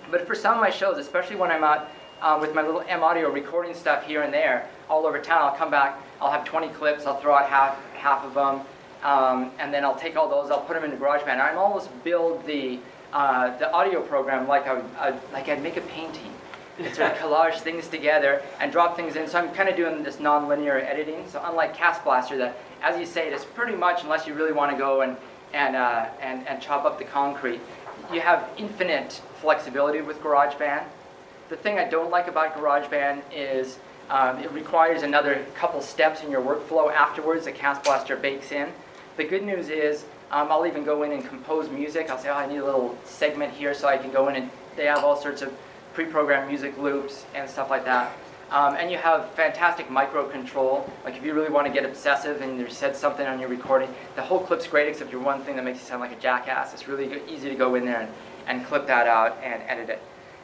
But 0.10 0.28
for 0.28 0.36
some 0.36 0.54
of 0.56 0.60
my 0.60 0.70
shows, 0.70 0.98
especially 0.98 1.36
when 1.36 1.52
I'm 1.52 1.64
out 1.64 1.90
uh, 2.22 2.38
with 2.40 2.54
my 2.54 2.62
little 2.62 2.84
M 2.88 3.04
Audio 3.04 3.32
recording 3.32 3.74
stuff 3.74 4.06
here 4.06 4.22
and 4.22 4.34
there 4.34 4.68
all 4.90 5.06
over 5.06 5.20
town, 5.20 5.42
I'll 5.42 5.56
come 5.56 5.72
back. 5.72 6.00
I'll 6.20 6.32
have 6.32 6.46
20 6.46 6.70
clips. 6.70 7.06
I'll 7.06 7.20
throw 7.20 7.34
out 7.34 7.50
half 7.50 7.84
half 7.96 8.24
of 8.24 8.34
them, 8.34 8.62
um, 9.04 9.52
and 9.58 9.74
then 9.74 9.84
I'll 9.84 9.96
take 9.96 10.16
all 10.16 10.30
those. 10.30 10.52
I'll 10.52 10.62
put 10.62 10.76
them 10.76 10.84
into 10.84 10.98
GarageBand. 10.98 11.40
I'm 11.40 11.58
almost 11.58 11.90
build 12.04 12.46
the 12.46 12.80
uh, 13.14 13.58
the 13.58 13.72
audio 13.72 14.02
program 14.02 14.48
like 14.48 14.68
I 14.68 14.76
would, 14.76 14.86
uh, 15.00 15.18
like 15.34 15.50
I'd 15.50 15.64
make 15.64 15.78
a 15.78 15.82
painting. 15.82 16.32
It's 16.80 16.98
sort 16.98 17.12
of 17.12 17.18
collage 17.18 17.60
things 17.60 17.88
together 17.88 18.42
and 18.60 18.72
drop 18.72 18.96
things 18.96 19.16
in. 19.16 19.28
So 19.28 19.38
I'm 19.38 19.54
kind 19.54 19.70
of 19.70 19.76
doing 19.76 20.04
this 20.04 20.20
non-linear 20.20 20.78
editing. 20.78 21.28
So 21.28 21.42
unlike 21.44 21.76
Cast 21.76 22.04
Blaster, 22.04 22.38
that 22.38 22.58
as 22.82 23.00
you 23.00 23.06
say, 23.06 23.28
it 23.28 23.34
is 23.34 23.46
pretty 23.46 23.76
much 23.76 24.04
unless 24.04 24.28
you 24.28 24.34
really 24.34 24.54
want 24.54 24.72
to 24.72 24.78
go 24.78 25.02
and 25.02 25.18
and, 25.54 25.76
uh, 25.76 26.08
and 26.22 26.48
and 26.48 26.62
chop 26.62 26.86
up 26.86 26.98
the 26.98 27.04
concrete, 27.04 27.60
you 28.12 28.22
have 28.22 28.50
infinite 28.58 29.22
flexibility 29.42 30.02
with 30.02 30.22
GarageBand. 30.22 30.84
The 31.50 31.58
thing 31.58 31.78
I 31.78 31.90
don't 31.90 32.10
like 32.10 32.28
about 32.28 32.56
GarageBand 32.56 33.22
is 33.34 33.78
um, 34.10 34.40
it 34.40 34.52
requires 34.52 35.04
another 35.04 35.46
couple 35.56 35.82
steps 35.82 36.24
in 36.24 36.32
your 36.32 36.42
workflow 36.42 36.92
afterwards 36.92 37.46
that 37.46 37.56
Cast 37.56 37.84
Blaster 37.84 38.16
bakes 38.16 38.52
in. 38.52 38.70
The 39.18 39.24
good 39.26 39.44
news 39.44 39.70
is 39.70 40.06
um, 40.32 40.50
I'll 40.52 40.66
even 40.66 40.84
go 40.84 41.04
in 41.04 41.12
and 41.12 41.26
compose 41.26 41.70
music. 41.70 42.10
I'll 42.10 42.18
say, 42.18 42.30
oh, 42.30 42.36
I 42.36 42.48
need 42.48 42.58
a 42.58 42.66
little 42.66 42.98
segment 43.04 43.54
here 43.54 43.74
so 43.74 43.88
I 43.88 43.98
can 43.98 44.12
go 44.12 44.30
in 44.30 44.36
and 44.36 44.50
they 44.76 44.86
have 44.86 45.04
all 45.04 45.16
sorts 45.16 45.42
of 45.42 45.54
pre-programmed 45.94 46.48
music 46.48 46.78
loops 46.78 47.26
and 47.36 47.50
stuff 47.50 47.70
like 47.70 47.84
that. 47.86 48.14
Um, 48.52 48.76
and 48.76 48.92
you 48.92 48.98
have 48.98 49.30
fantastic 49.32 49.90
micro 49.90 50.28
control. 50.28 50.92
Like 51.06 51.16
if 51.16 51.24
you 51.24 51.34
really 51.34 51.50
want 51.50 51.68
to 51.68 51.74
get 51.74 51.86
obsessive 51.86 52.42
and 52.42 52.60
you 52.60 52.70
said 52.70 52.98
something 52.98 53.26
on 53.26 53.40
your 53.40 53.48
recording, 53.48 53.88
the 54.16 54.22
whole 54.22 54.42
clip's 54.42 54.68
great 54.68 54.90
except 54.90 55.10
your 55.10 55.22
one 55.22 55.42
thing 55.42 55.56
that 55.56 55.64
makes 55.64 55.80
you 55.80 55.86
sound 55.86 56.02
like 56.02 56.12
a 56.12 56.20
jackass. 56.20 56.74
It's 56.74 56.86
really 56.86 57.22
easy 57.30 57.48
to 57.48 57.56
go 57.56 57.76
in 57.76 57.86
there 57.86 58.02
and, 58.02 58.12
and 58.48 58.68
clip 58.68 58.88
that 58.88 59.08
out 59.08 59.38
and 59.42 59.64
edit 59.68 59.90
it. 59.90 60.02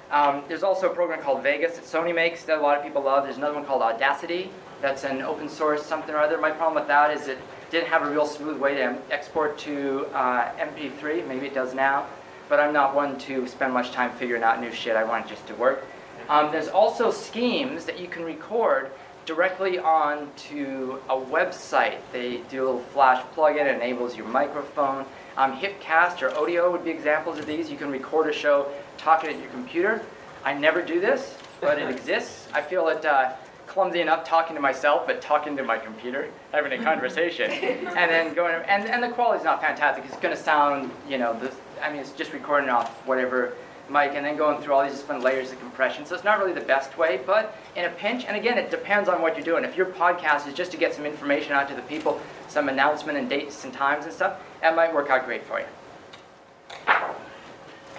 Um, 0.09 0.43
there's 0.47 0.63
also 0.63 0.89
a 0.89 0.95
program 0.95 1.21
called 1.21 1.43
Vegas 1.43 1.75
that 1.75 1.83
Sony 1.83 2.15
makes 2.15 2.43
that 2.45 2.59
a 2.59 2.61
lot 2.61 2.77
of 2.77 2.83
people 2.83 3.03
love. 3.03 3.25
There's 3.25 3.35
another 3.35 3.55
one 3.55 3.65
called 3.65 3.81
Audacity 3.81 4.51
that's 4.81 5.03
an 5.03 5.21
open 5.21 5.49
source 5.49 5.85
something 5.85 6.15
or 6.15 6.19
other. 6.19 6.37
My 6.37 6.51
problem 6.51 6.75
with 6.75 6.87
that 6.87 7.11
is 7.11 7.27
it 7.27 7.39
didn't 7.71 7.89
have 7.89 8.03
a 8.03 8.09
real 8.09 8.25
smooth 8.25 8.57
way 8.57 8.75
to 8.75 8.97
export 9.11 9.57
to 9.59 10.05
uh, 10.13 10.49
MP3. 10.57 11.27
Maybe 11.27 11.47
it 11.47 11.53
does 11.53 11.73
now, 11.73 12.05
but 12.47 12.61
I'm 12.61 12.71
not 12.71 12.95
one 12.95 13.17
to 13.19 13.45
spend 13.47 13.73
much 13.73 13.91
time 13.91 14.11
figuring 14.11 14.43
out 14.43 14.61
new 14.61 14.71
shit. 14.71 14.95
I 14.95 15.03
want 15.03 15.25
it 15.25 15.29
just 15.29 15.45
to 15.47 15.55
work. 15.55 15.83
Um, 16.29 16.51
there's 16.51 16.67
also 16.67 17.11
schemes 17.11 17.85
that 17.85 17.99
you 17.99 18.07
can 18.07 18.23
record 18.23 18.91
directly 19.25 19.77
onto 19.77 20.99
a 21.09 21.15
website. 21.15 21.97
They 22.11 22.37
do 22.49 22.63
a 22.63 22.65
little 22.65 22.79
flash 22.79 23.23
plugin, 23.35 23.65
it 23.65 23.75
enables 23.75 24.15
your 24.15 24.27
microphone. 24.27 25.05
Um, 25.35 25.53
Hipcast 25.53 26.21
or 26.21 26.29
Odeo 26.31 26.71
would 26.71 26.83
be 26.83 26.89
examples 26.91 27.37
of 27.37 27.45
these. 27.45 27.69
You 27.69 27.77
can 27.77 27.91
record 27.91 28.29
a 28.29 28.33
show 28.33 28.71
talking 28.97 29.29
at 29.29 29.39
your 29.39 29.49
computer. 29.51 30.01
I 30.43 30.53
never 30.53 30.81
do 30.81 30.99
this, 30.99 31.37
but 31.59 31.77
it 31.77 31.89
exists. 31.95 32.47
I 32.53 32.61
feel 32.61 32.87
it 32.87 33.05
uh, 33.05 33.33
clumsy 33.67 34.01
enough 34.01 34.25
talking 34.25 34.55
to 34.55 34.61
myself, 34.61 35.05
but 35.05 35.21
talking 35.21 35.55
to 35.57 35.63
my 35.63 35.77
computer, 35.77 36.31
having 36.51 36.71
a 36.71 36.83
conversation, 36.83 37.51
and 37.51 38.11
then 38.11 38.33
going. 38.33 38.55
And, 38.67 38.85
and 38.85 39.03
the 39.03 39.09
quality's 39.09 39.43
not 39.43 39.61
fantastic. 39.61 40.05
It's 40.05 40.17
going 40.17 40.35
to 40.35 40.41
sound, 40.41 40.89
you 41.07 41.17
know, 41.17 41.37
this, 41.39 41.53
I 41.83 41.91
mean, 41.91 41.99
it's 41.99 42.11
just 42.11 42.33
recording 42.33 42.69
off 42.69 42.89
whatever 43.05 43.55
mic 43.89 44.11
and 44.13 44.25
then 44.25 44.37
going 44.37 44.61
through 44.61 44.73
all 44.73 44.83
these 44.83 44.97
different 44.99 45.23
layers 45.23 45.51
of 45.51 45.59
compression. 45.59 46.05
So 46.05 46.15
it's 46.15 46.23
not 46.23 46.39
really 46.39 46.53
the 46.53 46.61
best 46.61 46.97
way, 46.97 47.19
but 47.25 47.57
in 47.75 47.85
a 47.85 47.89
pinch, 47.89 48.25
and 48.25 48.35
again, 48.35 48.57
it 48.57 48.69
depends 48.69 49.07
on 49.09 49.21
what 49.21 49.35
you're 49.35 49.45
doing. 49.45 49.63
If 49.63 49.75
your 49.75 49.87
podcast 49.87 50.47
is 50.47 50.53
just 50.53 50.71
to 50.71 50.77
get 50.77 50.93
some 50.93 51.05
information 51.05 51.53
out 51.53 51.67
to 51.69 51.75
the 51.75 51.81
people, 51.83 52.19
some 52.47 52.69
announcement 52.69 53.17
and 53.17 53.29
dates 53.29 53.63
and 53.63 53.73
times 53.73 54.05
and 54.05 54.13
stuff, 54.13 54.39
that 54.61 54.75
might 54.75 54.93
work 54.93 55.09
out 55.09 55.25
great 55.25 55.43
for 55.43 55.59
you. 55.59 55.65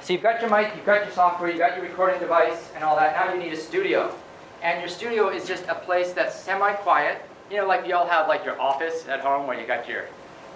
So 0.03 0.14
you've 0.14 0.22
got 0.22 0.40
your 0.40 0.48
mic, 0.48 0.74
you've 0.74 0.87
got 0.87 1.05
your 1.05 1.12
software, 1.12 1.51
you've 1.51 1.59
got 1.59 1.77
your 1.77 1.85
recording 1.85 2.18
device 2.18 2.70
and 2.74 2.83
all 2.83 2.96
that. 2.96 3.14
Now 3.14 3.33
you 3.35 3.38
need 3.38 3.53
a 3.53 3.61
studio. 3.61 4.14
And 4.62 4.81
your 4.81 4.88
studio 4.88 5.29
is 5.29 5.46
just 5.46 5.64
a 5.68 5.74
place 5.74 6.12
that's 6.12 6.35
semi-quiet. 6.35 7.22
You 7.51 7.59
know, 7.59 7.66
like 7.66 7.87
you 7.87 7.94
all 7.94 8.07
have 8.07 8.27
like 8.27 8.44
your 8.44 8.61
office 8.61 9.07
at 9.07 9.20
home 9.20 9.46
where 9.46 9.61
you 9.61 9.66
got 9.66 9.87
your, 9.88 10.07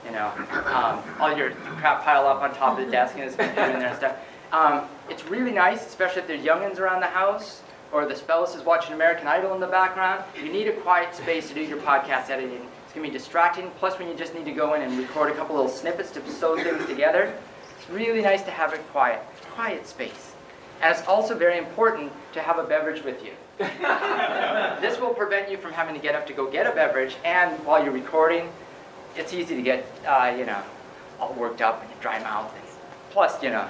you 0.05 0.11
know, 0.11 0.33
um, 0.67 1.03
all 1.21 1.37
your 1.37 1.51
crap 1.79 2.03
pile 2.03 2.27
up 2.27 2.43
on 2.43 2.55
top 2.55 2.79
of 2.79 2.85
the 2.85 2.91
desk 2.91 3.15
and 3.19 3.31
computer 3.31 3.71
in 3.71 3.79
there 3.79 3.89
and 3.89 3.97
stuff. 3.97 4.17
Um, 4.53 4.83
it's 5.09 5.27
really 5.27 5.53
nice, 5.53 5.87
especially 5.87 6.21
if 6.21 6.29
there's 6.29 6.45
youngins 6.45 6.79
around 6.79 7.01
the 7.01 7.07
house 7.07 7.63
or 7.91 8.07
the 8.07 8.15
spouse 8.15 8.55
is 8.55 8.63
watching 8.65 8.93
American 8.93 9.27
Idol 9.27 9.55
in 9.55 9.61
the 9.61 9.67
background. 9.67 10.25
You 10.37 10.53
need 10.53 10.69
a 10.69 10.73
quiet 10.73 11.15
space 11.15 11.49
to 11.49 11.55
do 11.55 11.63
your 11.63 11.79
podcast 11.79 12.29
editing. 12.29 12.67
It's 12.85 12.93
going 12.93 13.07
to 13.07 13.13
be 13.13 13.19
distracting. 13.19 13.71
Plus, 13.79 13.99
when 13.99 14.09
you 14.09 14.15
just 14.15 14.35
need 14.35 14.45
to 14.45 14.53
go 14.53 14.75
in 14.75 14.83
and 14.83 14.99
record 14.99 15.31
a 15.31 15.35
couple 15.35 15.57
little 15.57 15.71
snippets 15.71 16.11
to 16.13 16.31
sew 16.31 16.63
things 16.63 16.85
together, 16.87 17.35
it's 17.79 17.89
really 17.89 18.21
nice 18.21 18.43
to 18.43 18.51
have 18.51 18.75
it 18.75 18.81
quiet. 18.93 19.21
Quiet 19.55 19.87
space. 19.87 20.35
And 20.83 20.95
it's 20.95 21.07
also 21.07 21.37
very 21.37 21.57
important 21.57 22.13
to 22.35 22.41
have 22.41 22.59
a 22.59 22.65
beverage 22.65 23.03
with 23.05 23.25
you. 23.25 23.33
this 23.59 25.01
will 25.01 25.15
prevent 25.15 25.51
you 25.51 25.57
from 25.57 25.73
having 25.73 25.95
to 25.95 26.01
get 26.01 26.15
up 26.15 26.27
to 26.27 26.33
go 26.33 26.51
get 26.51 26.67
a 26.67 26.73
beverage, 26.73 27.17
and 27.25 27.53
while 27.65 27.83
you're 27.83 27.93
recording, 27.93 28.51
it's 29.17 29.33
easy 29.33 29.55
to 29.55 29.63
get, 29.63 29.87
uh, 30.07 30.35
you 30.37 30.45
know, 30.45 30.61
all 31.21 31.33
worked 31.35 31.63
up 31.63 31.83
and 31.83 32.01
dry 32.01 32.19
mouth. 32.21 32.53
And 32.55 32.65
plus, 33.11 33.41
you 33.43 33.51
know, 33.51 33.69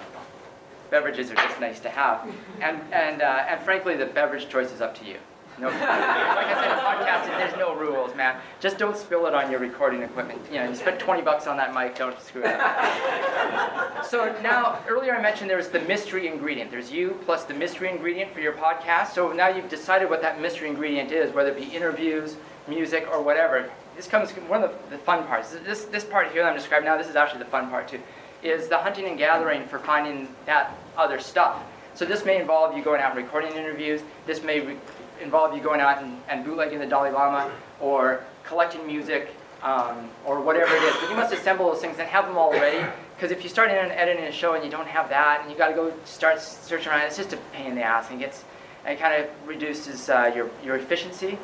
beverages 0.93 1.31
are 1.31 1.35
just 1.35 1.59
nice 1.59 1.81
to 1.81 1.89
have. 1.89 2.29
And, 2.61 2.79
and, 2.93 3.23
uh, 3.23 3.47
and 3.49 3.61
frankly, 3.63 3.97
the 3.97 4.07
beverage 4.07 4.49
choice 4.49 4.71
is 4.71 4.81
up 4.81 4.95
to 5.01 5.07
you. 5.07 5.17
No, 5.59 5.69
like 5.69 5.81
I 5.81 6.55
said, 6.55 6.71
in 6.71 6.79
podcasting, 6.79 7.39
there's 7.39 7.59
no 7.59 7.75
rules, 7.75 8.15
man. 8.15 8.41
Just 8.61 8.79
don't 8.79 8.97
spill 8.97 9.27
it 9.27 9.35
on 9.35 9.51
your 9.51 9.61
recording 9.61 10.03
equipment. 10.03 10.41
You 10.51 10.59
know, 10.59 10.69
you 10.69 10.75
spent 10.75 10.99
20 10.99 11.23
bucks 11.23 11.47
on 11.47 11.57
that 11.57 11.75
mic, 11.75 11.97
don't 11.97 12.19
screw 12.21 12.43
it 12.43 12.59
up. 12.59 14.05
so 14.05 14.35
now, 14.43 14.81
earlier 14.89 15.15
I 15.15 15.21
mentioned 15.21 15.51
there's 15.51 15.69
the 15.69 15.81
mystery 15.81 16.27
ingredient. 16.27 16.71
There's 16.71 16.91
you 16.91 17.19
plus 17.25 17.45
the 17.45 17.55
mystery 17.55 17.91
ingredient 17.91 18.33
for 18.33 18.41
your 18.41 18.53
podcast. 18.53 19.09
So 19.09 19.33
now 19.33 19.49
you've 19.49 19.69
decided 19.69 20.09
what 20.11 20.23
that 20.23 20.41
mystery 20.41 20.69
ingredient 20.69 21.11
is, 21.11 21.35
whether 21.35 21.51
it 21.51 21.57
be 21.57 21.75
interviews, 21.75 22.37
music, 22.69 23.07
or 23.11 23.23
whatever. 23.23 23.71
This 23.97 24.07
comes 24.07 24.31
one 24.31 24.63
of 24.63 24.71
the, 24.71 24.97
the 24.97 24.99
fun 24.99 25.27
parts. 25.27 25.55
This, 25.65 25.85
this 25.85 26.05
part 26.05 26.33
here 26.33 26.43
that 26.43 26.51
I'm 26.51 26.57
describing 26.57 26.87
now, 26.87 26.97
this 26.97 27.09
is 27.09 27.17
actually 27.17 27.41
the 27.41 27.51
fun 27.51 27.69
part 27.69 27.89
too, 27.89 28.01
is 28.43 28.69
the 28.69 28.79
hunting 28.79 29.07
and 29.07 29.19
gathering 29.19 29.67
for 29.67 29.79
finding 29.79 30.29
that 30.47 30.77
other 30.97 31.21
stuff. 31.21 31.63
So 31.95 32.05
this 32.05 32.25
may 32.25 32.41
involve 32.41 32.77
you 32.77 32.83
going 32.83 33.01
out 33.01 33.17
and 33.17 33.25
recording 33.25 33.53
interviews. 33.53 34.01
This 34.27 34.43
may 34.43 34.77
involve 35.21 35.55
you 35.55 35.63
going 35.63 35.81
out 35.81 36.03
and, 36.03 36.21
and 36.29 36.45
bootlegging 36.45 36.79
the 36.79 36.87
Dalai 36.87 37.11
Lama 37.11 37.53
or 37.81 38.25
collecting 38.45 38.87
music 38.87 39.35
um, 39.63 40.11
or 40.25 40.41
whatever 40.41 40.75
it 40.75 40.83
is. 40.83 40.95
But 41.01 41.11
you 41.11 41.17
must 41.17 41.33
assemble 41.33 41.71
those 41.71 41.81
things 41.81 41.99
and 41.99 42.09
have 42.09 42.27
them 42.27 42.37
all 42.37 42.53
ready. 42.53 42.85
Because 43.15 43.31
if 43.31 43.45
you 43.45 43.49
start 43.49 43.71
editing 43.71 44.25
a 44.25 44.33
show 44.33 44.55
and 44.55 44.65
you 44.65 44.71
don't 44.71 44.89
have 44.89 45.09
that, 45.11 45.43
and 45.43 45.51
you 45.51 45.57
got 45.57 45.69
to 45.69 45.75
go 45.75 45.93
start 46.05 46.41
searching 46.41 46.89
around, 46.89 47.03
it's 47.03 47.17
just 47.17 47.33
a 47.33 47.37
pain 47.53 47.67
in 47.67 47.75
the 47.77 47.83
ass, 47.83 48.11
and 48.11 48.19
gets 48.19 48.43
and 48.85 48.99
it 48.99 49.01
kind 49.01 49.23
of 49.23 49.31
reduces 49.47 50.09
uh, 50.09 50.33
your 50.35 50.51
your 50.65 50.75
efficiency 50.75 51.39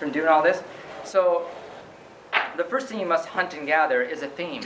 from 0.00 0.10
doing 0.10 0.26
all 0.26 0.42
this. 0.42 0.60
So 1.04 1.48
the 2.56 2.64
first 2.64 2.88
thing 2.88 2.98
you 2.98 3.06
must 3.06 3.28
hunt 3.28 3.54
and 3.54 3.64
gather 3.64 4.02
is 4.02 4.22
a 4.22 4.26
theme, 4.26 4.64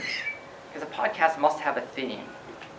because 0.75 0.89
a 0.89 0.93
podcast 0.93 1.39
must 1.39 1.61
have 1.61 1.77
a 1.77 1.81
theme. 1.81 2.25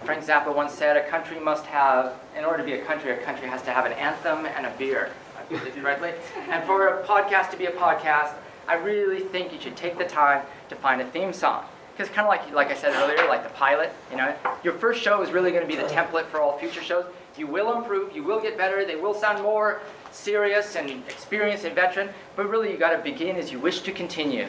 Frank 0.04 0.22
Zappa 0.22 0.54
once 0.54 0.72
said, 0.72 0.98
"A 0.98 1.08
country 1.08 1.40
must 1.40 1.64
have, 1.64 2.12
in 2.36 2.44
order 2.44 2.58
to 2.58 2.64
be 2.64 2.74
a 2.74 2.84
country, 2.84 3.10
a 3.10 3.16
country 3.16 3.48
has 3.48 3.62
to 3.62 3.70
have 3.70 3.86
an 3.86 3.92
anthem 3.92 4.44
and 4.44 4.66
a 4.66 4.70
beer." 4.76 5.10
correctly. 5.48 6.12
And 6.50 6.64
for 6.64 6.88
a 6.88 7.04
podcast 7.04 7.50
to 7.52 7.56
be 7.56 7.66
a 7.66 7.70
podcast, 7.70 8.34
I 8.66 8.74
really 8.74 9.20
think 9.20 9.52
you 9.52 9.60
should 9.60 9.76
take 9.76 9.96
the 9.96 10.04
time 10.04 10.42
to 10.68 10.74
find 10.74 11.00
a 11.00 11.06
theme 11.06 11.32
song. 11.32 11.64
Because 11.96 12.12
kind 12.12 12.26
of 12.26 12.28
like, 12.28 12.52
like 12.52 12.70
I 12.70 12.74
said 12.74 12.92
earlier, 12.94 13.28
like 13.28 13.44
the 13.44 13.50
pilot, 13.50 13.92
you 14.10 14.16
know, 14.16 14.34
your 14.64 14.74
first 14.74 15.00
show 15.00 15.22
is 15.22 15.30
really 15.30 15.52
going 15.52 15.62
to 15.62 15.68
be 15.68 15.80
the 15.80 15.88
template 15.88 16.26
for 16.26 16.40
all 16.40 16.58
future 16.58 16.82
shows. 16.82 17.06
You 17.38 17.46
will 17.46 17.76
improve, 17.76 18.14
you 18.14 18.24
will 18.24 18.40
get 18.40 18.58
better, 18.58 18.84
they 18.84 18.96
will 18.96 19.14
sound 19.14 19.42
more 19.42 19.80
serious 20.10 20.74
and 20.74 20.90
experienced 21.08 21.64
and 21.64 21.74
veteran, 21.74 22.10
but 22.34 22.50
really 22.50 22.72
you 22.72 22.76
got 22.76 22.90
to 22.90 22.98
begin 22.98 23.36
as 23.36 23.52
you 23.52 23.60
wish 23.60 23.80
to 23.82 23.92
continue. 23.92 24.48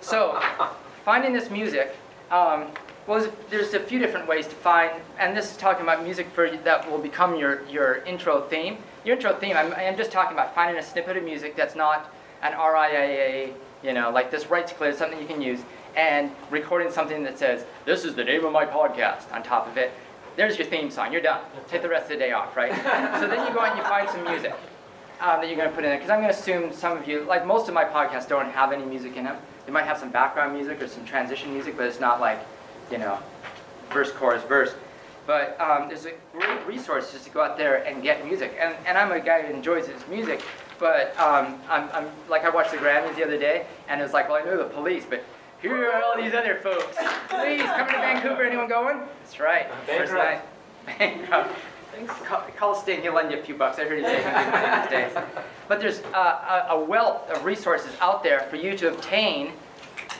So, 0.00 0.40
finding 1.04 1.34
this 1.34 1.50
music, 1.50 1.94
um, 2.30 2.66
well, 3.06 3.26
there's 3.48 3.72
a, 3.72 3.80
few 3.80 3.98
different 3.98 4.28
ways 4.28 4.46
to 4.46 4.54
find, 4.54 4.92
and 5.18 5.34
this 5.34 5.50
is 5.50 5.56
talking 5.56 5.82
about 5.82 6.04
music 6.04 6.28
for 6.30 6.50
that 6.50 6.90
will 6.90 6.98
become 6.98 7.36
your, 7.36 7.66
your 7.66 7.96
intro 8.04 8.42
theme. 8.42 8.76
Your 9.02 9.16
intro 9.16 9.34
theme, 9.34 9.56
I'm, 9.56 9.72
I'm 9.72 9.96
just 9.96 10.12
talking 10.12 10.34
about 10.34 10.54
finding 10.54 10.76
a 10.76 10.82
snippet 10.82 11.16
of 11.16 11.24
music 11.24 11.56
that's 11.56 11.74
not 11.74 12.12
an 12.42 12.52
RIAA, 12.52 13.54
you 13.82 13.94
know, 13.94 14.10
like 14.10 14.30
this 14.30 14.50
rights 14.50 14.72
clear, 14.72 14.92
something 14.92 15.18
you 15.18 15.26
can 15.26 15.40
use, 15.40 15.60
and 15.96 16.30
recording 16.50 16.92
something 16.92 17.22
that 17.22 17.38
says, 17.38 17.64
this 17.86 18.04
is 18.04 18.14
the 18.14 18.24
name 18.24 18.44
of 18.44 18.52
my 18.52 18.66
podcast 18.66 19.32
on 19.32 19.42
top 19.42 19.66
of 19.66 19.78
it. 19.78 19.90
There's 20.36 20.58
your 20.58 20.66
theme 20.66 20.90
song, 20.90 21.10
you're 21.10 21.22
done. 21.22 21.40
Take 21.66 21.80
the 21.80 21.88
rest 21.88 22.04
of 22.04 22.10
the 22.10 22.16
day 22.16 22.32
off, 22.32 22.56
right? 22.56 22.72
so 23.20 23.26
then 23.26 23.46
you 23.46 23.54
go 23.54 23.60
out 23.60 23.70
and 23.70 23.78
you 23.78 23.84
find 23.84 24.08
some 24.10 24.22
music 24.24 24.52
um, 25.20 25.40
that 25.40 25.48
you're 25.48 25.56
going 25.56 25.68
to 25.68 25.74
put 25.74 25.82
in 25.82 25.90
there, 25.90 25.98
because 25.98 26.10
I'm 26.10 26.20
going 26.20 26.32
to 26.32 26.38
assume 26.38 26.72
some 26.72 26.98
of 26.98 27.08
you, 27.08 27.24
like 27.24 27.46
most 27.46 27.68
of 27.68 27.74
my 27.74 27.84
podcasts 27.84 28.28
don't 28.28 28.50
have 28.50 28.70
any 28.70 28.84
music 28.84 29.16
in 29.16 29.24
them. 29.24 29.38
They 29.68 29.74
might 29.74 29.84
have 29.84 29.98
some 29.98 30.08
background 30.08 30.54
music 30.54 30.80
or 30.80 30.88
some 30.88 31.04
transition 31.04 31.52
music, 31.52 31.76
but 31.76 31.84
it's 31.84 32.00
not 32.00 32.20
like, 32.20 32.40
you 32.90 32.96
know, 32.96 33.18
verse, 33.90 34.10
chorus, 34.10 34.42
verse. 34.44 34.74
But 35.26 35.60
um, 35.60 35.88
there's 35.88 36.06
a 36.06 36.14
great 36.32 36.66
resource 36.66 37.12
just 37.12 37.26
to 37.26 37.30
go 37.30 37.42
out 37.42 37.58
there 37.58 37.86
and 37.86 38.02
get 38.02 38.24
music. 38.24 38.56
And, 38.58 38.74
and 38.86 38.96
I'm 38.96 39.12
a 39.12 39.20
guy 39.20 39.42
who 39.42 39.52
enjoys 39.52 39.86
his 39.86 40.08
music, 40.08 40.42
but 40.78 41.14
um, 41.20 41.60
I'm, 41.68 41.90
I'm, 41.92 42.08
like 42.30 42.46
I 42.46 42.48
watched 42.48 42.70
the 42.70 42.78
Grammys 42.78 43.14
the 43.14 43.22
other 43.22 43.36
day, 43.36 43.66
and 43.90 44.00
it 44.00 44.02
was 44.02 44.14
like, 44.14 44.30
well, 44.30 44.42
I 44.42 44.46
know 44.46 44.56
the 44.56 44.70
police, 44.70 45.04
but 45.04 45.22
here 45.60 45.90
are 45.90 46.02
all 46.02 46.16
these 46.16 46.32
other 46.32 46.60
folks. 46.62 46.96
Please, 47.28 47.60
coming 47.60 47.92
to 47.92 48.00
Vancouver, 48.00 48.44
anyone 48.44 48.70
going? 48.70 49.00
That's 49.20 49.38
right. 49.38 49.66
First 49.84 50.14
night. 50.14 50.40
Bankrupt. 50.98 51.54
Call, 52.06 52.40
call 52.56 52.74
Sting, 52.74 53.02
he'll 53.02 53.14
lend 53.14 53.30
you 53.30 53.38
a 53.38 53.42
few 53.42 53.54
bucks. 53.54 53.78
I 53.78 53.84
heard 53.84 53.98
he's 53.98 54.06
making 54.06 54.24
good 54.24 54.52
money 54.52 54.80
these 54.80 54.90
days. 54.90 55.24
But 55.66 55.80
there's 55.80 56.00
uh, 56.14 56.66
a, 56.70 56.74
a 56.74 56.84
wealth 56.84 57.28
of 57.30 57.44
resources 57.44 57.90
out 58.00 58.22
there 58.22 58.40
for 58.50 58.56
you 58.56 58.76
to 58.78 58.92
obtain 58.92 59.52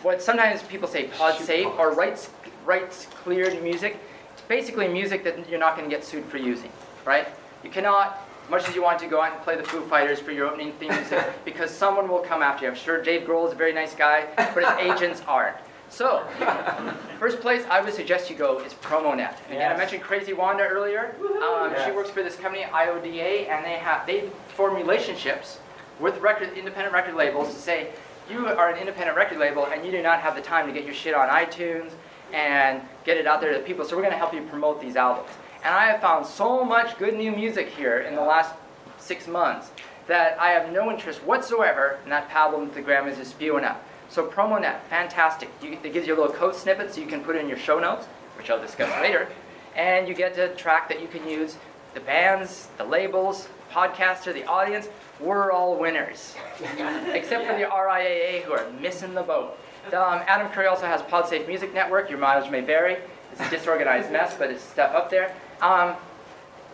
what 0.02 0.22
sometimes 0.22 0.62
people 0.62 0.88
say 0.88 1.08
pod 1.08 1.38
safe 1.38 1.66
or 1.78 1.92
rights, 1.92 2.30
rights 2.64 3.06
cleared 3.06 3.62
music. 3.62 3.98
It's 4.32 4.42
basically 4.42 4.88
music 4.88 5.24
that 5.24 5.48
you're 5.48 5.58
not 5.58 5.76
going 5.76 5.88
to 5.88 5.94
get 5.94 6.04
sued 6.04 6.24
for 6.26 6.38
using, 6.38 6.70
right? 7.04 7.28
You 7.64 7.70
cannot, 7.70 8.20
much 8.48 8.68
as 8.68 8.74
you 8.74 8.82
want 8.82 8.98
to 9.00 9.06
go 9.06 9.20
out 9.20 9.32
and 9.32 9.42
play 9.42 9.56
the 9.56 9.64
Foo 9.64 9.80
Fighters 9.86 10.20
for 10.20 10.32
your 10.32 10.46
opening 10.46 10.72
theme 10.74 10.94
music, 10.94 11.24
because 11.44 11.70
someone 11.70 12.08
will 12.08 12.20
come 12.20 12.42
after 12.42 12.64
you. 12.64 12.70
I'm 12.70 12.76
sure 12.76 13.02
Dave 13.02 13.26
Grohl 13.26 13.46
is 13.46 13.52
a 13.52 13.56
very 13.56 13.72
nice 13.72 13.94
guy, 13.94 14.26
but 14.36 14.64
his 14.64 14.72
agents 14.94 15.22
aren't. 15.26 15.56
So, 15.90 16.24
first 17.18 17.40
place 17.40 17.64
I 17.70 17.80
would 17.80 17.94
suggest 17.94 18.30
you 18.30 18.36
go 18.36 18.60
is 18.60 18.74
PromoNet. 18.74 19.34
And 19.46 19.54
again, 19.54 19.72
I 19.72 19.76
mentioned 19.76 20.02
Crazy 20.02 20.32
Wanda 20.32 20.64
earlier. 20.64 21.14
Um, 21.42 21.72
She 21.86 21.92
works 21.92 22.10
for 22.10 22.22
this 22.22 22.36
company 22.36 22.64
IODA, 22.64 23.48
and 23.48 23.64
they 23.64 23.78
have 23.78 24.06
they 24.06 24.30
form 24.48 24.74
relationships 24.74 25.58
with 25.98 26.18
record 26.20 26.52
independent 26.56 26.92
record 26.94 27.14
labels 27.14 27.52
to 27.54 27.60
say 27.60 27.90
you 28.30 28.46
are 28.46 28.70
an 28.70 28.78
independent 28.78 29.16
record 29.16 29.38
label 29.38 29.66
and 29.66 29.84
you 29.84 29.90
do 29.90 30.02
not 30.02 30.20
have 30.20 30.36
the 30.36 30.42
time 30.42 30.66
to 30.66 30.72
get 30.72 30.84
your 30.84 30.94
shit 30.94 31.14
on 31.14 31.28
iTunes 31.28 31.90
and 32.32 32.82
get 33.04 33.16
it 33.16 33.26
out 33.26 33.40
there 33.40 33.52
to 33.54 33.60
people. 33.60 33.84
So 33.84 33.96
we're 33.96 34.02
going 34.02 34.12
to 34.12 34.18
help 34.18 34.34
you 34.34 34.42
promote 34.42 34.80
these 34.80 34.96
albums. 34.96 35.30
And 35.64 35.74
I 35.74 35.86
have 35.86 36.00
found 36.00 36.26
so 36.26 36.62
much 36.64 36.98
good 36.98 37.14
new 37.14 37.32
music 37.32 37.68
here 37.68 38.00
in 38.00 38.14
the 38.14 38.20
last 38.22 38.54
six 38.98 39.26
months 39.26 39.70
that 40.06 40.38
I 40.38 40.50
have 40.50 40.70
no 40.72 40.90
interest 40.90 41.22
whatsoever 41.24 41.98
in 42.04 42.10
that 42.10 42.30
album 42.30 42.66
that 42.66 42.74
the 42.74 42.82
Grammys 42.82 43.18
is 43.18 43.28
spewing 43.28 43.64
up. 43.64 43.82
So 44.08 44.26
PromoNet, 44.26 44.80
fantastic. 44.88 45.50
You, 45.62 45.72
it 45.82 45.92
gives 45.92 46.06
you 46.06 46.14
a 46.14 46.18
little 46.18 46.34
code 46.34 46.54
snippet 46.54 46.94
so 46.94 47.00
you 47.00 47.06
can 47.06 47.22
put 47.22 47.36
it 47.36 47.40
in 47.40 47.48
your 47.48 47.58
show 47.58 47.78
notes, 47.78 48.06
which 48.36 48.50
I'll 48.50 48.60
discuss 48.60 48.90
later. 49.02 49.28
And 49.76 50.08
you 50.08 50.14
get 50.14 50.38
a 50.38 50.48
track 50.54 50.88
that 50.88 51.00
you 51.00 51.08
can 51.08 51.28
use. 51.28 51.56
The 51.94 52.00
bands, 52.00 52.68
the 52.78 52.84
labels, 52.84 53.48
podcaster, 53.70 54.32
the 54.32 54.44
audience, 54.44 54.88
we're 55.20 55.52
all 55.52 55.78
winners. 55.78 56.34
Except 57.12 57.46
for 57.46 57.54
the 57.54 57.64
RIAA 57.64 58.42
who 58.42 58.52
are 58.52 58.70
missing 58.80 59.14
the 59.14 59.22
boat. 59.22 59.58
Um, 59.88 60.22
Adam 60.26 60.48
Curry 60.48 60.66
also 60.66 60.86
has 60.86 61.02
PodSafe 61.02 61.46
Music 61.46 61.72
Network. 61.74 62.10
Your 62.10 62.18
mileage 62.18 62.50
may 62.50 62.60
vary. 62.60 62.98
It's 63.32 63.40
a 63.40 63.50
disorganized 63.50 64.10
mess, 64.10 64.36
but 64.36 64.50
it's 64.50 64.62
stuff 64.62 64.94
up 64.94 65.10
there. 65.10 65.34
Um, 65.60 65.94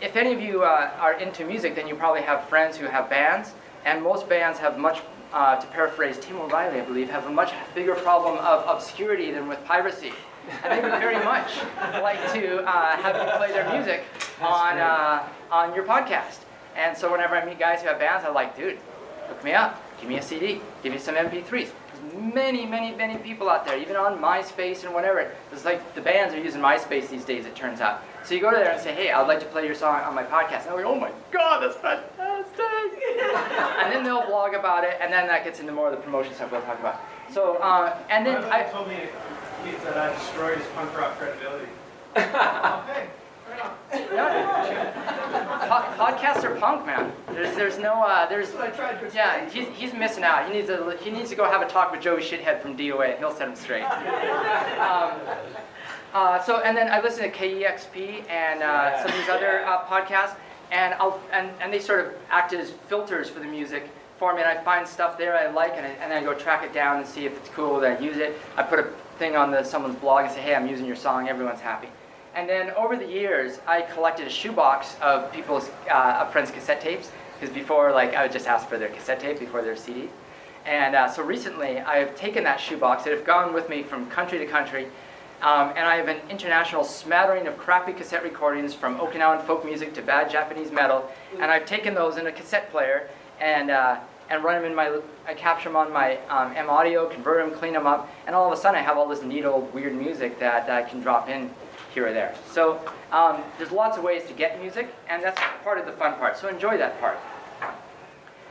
if 0.00 0.16
any 0.16 0.32
of 0.32 0.40
you 0.40 0.64
uh, 0.64 0.90
are 0.98 1.14
into 1.14 1.44
music, 1.44 1.74
then 1.74 1.86
you 1.86 1.94
probably 1.94 2.22
have 2.22 2.48
friends 2.48 2.76
who 2.76 2.86
have 2.86 3.08
bands, 3.08 3.52
and 3.84 4.02
most 4.02 4.28
bands 4.28 4.58
have 4.58 4.78
much 4.78 5.00
uh, 5.34 5.56
to 5.56 5.66
paraphrase 5.66 6.16
Tim 6.18 6.36
O'Reilly, 6.40 6.80
I 6.80 6.84
believe, 6.84 7.10
have 7.10 7.26
a 7.26 7.30
much 7.30 7.52
bigger 7.74 7.94
problem 7.96 8.38
of 8.38 8.64
obscurity 8.68 9.32
than 9.32 9.48
with 9.48 9.62
piracy. 9.64 10.12
And 10.62 10.72
they 10.72 10.80
would 10.80 10.98
very 11.00 11.22
much 11.24 11.50
like 12.00 12.32
to 12.34 12.62
uh, 12.62 12.96
have 12.96 13.16
you 13.16 13.36
play 13.36 13.50
their 13.50 13.70
music 13.74 14.04
on, 14.40 14.78
uh, 14.78 15.26
on 15.50 15.74
your 15.74 15.84
podcast. 15.84 16.40
And 16.76 16.96
so 16.96 17.10
whenever 17.10 17.34
I 17.34 17.44
meet 17.44 17.58
guys 17.58 17.82
who 17.82 17.88
have 17.88 17.98
bands, 17.98 18.24
I'm 18.24 18.34
like, 18.34 18.56
dude, 18.56 18.78
hook 19.26 19.42
me 19.42 19.52
up. 19.52 19.82
Give 19.98 20.08
me 20.08 20.18
a 20.18 20.22
CD. 20.22 20.60
Give 20.82 20.92
me 20.92 20.98
some 20.98 21.16
MP3s. 21.16 21.70
Many, 22.12 22.66
many, 22.66 22.94
many 22.94 23.16
people 23.18 23.48
out 23.48 23.64
there, 23.64 23.78
even 23.78 23.96
on 23.96 24.18
MySpace 24.18 24.84
and 24.84 24.92
whatever. 24.92 25.30
It's 25.52 25.64
like 25.64 25.94
the 25.94 26.00
bands 26.00 26.34
are 26.34 26.40
using 26.40 26.60
MySpace 26.60 27.08
these 27.08 27.24
days, 27.24 27.46
it 27.46 27.54
turns 27.54 27.80
out. 27.80 28.02
So 28.24 28.34
you 28.34 28.40
go 28.40 28.50
to 28.50 28.56
there 28.56 28.72
and 28.72 28.80
say, 28.80 28.94
hey, 28.94 29.10
I'd 29.10 29.26
like 29.26 29.40
to 29.40 29.46
play 29.46 29.66
your 29.66 29.74
song 29.74 30.00
on 30.00 30.14
my 30.14 30.22
podcast. 30.22 30.66
And 30.66 30.68
they're 30.68 30.76
like, 30.76 30.86
oh 30.86 30.98
my 30.98 31.12
God, 31.30 31.62
that's 31.62 31.76
fantastic. 31.76 32.24
and 33.84 33.92
then 33.92 34.04
they'll 34.04 34.26
blog 34.26 34.54
about 34.54 34.84
it, 34.84 34.98
and 35.00 35.12
then 35.12 35.26
that 35.28 35.44
gets 35.44 35.60
into 35.60 35.72
more 35.72 35.88
of 35.88 35.96
the 35.96 36.02
promotion 36.02 36.34
stuff 36.34 36.50
we'll 36.52 36.62
talk 36.62 36.78
about. 36.80 37.00
So, 37.30 37.56
uh, 37.56 37.98
and 38.10 38.26
then 38.26 38.44
I, 38.44 38.64
told 38.64 38.88
me 38.88 38.96
that 39.84 39.96
I 39.96 40.12
destroyed 40.14 40.58
his 40.58 40.66
punk 40.68 40.96
rock 40.96 41.18
credibility. 41.18 41.68
okay, 42.16 43.08
po- 45.68 45.84
podcasts 45.98 46.44
are 46.44 46.54
punk, 46.56 46.86
man. 46.86 47.12
There's, 47.32 47.54
there's 47.56 47.78
no, 47.78 48.02
uh, 48.02 48.28
there's, 48.28 48.50
That's 48.52 48.78
what 48.78 48.86
I 48.88 48.92
tried 48.92 49.10
to 49.10 49.16
yeah, 49.16 49.48
he's, 49.48 49.68
he's 49.68 49.92
missing 49.92 50.24
out. 50.24 50.46
He 50.46 50.54
needs 50.54 50.68
to, 50.68 50.96
he 51.00 51.10
needs 51.10 51.30
to 51.30 51.36
go 51.36 51.44
have 51.50 51.62
a 51.62 51.68
talk 51.68 51.92
with 51.92 52.00
Joey 52.00 52.22
Shithead 52.22 52.60
from 52.60 52.76
DOA, 52.76 53.10
and 53.10 53.18
he'll 53.18 53.34
set 53.34 53.48
him 53.48 53.56
straight. 53.56 53.84
um, 53.84 55.12
uh, 56.12 56.40
so, 56.42 56.60
and 56.60 56.76
then 56.76 56.90
I 56.90 57.00
listen 57.00 57.24
to 57.24 57.30
KEXP 57.30 58.28
and 58.30 58.62
uh, 58.62 58.98
some 58.98 59.10
of 59.10 59.16
these 59.16 59.28
other 59.28 59.64
uh, 59.66 59.84
podcasts, 59.84 60.36
and 60.70 60.94
I'll, 60.94 61.20
and, 61.32 61.50
and 61.60 61.72
they 61.72 61.80
sort 61.80 62.06
of 62.06 62.12
act 62.30 62.52
as 62.52 62.70
filters 62.88 63.28
for 63.28 63.40
the 63.40 63.46
music 63.46 63.90
for 64.16 64.32
me, 64.32 64.42
and 64.42 64.48
I 64.48 64.62
find 64.62 64.86
stuff 64.86 65.18
there 65.18 65.36
I 65.36 65.50
like, 65.50 65.72
and, 65.74 65.84
I, 65.84 65.90
and 65.90 66.10
then 66.10 66.22
I 66.22 66.24
go 66.24 66.34
track 66.34 66.62
it 66.62 66.72
down 66.72 66.98
and 66.98 67.06
see 67.06 67.26
if 67.26 67.36
it's 67.36 67.48
cool, 67.48 67.80
then 67.80 67.96
I 67.96 68.00
use 68.00 68.16
it. 68.18 68.38
I 68.56 68.62
put 68.62 68.78
a 68.78 68.92
thing 69.18 69.34
on 69.34 69.50
the, 69.50 69.64
someone's 69.64 69.96
blog 69.96 70.26
and 70.26 70.32
say, 70.32 70.40
hey, 70.40 70.54
I'm 70.54 70.68
using 70.68 70.86
your 70.86 70.96
song, 70.96 71.28
everyone's 71.28 71.60
happy. 71.60 71.88
And 72.34 72.48
then 72.48 72.70
over 72.72 72.96
the 72.96 73.06
years, 73.06 73.60
I 73.66 73.82
collected 73.82 74.26
a 74.26 74.30
shoebox 74.30 74.96
of 75.00 75.32
people's 75.32 75.70
uh, 75.88 76.22
of 76.22 76.32
friends' 76.32 76.50
cassette 76.50 76.80
tapes 76.80 77.10
because 77.38 77.54
before, 77.54 77.92
like, 77.92 78.14
I 78.14 78.22
would 78.22 78.32
just 78.32 78.48
ask 78.48 78.68
for 78.68 78.76
their 78.76 78.88
cassette 78.88 79.20
tape 79.20 79.38
before 79.38 79.62
their 79.62 79.76
CD. 79.76 80.08
And 80.66 80.96
uh, 80.96 81.08
so 81.08 81.22
recently, 81.22 81.78
I 81.78 81.98
have 81.98 82.16
taken 82.16 82.42
that 82.44 82.58
shoebox. 82.58 83.06
It 83.06 83.12
have 83.12 83.24
gone 83.24 83.52
with 83.52 83.68
me 83.68 83.82
from 83.82 84.06
country 84.08 84.38
to 84.38 84.46
country, 84.46 84.86
um, 85.42 85.72
and 85.76 85.80
I 85.80 85.96
have 85.96 86.08
an 86.08 86.20
international 86.30 86.84
smattering 86.84 87.46
of 87.46 87.58
crappy 87.58 87.92
cassette 87.92 88.22
recordings 88.22 88.72
from 88.72 88.98
Okinawan 88.98 89.44
folk 89.44 89.64
music 89.64 89.92
to 89.94 90.02
bad 90.02 90.30
Japanese 90.30 90.72
metal. 90.72 91.08
And 91.34 91.50
I've 91.50 91.66
taken 91.66 91.94
those 91.94 92.16
in 92.16 92.26
a 92.26 92.32
cassette 92.32 92.70
player 92.70 93.10
and 93.40 93.70
uh, 93.70 94.00
and 94.30 94.42
run 94.42 94.56
them 94.56 94.64
in 94.64 94.74
my. 94.74 95.00
I 95.28 95.34
capture 95.34 95.68
them 95.68 95.76
on 95.76 95.92
my 95.92 96.16
um, 96.28 96.54
M 96.56 96.70
Audio, 96.70 97.08
convert 97.08 97.46
them, 97.46 97.56
clean 97.56 97.74
them 97.74 97.86
up, 97.86 98.10
and 98.26 98.34
all 98.34 98.50
of 98.50 98.58
a 98.58 98.60
sudden 98.60 98.80
I 98.80 98.82
have 98.82 98.96
all 98.96 99.06
this 99.06 99.22
old 99.44 99.74
weird 99.74 99.94
music 99.94 100.40
that 100.40 100.70
I 100.70 100.82
can 100.82 101.00
drop 101.00 101.28
in 101.28 101.50
here 101.94 102.08
or 102.08 102.12
there. 102.12 102.34
So 102.50 102.80
um, 103.12 103.42
there's 103.56 103.70
lots 103.70 103.96
of 103.96 104.04
ways 104.04 104.26
to 104.26 104.34
get 104.34 104.60
music, 104.60 104.92
and 105.08 105.22
that's 105.22 105.40
part 105.62 105.78
of 105.78 105.86
the 105.86 105.92
fun 105.92 106.14
part. 106.14 106.36
So 106.36 106.48
enjoy 106.48 106.76
that 106.78 107.00
part. 107.00 107.18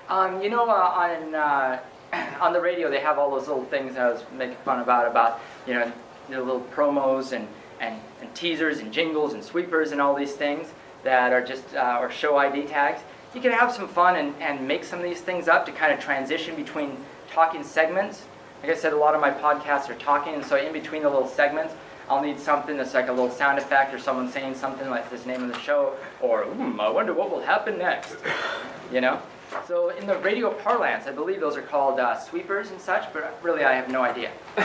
Um, 0.10 0.42
you 0.42 0.50
know, 0.50 0.70
uh, 0.70 0.74
on 0.74 1.36
uh, 1.36 1.80
on 2.42 2.54
the 2.54 2.62
radio 2.62 2.90
they 2.90 3.00
have 3.00 3.18
all 3.18 3.32
those 3.32 3.48
little 3.48 3.66
things 3.66 3.98
I 3.98 4.10
was 4.10 4.24
making 4.38 4.58
fun 4.58 4.80
about 4.80 5.08
about 5.08 5.40
you 5.68 5.74
know 5.74 5.92
the 6.30 6.40
little 6.40 6.62
promos 6.74 7.34
and, 7.34 7.48
and, 7.80 8.00
and 8.22 8.34
teasers 8.34 8.80
and 8.80 8.94
jingles 8.94 9.34
and 9.34 9.44
sweepers 9.44 9.92
and 9.92 10.00
all 10.00 10.16
these 10.16 10.34
things 10.34 10.70
that 11.04 11.34
are 11.34 11.44
just 11.44 11.76
uh, 11.76 11.98
or 12.00 12.10
show 12.10 12.38
ID 12.38 12.64
tags. 12.68 13.02
You 13.36 13.42
can 13.42 13.52
have 13.52 13.74
some 13.74 13.88
fun 13.88 14.16
and, 14.16 14.34
and 14.42 14.66
make 14.66 14.84
some 14.84 15.00
of 15.00 15.06
these 15.06 15.22
things 15.22 15.48
up 15.48 15.66
to 15.66 15.72
kind 15.72 15.92
of 15.92 16.00
transition 16.00 16.56
between 16.56 16.98
talking 17.32 17.64
segments. 17.64 18.24
Like 18.62 18.72
I 18.72 18.76
said, 18.76 18.94
a 18.94 18.98
lot 18.98 19.16
of 19.16 19.22
my 19.22 19.32
podcasts 19.32 19.90
are 19.90 19.96
talking, 19.96 20.36
and 20.36 20.46
so 20.46 20.56
in 20.56 20.72
between 20.72 21.04
the 21.04 21.10
little 21.10 21.28
segments, 21.28 21.74
I'll 22.10 22.22
need 22.22 22.40
something 22.40 22.78
that's 22.78 22.94
like 22.94 23.08
a 23.08 23.12
little 23.12 23.32
sound 23.32 23.58
effect 23.58 23.94
or 23.94 24.00
someone 24.00 24.30
saying 24.30 24.56
something 24.56 24.90
like 24.90 25.10
this 25.10 25.26
name 25.26 25.44
of 25.44 25.52
the 25.52 25.60
show, 25.60 25.96
or 26.22 26.44
hmm, 26.44 26.80
I 26.80 26.90
wonder 26.90 27.14
what 27.14 27.32
will 27.32 27.42
happen 27.42 27.78
next. 27.78 28.16
You 28.92 29.02
know? 29.02 29.22
So 29.68 29.90
in 29.90 30.08
the 30.08 30.18
radio 30.18 30.52
parlance, 30.52 31.08
I 31.08 31.12
believe 31.12 31.40
those 31.40 31.56
are 31.56 31.62
called 31.62 32.00
uh, 32.00 32.20
sweepers 32.20 32.72
and 32.72 32.82
such, 32.82 33.12
but 33.14 33.40
really 33.42 33.64
I 33.64 33.74
have 33.74 33.90
no 33.90 34.02
idea. 34.02 34.32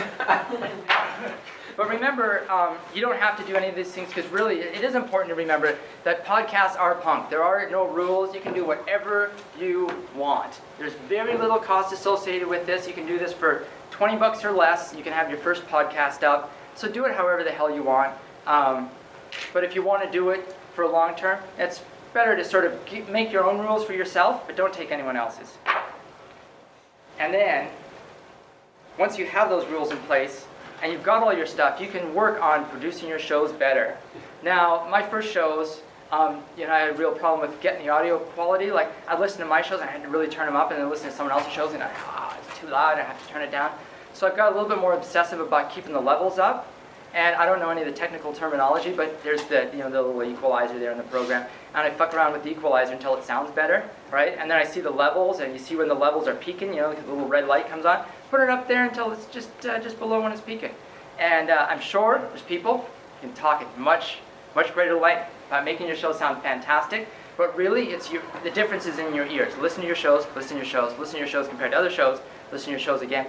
but 1.76 1.89
remember, 1.89 2.51
um, 2.51 2.76
you 2.95 3.01
don't 3.01 3.18
have 3.18 3.36
to 3.39 3.45
do 3.45 3.55
any 3.55 3.68
of 3.68 3.76
these 3.76 3.93
things 3.93 4.09
because 4.09 4.26
really 4.30 4.61
it 4.61 4.82
is 4.82 4.95
important 4.95 5.28
to 5.30 5.34
remember 5.34 5.78
that 6.05 6.24
podcasts 6.24 6.78
are 6.78 6.95
punk. 6.97 7.30
There 7.30 7.45
are 7.45 7.68
no 7.70 7.86
rules. 7.86 8.34
You 8.34 8.41
can 8.41 8.55
do 8.55 8.64
whatever 8.64 9.30
you 9.59 9.89
want. 10.16 10.61
There's 10.78 10.95
very 11.09 11.36
little 11.36 11.59
cost 11.59 11.93
associated 11.93 12.49
with 12.49 12.66
this. 12.66 12.89
You 12.89 12.95
can 12.95 13.07
do 13.07 13.18
this 13.18 13.32
for 13.32 13.66
20 13.91 14.16
bucks 14.16 14.45
or 14.45 14.53
less. 14.53 14.95
You 14.97 15.03
can 15.03 15.12
have 15.12 15.28
your 15.30 15.39
first 15.39 15.66
podcast 15.66 16.22
up. 16.22 16.53
So 16.79 16.89
do 16.89 17.07
it 17.07 17.14
however 17.16 17.43
the 17.43 17.51
hell 17.51 17.74
you 17.74 17.83
want. 17.83 18.12
Um, 18.47 18.89
but 19.53 19.64
if 19.64 19.74
you 19.74 19.83
want 19.83 20.05
to 20.05 20.11
do 20.11 20.31
it 20.31 20.55
for 20.74 20.83
a 20.83 20.89
long 20.89 21.16
term, 21.16 21.41
it's 21.59 21.83
better 22.14 22.37
to 22.37 22.45
sort 22.45 22.64
of 22.64 22.72
make 23.11 23.33
your 23.33 23.45
own 23.45 23.59
rules 23.59 23.85
for 23.85 23.95
yourself, 23.95 24.47
but 24.47 24.57
don't 24.57 24.72
take 24.72 24.93
anyone 24.93 25.16
else's. 25.16 25.59
And 27.18 27.35
then, 27.35 27.68
once 28.97 29.18
you 29.18 29.26
have 29.26 29.49
those 29.49 29.66
rules 29.66 29.91
in 29.91 29.97
place 29.99 30.47
and 30.81 30.93
you've 30.93 31.03
got 31.03 31.24
all 31.24 31.33
your 31.33 31.47
stuff, 31.47 31.81
you 31.81 31.89
can 31.89 32.14
work 32.14 32.41
on 32.41 32.64
producing 32.66 33.09
your 33.09 33.18
shows 33.18 33.51
better. 33.51 33.97
Now, 34.45 34.87
my 34.89 35.03
first 35.03 35.33
shows, 35.33 35.83
um, 36.12 36.45
you 36.57 36.64
know, 36.64 36.72
I 36.72 36.79
had 36.79 36.91
a 36.91 36.95
real 36.95 37.11
problem 37.11 37.51
with 37.51 37.61
getting 37.61 37.85
the 37.85 37.93
audio 37.93 38.20
quality. 38.20 38.70
Like, 38.70 38.93
I'd 39.09 39.18
listen 39.18 39.41
to 39.41 39.47
my 39.47 39.62
shows 39.62 39.81
and 39.81 39.91
I 39.91 39.93
had 39.93 40.05
to 40.05 40.09
really 40.09 40.29
turn 40.29 40.47
them 40.47 40.55
up, 40.55 40.70
and 40.70 40.81
then 40.81 40.89
listen 40.89 41.11
to 41.11 41.16
someone 41.16 41.33
else's 41.37 41.53
shows 41.53 41.74
and 41.74 41.83
I, 41.83 41.91
ah, 42.07 42.39
it's 42.39 42.61
too 42.61 42.68
loud, 42.68 43.01
I 43.01 43.03
have 43.03 43.20
to 43.20 43.33
turn 43.33 43.43
it 43.43 43.51
down. 43.51 43.72
So 44.19 44.27
I've 44.27 44.35
got 44.35 44.51
a 44.51 44.55
little 44.57 44.69
bit 44.69 44.81
more 44.81 44.95
obsessive 44.95 45.39
about 45.39 45.71
keeping 45.71 45.93
the 45.93 46.01
levels 46.01 46.41
up. 46.41 46.66
And 47.14 47.37
I 47.37 47.47
don't 47.47 47.61
know 47.61 47.71
any 47.71 47.83
of 47.83 47.87
the 47.87 47.93
technical 47.93 48.33
terminology, 48.33 48.91
but 48.91 49.23
there's 49.23 49.45
the 49.45 49.71
you 49.73 49.79
know 49.79 49.89
the 49.89 50.03
little 50.03 50.25
equalizer 50.25 50.77
there 50.77 50.91
in 50.91 50.99
the 50.99 51.05
program, 51.05 51.47
and 51.73 51.87
I 51.87 51.91
fuck 51.91 52.12
around 52.12 52.33
with 52.33 52.43
the 52.43 52.51
equalizer 52.51 52.93
until 52.93 53.16
it 53.16 53.25
sounds 53.25 53.51
better, 53.53 53.89
right? 54.11 54.37
And 54.37 54.51
then 54.51 54.59
I 54.59 54.64
see 54.64 54.81
the 54.81 54.91
levels, 54.91 55.39
and 55.39 55.53
you 55.53 55.59
see 55.59 55.77
when 55.77 55.89
the 55.89 55.95
levels 55.95 56.27
are 56.27 56.35
peaking, 56.35 56.75
you 56.75 56.81
know, 56.81 56.93
the 56.93 57.01
little 57.12 57.29
red 57.29 57.47
light 57.47 57.71
comes 57.71 57.87
on. 57.87 58.05
Put 58.31 58.41
it 58.41 58.51
up 58.51 58.66
there 58.66 58.85
until 58.85 59.12
it's 59.12 59.27
just 59.27 59.51
uh, 59.64 59.79
just 59.79 60.01
below 60.01 60.21
when 60.21 60.33
it's 60.33 60.41
peaking. 60.41 60.73
And 61.19 61.49
uh, 61.49 61.69
I'm 61.71 61.81
sure 61.81 62.21
there's 62.29 62.43
people 62.43 62.89
who 63.21 63.29
can 63.29 63.37
talk 63.37 63.62
at 63.62 63.79
much 63.79 64.19
much 64.57 64.75
greater 64.75 64.99
light 64.99 65.27
about 65.47 65.64
making 65.64 65.87
your 65.87 65.97
show 65.97 66.12
sound 66.12 66.43
fantastic. 66.43 67.09
But 67.37 67.57
really, 67.57 67.91
it's 67.91 68.11
your, 68.11 68.23
the 68.43 68.51
difference 68.51 68.85
is 68.85 68.99
in 68.99 69.14
your 69.14 69.27
ears. 69.27 69.57
Listen 69.59 69.81
to 69.83 69.87
your 69.87 69.97
shows, 69.97 70.27
listen 70.35 70.57
to 70.57 70.57
your 70.57 70.64
shows, 70.64 70.99
listen 70.99 71.14
to 71.14 71.21
your 71.21 71.29
shows 71.29 71.47
compared 71.47 71.71
to 71.71 71.79
other 71.79 71.91
shows, 71.91 72.19
listen 72.51 72.66
to 72.66 72.71
your 72.73 72.81
shows 72.81 73.01
again 73.01 73.29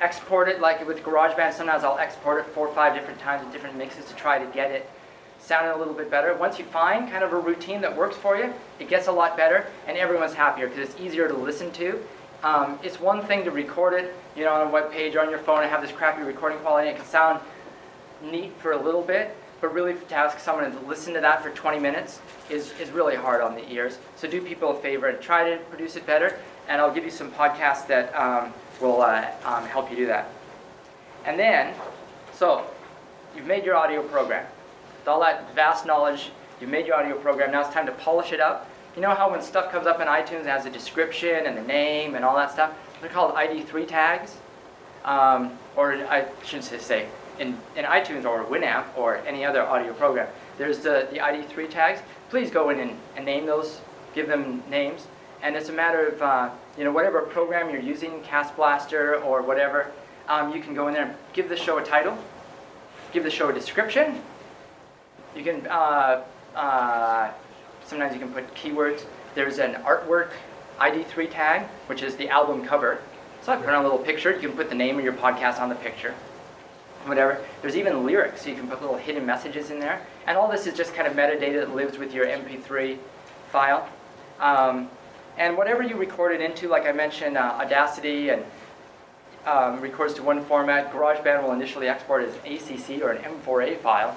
export 0.00 0.48
it 0.48 0.60
like 0.60 0.86
with 0.86 1.02
GarageBand. 1.02 1.52
Sometimes 1.52 1.84
I'll 1.84 1.98
export 1.98 2.40
it 2.40 2.46
four 2.52 2.68
or 2.68 2.74
five 2.74 2.94
different 2.94 3.20
times 3.20 3.44
with 3.44 3.52
different 3.52 3.76
mixes 3.76 4.04
to 4.06 4.14
try 4.14 4.38
to 4.38 4.46
get 4.52 4.70
it 4.70 4.90
sounding 5.38 5.72
a 5.72 5.76
little 5.76 5.94
bit 5.94 6.10
better. 6.10 6.34
Once 6.34 6.58
you 6.58 6.64
find 6.64 7.08
kind 7.10 7.22
of 7.22 7.32
a 7.32 7.38
routine 7.38 7.80
that 7.80 7.96
works 7.96 8.16
for 8.16 8.36
you, 8.36 8.52
it 8.80 8.88
gets 8.88 9.06
a 9.06 9.12
lot 9.12 9.36
better 9.36 9.66
and 9.86 9.96
everyone's 9.96 10.34
happier 10.34 10.66
because 10.66 10.88
it's 10.88 11.00
easier 11.00 11.28
to 11.28 11.34
listen 11.34 11.70
to. 11.72 12.02
Um, 12.42 12.78
it's 12.82 13.00
one 13.00 13.22
thing 13.22 13.44
to 13.44 13.50
record 13.50 13.94
it, 13.94 14.14
you 14.36 14.44
know, 14.44 14.52
on 14.52 14.66
a 14.66 14.70
web 14.70 14.90
page 14.90 15.14
or 15.14 15.20
on 15.20 15.30
your 15.30 15.38
phone 15.38 15.62
and 15.62 15.70
have 15.70 15.82
this 15.82 15.92
crappy 15.92 16.22
recording 16.22 16.58
quality. 16.58 16.88
It 16.88 16.96
can 16.96 17.06
sound 17.06 17.40
neat 18.22 18.52
for 18.58 18.72
a 18.72 18.82
little 18.82 19.02
bit, 19.02 19.36
but 19.60 19.72
really 19.72 19.94
to 19.94 20.14
ask 20.14 20.38
someone 20.38 20.70
to 20.70 20.78
listen 20.80 21.14
to 21.14 21.20
that 21.20 21.42
for 21.42 21.50
20 21.50 21.78
minutes 21.78 22.20
is, 22.50 22.72
is 22.80 22.90
really 22.90 23.16
hard 23.16 23.40
on 23.40 23.54
the 23.54 23.68
ears. 23.70 23.98
So 24.16 24.28
do 24.28 24.40
people 24.42 24.70
a 24.70 24.80
favor 24.80 25.08
and 25.08 25.20
try 25.20 25.48
to 25.48 25.58
produce 25.64 25.96
it 25.96 26.06
better. 26.06 26.38
And 26.68 26.80
I'll 26.80 26.92
give 26.92 27.04
you 27.04 27.10
some 27.10 27.30
podcasts 27.30 27.86
that 27.86 28.14
um, 28.14 28.52
will 28.80 29.00
uh, 29.02 29.26
um, 29.44 29.64
help 29.64 29.90
you 29.90 29.96
do 29.96 30.06
that. 30.06 30.28
And 31.24 31.38
then, 31.38 31.74
so 32.34 32.64
you've 33.34 33.46
made 33.46 33.64
your 33.64 33.76
audio 33.76 34.02
program. 34.02 34.46
With 35.00 35.08
all 35.08 35.20
that 35.20 35.54
vast 35.54 35.86
knowledge, 35.86 36.30
you've 36.60 36.70
made 36.70 36.86
your 36.86 36.96
audio 36.96 37.16
program. 37.16 37.52
Now 37.52 37.62
it's 37.62 37.74
time 37.74 37.86
to 37.86 37.92
polish 37.92 38.32
it 38.32 38.40
up. 38.40 38.70
You 38.94 39.02
know 39.02 39.14
how 39.14 39.30
when 39.30 39.42
stuff 39.42 39.70
comes 39.70 39.86
up 39.86 40.00
in 40.00 40.06
iTunes 40.06 40.40
it 40.40 40.46
has 40.46 40.64
a 40.64 40.70
description 40.70 41.46
and 41.46 41.56
the 41.56 41.62
name 41.62 42.14
and 42.14 42.24
all 42.24 42.36
that 42.36 42.50
stuff? 42.50 42.72
They're 43.00 43.10
called 43.10 43.34
ID3 43.34 43.86
tags. 43.86 44.36
Um, 45.04 45.56
or 45.76 45.94
I 45.94 46.26
shouldn't 46.44 46.64
say, 46.64 47.06
in, 47.38 47.56
in 47.76 47.84
iTunes 47.84 48.24
or 48.24 48.44
Winamp 48.44 48.86
or 48.96 49.18
any 49.18 49.44
other 49.44 49.62
audio 49.62 49.92
program, 49.92 50.28
there's 50.58 50.78
the, 50.78 51.06
the 51.12 51.18
ID3 51.18 51.70
tags. 51.70 52.00
Please 52.30 52.50
go 52.50 52.70
in 52.70 52.80
and, 52.80 52.98
and 53.16 53.24
name 53.24 53.46
those, 53.46 53.80
give 54.14 54.26
them 54.26 54.62
names. 54.68 55.06
And 55.42 55.56
it's 55.56 55.68
a 55.68 55.72
matter 55.72 56.08
of, 56.08 56.22
uh, 56.22 56.50
you 56.78 56.84
know, 56.84 56.92
whatever 56.92 57.20
program 57.22 57.70
you're 57.70 57.80
using, 57.80 58.20
Cast 58.22 58.56
Blaster 58.56 59.16
or 59.22 59.42
whatever, 59.42 59.90
um, 60.28 60.54
you 60.54 60.60
can 60.60 60.74
go 60.74 60.88
in 60.88 60.94
there 60.94 61.04
and 61.04 61.14
give 61.32 61.48
the 61.48 61.56
show 61.56 61.78
a 61.78 61.84
title, 61.84 62.16
give 63.12 63.22
the 63.22 63.30
show 63.30 63.48
a 63.48 63.52
description. 63.52 64.20
You 65.36 65.44
can, 65.44 65.66
uh, 65.66 66.24
uh, 66.54 67.30
sometimes 67.84 68.14
you 68.14 68.20
can 68.20 68.32
put 68.32 68.52
keywords. 68.54 69.04
There's 69.34 69.58
an 69.58 69.74
artwork 69.82 70.30
ID3 70.80 71.30
tag, 71.30 71.62
which 71.86 72.02
is 72.02 72.16
the 72.16 72.28
album 72.28 72.64
cover. 72.64 72.98
So 73.42 73.52
I 73.52 73.56
put 73.56 73.68
on 73.68 73.76
a 73.76 73.82
little 73.82 73.98
picture. 73.98 74.32
You 74.32 74.48
can 74.48 74.56
put 74.56 74.68
the 74.68 74.74
name 74.74 74.98
of 74.98 75.04
your 75.04 75.12
podcast 75.12 75.60
on 75.60 75.68
the 75.68 75.74
picture. 75.76 76.14
Whatever. 77.04 77.38
There's 77.62 77.76
even 77.76 78.04
lyrics, 78.04 78.42
so 78.42 78.48
you 78.48 78.56
can 78.56 78.66
put 78.66 78.80
little 78.80 78.96
hidden 78.96 79.24
messages 79.24 79.70
in 79.70 79.78
there. 79.78 80.00
And 80.26 80.36
all 80.36 80.50
this 80.50 80.66
is 80.66 80.74
just 80.74 80.94
kind 80.94 81.06
of 81.06 81.14
metadata 81.14 81.60
that 81.60 81.74
lives 81.74 81.98
with 81.98 82.12
your 82.12 82.26
MP3 82.26 82.98
file. 83.52 83.88
Um, 84.40 84.90
And 85.38 85.56
whatever 85.56 85.82
you 85.82 85.96
record 85.96 86.32
it 86.32 86.40
into, 86.40 86.68
like 86.68 86.86
I 86.86 86.92
mentioned, 86.92 87.36
uh, 87.36 87.58
Audacity 87.60 88.30
and 88.30 88.42
um, 89.46 89.80
records 89.80 90.14
to 90.14 90.22
one 90.22 90.42
format. 90.44 90.92
GarageBand 90.92 91.42
will 91.42 91.52
initially 91.52 91.88
export 91.88 92.24
as 92.24 92.34
an 92.34 92.40
ACC 92.52 93.02
or 93.02 93.12
an 93.12 93.22
M4A 93.22 93.78
file. 93.78 94.16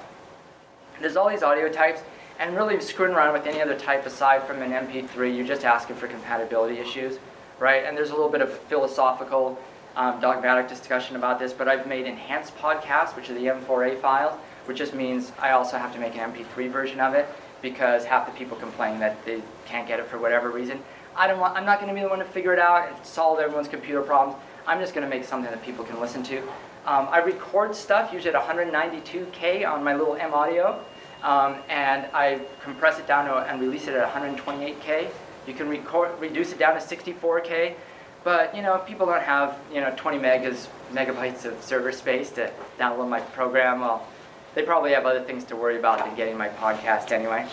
There's 0.99 1.15
all 1.15 1.30
these 1.30 1.43
audio 1.43 1.72
types, 1.72 2.01
and 2.39 2.55
really 2.55 2.80
screwing 2.82 3.13
around 3.13 3.34
with 3.34 3.45
any 3.45 3.61
other 3.61 3.78
type 3.78 4.05
aside 4.05 4.43
from 4.43 4.61
an 4.61 4.72
MP3, 4.72 5.36
you're 5.36 5.45
just 5.45 5.65
asking 5.65 5.97
for 5.97 6.07
compatibility 6.07 6.78
issues, 6.78 7.20
right? 7.59 7.84
And 7.86 7.95
there's 7.95 8.09
a 8.09 8.13
little 8.13 8.30
bit 8.30 8.41
of 8.41 8.51
philosophical, 8.51 9.59
um, 9.95 10.20
dogmatic 10.20 10.67
discussion 10.67 11.15
about 11.15 11.39
this, 11.39 11.53
but 11.53 11.67
I've 11.67 11.86
made 11.86 12.05
enhanced 12.05 12.57
podcasts, 12.57 13.15
which 13.15 13.30
are 13.30 13.34
the 13.34 13.45
M4A 13.45 13.99
files, 14.01 14.38
which 14.65 14.78
just 14.78 14.93
means 14.93 15.32
I 15.39 15.51
also 15.51 15.78
have 15.78 15.93
to 15.93 15.99
make 15.99 16.17
an 16.17 16.32
MP3 16.32 16.70
version 16.70 16.99
of 16.99 17.13
it 17.13 17.28
because 17.61 18.05
half 18.05 18.26
the 18.26 18.32
people 18.38 18.57
complain 18.57 18.99
that 18.99 19.24
they 19.26 19.41
can't 19.65 19.88
get 19.88 19.99
it 19.99 20.07
for 20.07 20.17
whatever 20.17 20.49
reason. 20.49 20.82
I 21.16 21.28
don't 21.28 21.39
want, 21.39 21.55
I'm 21.57 21.66
not 21.66 21.80
going 21.80 21.93
to 21.93 21.95
be 21.95 22.01
the 22.01 22.10
one 22.10 22.20
to 22.20 22.26
figure 22.26 22.53
it 22.53 22.60
out 22.60 22.88
and 22.88 23.05
solve 23.05 23.39
everyone's 23.39 23.68
computer 23.68 24.01
problems. 24.01 24.41
I'm 24.68 24.80
just 24.80 24.93
going 24.93 25.03
to 25.03 25.10
make 25.10 25.26
something 25.26 25.49
that 25.49 25.64
people 25.64 25.84
can 25.84 25.99
listen 25.99 26.24
to. 26.24 26.39
Um, 26.86 27.07
I 27.12 27.20
record 27.20 27.76
stuff 27.76 28.14
usually 28.14 28.34
at 28.34 28.41
192K 28.41 29.68
on 29.68 29.84
my 29.84 29.93
little 29.93 30.16
M 30.16 30.34
Audio, 30.34 30.84
um, 31.24 31.57
and 31.68 32.07
I 32.14 32.41
compress 32.64 32.99
it 32.99 33.07
down 33.07 33.26
to, 33.26 33.36
and 33.36 33.60
release 33.60 33.88
it 33.88 33.95
at 33.95 34.12
128K. 34.14 35.10
You 35.45 35.53
can 35.53 35.68
record, 35.68 36.20
reduce 36.20 36.51
it 36.51 36.60
down 36.60 36.80
to 36.80 36.80
64K, 36.80 37.76
but 38.24 38.55
you 38.55 38.62
know 38.62 38.78
people 38.80 39.05
don't 39.05 39.24
have 39.24 39.57
you 39.74 39.82
know 39.82 39.93
20 39.97 40.18
megas 40.20 40.68
megabytes 40.91 41.45
of 41.45 41.62
server 41.64 41.91
space 41.91 42.30
to 42.32 42.51
download 42.80 43.10
my 43.10 43.20
program. 43.20 43.82
Well, 43.82 44.07
they 44.55 44.64
probably 44.64 44.91
have 44.91 45.05
other 45.05 45.22
things 45.22 45.43
to 45.45 45.55
worry 45.55 45.78
about 45.78 45.99
than 45.99 46.16
getting 46.16 46.38
my 46.38 46.49
podcast 46.49 47.12
anyway. 47.12 47.47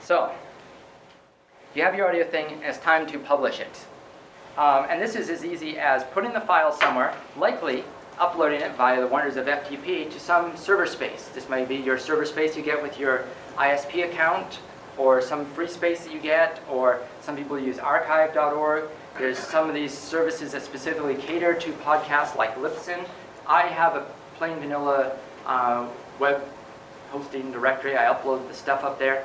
So, 0.00 0.32
you 1.74 1.82
have 1.82 1.94
your 1.94 2.08
audio 2.08 2.24
thing, 2.24 2.52
and 2.52 2.62
it's 2.64 2.78
time 2.78 3.06
to 3.06 3.18
publish 3.18 3.60
it. 3.60 3.86
Um, 4.58 4.86
and 4.90 5.00
this 5.00 5.14
is 5.14 5.30
as 5.30 5.44
easy 5.44 5.78
as 5.78 6.02
putting 6.04 6.32
the 6.32 6.40
file 6.40 6.72
somewhere, 6.72 7.14
likely 7.36 7.84
uploading 8.18 8.60
it 8.60 8.74
via 8.74 9.00
the 9.00 9.06
wonders 9.06 9.36
of 9.36 9.46
FTP 9.46 10.10
to 10.10 10.20
some 10.20 10.56
server 10.56 10.86
space. 10.86 11.30
This 11.32 11.48
might 11.48 11.68
be 11.68 11.76
your 11.76 11.96
server 11.96 12.26
space 12.26 12.56
you 12.56 12.62
get 12.62 12.82
with 12.82 12.98
your 12.98 13.24
ISP 13.56 14.04
account, 14.04 14.58
or 14.98 15.22
some 15.22 15.46
free 15.46 15.68
space 15.68 16.04
that 16.04 16.12
you 16.12 16.20
get, 16.20 16.60
or 16.68 17.00
some 17.22 17.36
people 17.36 17.58
use 17.58 17.78
archive.org. 17.78 18.84
There's 19.16 19.38
some 19.38 19.68
of 19.68 19.74
these 19.74 19.96
services 19.96 20.52
that 20.52 20.62
specifically 20.62 21.14
cater 21.14 21.54
to 21.54 21.72
podcasts 21.72 22.36
like 22.36 22.56
Libsyn. 22.56 23.06
I 23.46 23.62
have 23.62 23.94
a 23.94 24.06
plain 24.36 24.58
vanilla 24.58 25.16
uh, 25.46 25.88
web 26.18 26.42
hosting 27.10 27.52
directory. 27.52 27.96
I 27.96 28.12
upload 28.12 28.46
the 28.48 28.54
stuff 28.54 28.84
up 28.84 28.98
there. 28.98 29.24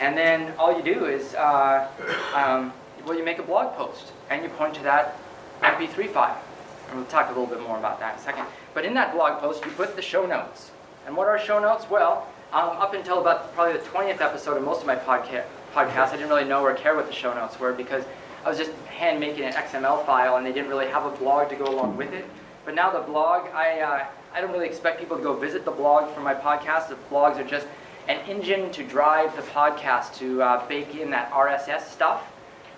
And 0.00 0.16
then 0.16 0.52
all 0.58 0.76
you 0.76 0.82
do 0.82 1.06
is, 1.06 1.34
uh, 1.34 1.88
um, 2.34 2.72
well, 3.06 3.16
you 3.16 3.24
make 3.24 3.38
a 3.38 3.42
blog 3.42 3.74
post 3.76 4.12
and 4.30 4.42
you 4.42 4.48
point 4.50 4.74
to 4.74 4.82
that 4.82 5.18
MP3 5.62 6.08
file. 6.08 6.40
And 6.88 6.98
we'll 6.98 7.06
talk 7.06 7.26
a 7.26 7.28
little 7.30 7.46
bit 7.46 7.60
more 7.62 7.78
about 7.78 8.00
that 8.00 8.14
in 8.14 8.20
a 8.20 8.22
second. 8.22 8.46
But 8.74 8.84
in 8.84 8.94
that 8.94 9.14
blog 9.14 9.40
post, 9.40 9.64
you 9.64 9.70
put 9.72 9.96
the 9.96 10.02
show 10.02 10.26
notes. 10.26 10.70
And 11.06 11.16
what 11.16 11.26
are 11.28 11.38
show 11.38 11.58
notes? 11.58 11.86
Well, 11.90 12.28
um, 12.52 12.68
up 12.70 12.94
until 12.94 13.20
about 13.20 13.54
probably 13.54 13.74
the 13.74 13.84
20th 13.86 14.20
episode 14.20 14.56
of 14.56 14.62
most 14.62 14.80
of 14.80 14.86
my 14.86 14.96
podca- 14.96 15.44
podcasts, 15.74 16.08
I 16.08 16.16
didn't 16.16 16.28
really 16.28 16.44
know 16.44 16.62
or 16.62 16.74
care 16.74 16.94
what 16.94 17.06
the 17.06 17.12
show 17.12 17.32
notes 17.34 17.58
were 17.58 17.72
because 17.72 18.04
I 18.44 18.48
was 18.48 18.58
just 18.58 18.72
hand 18.88 19.20
making 19.20 19.44
an 19.44 19.52
XML 19.52 20.04
file 20.04 20.36
and 20.36 20.44
they 20.44 20.52
didn't 20.52 20.68
really 20.68 20.88
have 20.88 21.06
a 21.06 21.16
blog 21.16 21.48
to 21.50 21.56
go 21.56 21.64
along 21.64 21.96
with 21.96 22.12
it. 22.12 22.28
But 22.64 22.74
now 22.74 22.90
the 22.90 23.00
blog, 23.00 23.48
I, 23.54 23.80
uh, 23.80 24.04
I 24.34 24.40
don't 24.40 24.52
really 24.52 24.66
expect 24.66 25.00
people 25.00 25.16
to 25.16 25.22
go 25.22 25.34
visit 25.34 25.64
the 25.64 25.70
blog 25.70 26.12
for 26.14 26.20
my 26.20 26.34
podcast. 26.34 26.88
The 26.88 26.96
blogs 27.10 27.38
are 27.38 27.44
just 27.44 27.66
an 28.08 28.18
engine 28.28 28.70
to 28.72 28.82
drive 28.84 29.34
the 29.36 29.42
podcast 29.42 30.16
to 30.18 30.42
uh, 30.42 30.66
bake 30.66 30.94
in 30.96 31.10
that 31.10 31.30
RSS 31.30 31.82
stuff. 31.82 32.32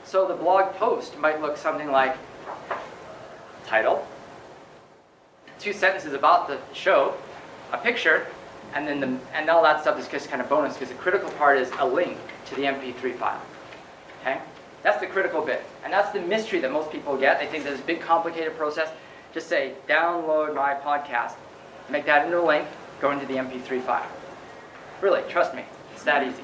So 0.05 0.29
the 0.29 0.35
blog 0.35 0.75
post 0.75 1.19
might 1.19 1.41
look 1.41 1.57
something 1.57 1.91
like 1.91 2.17
title, 3.67 4.07
two 5.59 5.73
sentences 5.73 6.13
about 6.13 6.47
the 6.47 6.59
show, 6.75 7.15
a 7.73 7.79
picture, 7.79 8.27
and 8.75 8.87
then 8.87 9.01
the, 9.01 9.19
and 9.33 9.49
all 9.49 9.63
that 9.63 9.81
stuff 9.81 9.99
is 9.99 10.09
just 10.09 10.29
kind 10.29 10.43
of 10.43 10.49
bonus 10.49 10.75
because 10.75 10.91
the 10.91 10.95
critical 10.97 11.31
part 11.31 11.59
is 11.59 11.71
a 11.79 11.87
link 11.87 12.19
to 12.47 12.55
the 12.55 12.63
MP3 12.63 13.15
file. 13.17 13.41
Okay, 14.21 14.39
that's 14.83 15.01
the 15.01 15.07
critical 15.07 15.41
bit, 15.41 15.65
and 15.85 15.93
that's 15.93 16.11
the 16.11 16.21
mystery 16.21 16.61
that 16.61 16.73
most 16.73 16.91
people 16.93 17.17
get. 17.17 17.41
They 17.41 17.47
think 17.47 17.65
there's 17.65 17.81
a 17.81 17.85
big 17.85 18.01
complicated 18.01 18.57
process. 18.59 18.91
Just 19.33 19.49
say 19.49 19.73
download 19.89 20.55
my 20.55 20.75
podcast, 20.75 21.33
make 21.89 22.05
that 22.07 22.27
into 22.27 22.41
a 22.41 22.45
link, 22.45 22.69
go 23.01 23.11
into 23.11 23.27
the 23.27 23.35
MP3 23.35 23.83
file. 23.83 24.07
Really, 25.05 25.23
trust 25.29 25.55
me, 25.55 25.63
it's 25.93 26.03
that 26.05 26.27
easy. 26.27 26.43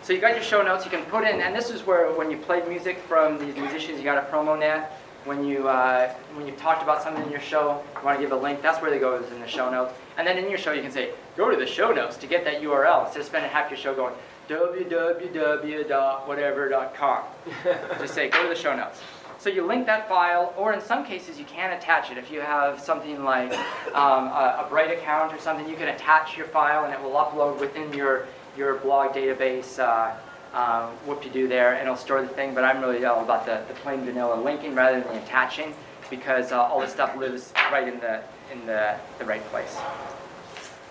So 0.00 0.14
you 0.14 0.18
got 0.18 0.34
your 0.34 0.42
show 0.42 0.62
notes. 0.62 0.86
You 0.86 0.90
can 0.90 1.04
put 1.04 1.24
in, 1.24 1.42
and 1.42 1.54
this 1.54 1.68
is 1.68 1.86
where 1.86 2.10
when 2.12 2.30
you 2.30 2.38
play 2.38 2.66
music 2.66 2.96
from 3.06 3.38
these 3.38 3.54
musicians, 3.56 3.98
you 3.98 4.04
got 4.04 4.16
a 4.16 4.22
promo 4.30 4.58
net. 4.58 4.98
When 5.26 5.44
you 5.44 5.68
uh, 5.68 6.10
when 6.32 6.46
you've 6.46 6.56
talked 6.56 6.82
about 6.82 7.02
something 7.02 7.22
in 7.22 7.30
your 7.30 7.42
show, 7.42 7.82
you 7.94 8.02
want 8.02 8.18
to 8.18 8.22
give 8.22 8.32
a 8.32 8.36
link. 8.36 8.62
That's 8.62 8.80
where 8.80 8.90
they 8.90 8.98
go 8.98 9.16
is 9.16 9.30
in 9.32 9.38
the 9.38 9.46
show 9.46 9.70
notes. 9.70 9.92
And 10.16 10.26
then 10.26 10.38
in 10.38 10.48
your 10.48 10.56
show, 10.56 10.72
you 10.72 10.80
can 10.80 10.92
say 10.92 11.10
go 11.36 11.50
to 11.50 11.58
the 11.58 11.66
show 11.66 11.92
notes 11.92 12.16
to 12.16 12.26
get 12.26 12.42
that 12.44 12.62
URL 12.62 13.04
instead 13.04 13.20
of 13.20 13.26
spending 13.26 13.50
half 13.50 13.70
your 13.70 13.78
show 13.78 13.94
going 13.94 14.14
www.whatever.com. 14.48 17.22
Just 17.98 18.14
say 18.14 18.30
go 18.30 18.44
to 18.44 18.48
the 18.48 18.54
show 18.54 18.74
notes. 18.74 19.02
So 19.44 19.50
you 19.50 19.66
link 19.66 19.84
that 19.84 20.08
file, 20.08 20.54
or 20.56 20.72
in 20.72 20.80
some 20.80 21.04
cases 21.04 21.38
you 21.38 21.44
can 21.44 21.76
attach 21.76 22.10
it. 22.10 22.16
If 22.16 22.30
you 22.30 22.40
have 22.40 22.80
something 22.80 23.22
like 23.24 23.52
um, 23.94 24.28
a, 24.28 24.64
a 24.64 24.66
Bright 24.70 24.90
account 24.90 25.34
or 25.34 25.38
something, 25.38 25.68
you 25.68 25.76
can 25.76 25.88
attach 25.88 26.34
your 26.34 26.46
file 26.46 26.86
and 26.86 26.94
it 26.94 27.02
will 27.02 27.10
upload 27.10 27.60
within 27.60 27.92
your, 27.92 28.26
your 28.56 28.76
blog 28.76 29.12
database. 29.12 29.78
Uh, 29.78 30.16
uh, 30.54 30.88
whoop-de-doo 31.04 31.46
there, 31.46 31.74
and 31.74 31.82
it'll 31.82 31.96
store 31.96 32.22
the 32.22 32.28
thing, 32.28 32.54
but 32.54 32.64
I'm 32.64 32.80
really 32.80 33.04
all 33.04 33.22
about 33.22 33.44
the, 33.44 33.62
the 33.68 33.74
plain 33.80 34.04
vanilla 34.04 34.40
linking 34.40 34.74
rather 34.74 35.00
than 35.00 35.12
the 35.12 35.22
attaching, 35.22 35.74
because 36.08 36.52
uh, 36.52 36.62
all 36.62 36.80
this 36.80 36.92
stuff 36.92 37.14
lives 37.16 37.52
right 37.70 37.88
in 37.88 38.00
the, 38.00 38.22
in 38.50 38.64
the, 38.64 38.96
the 39.18 39.26
right 39.26 39.44
place. 39.48 39.76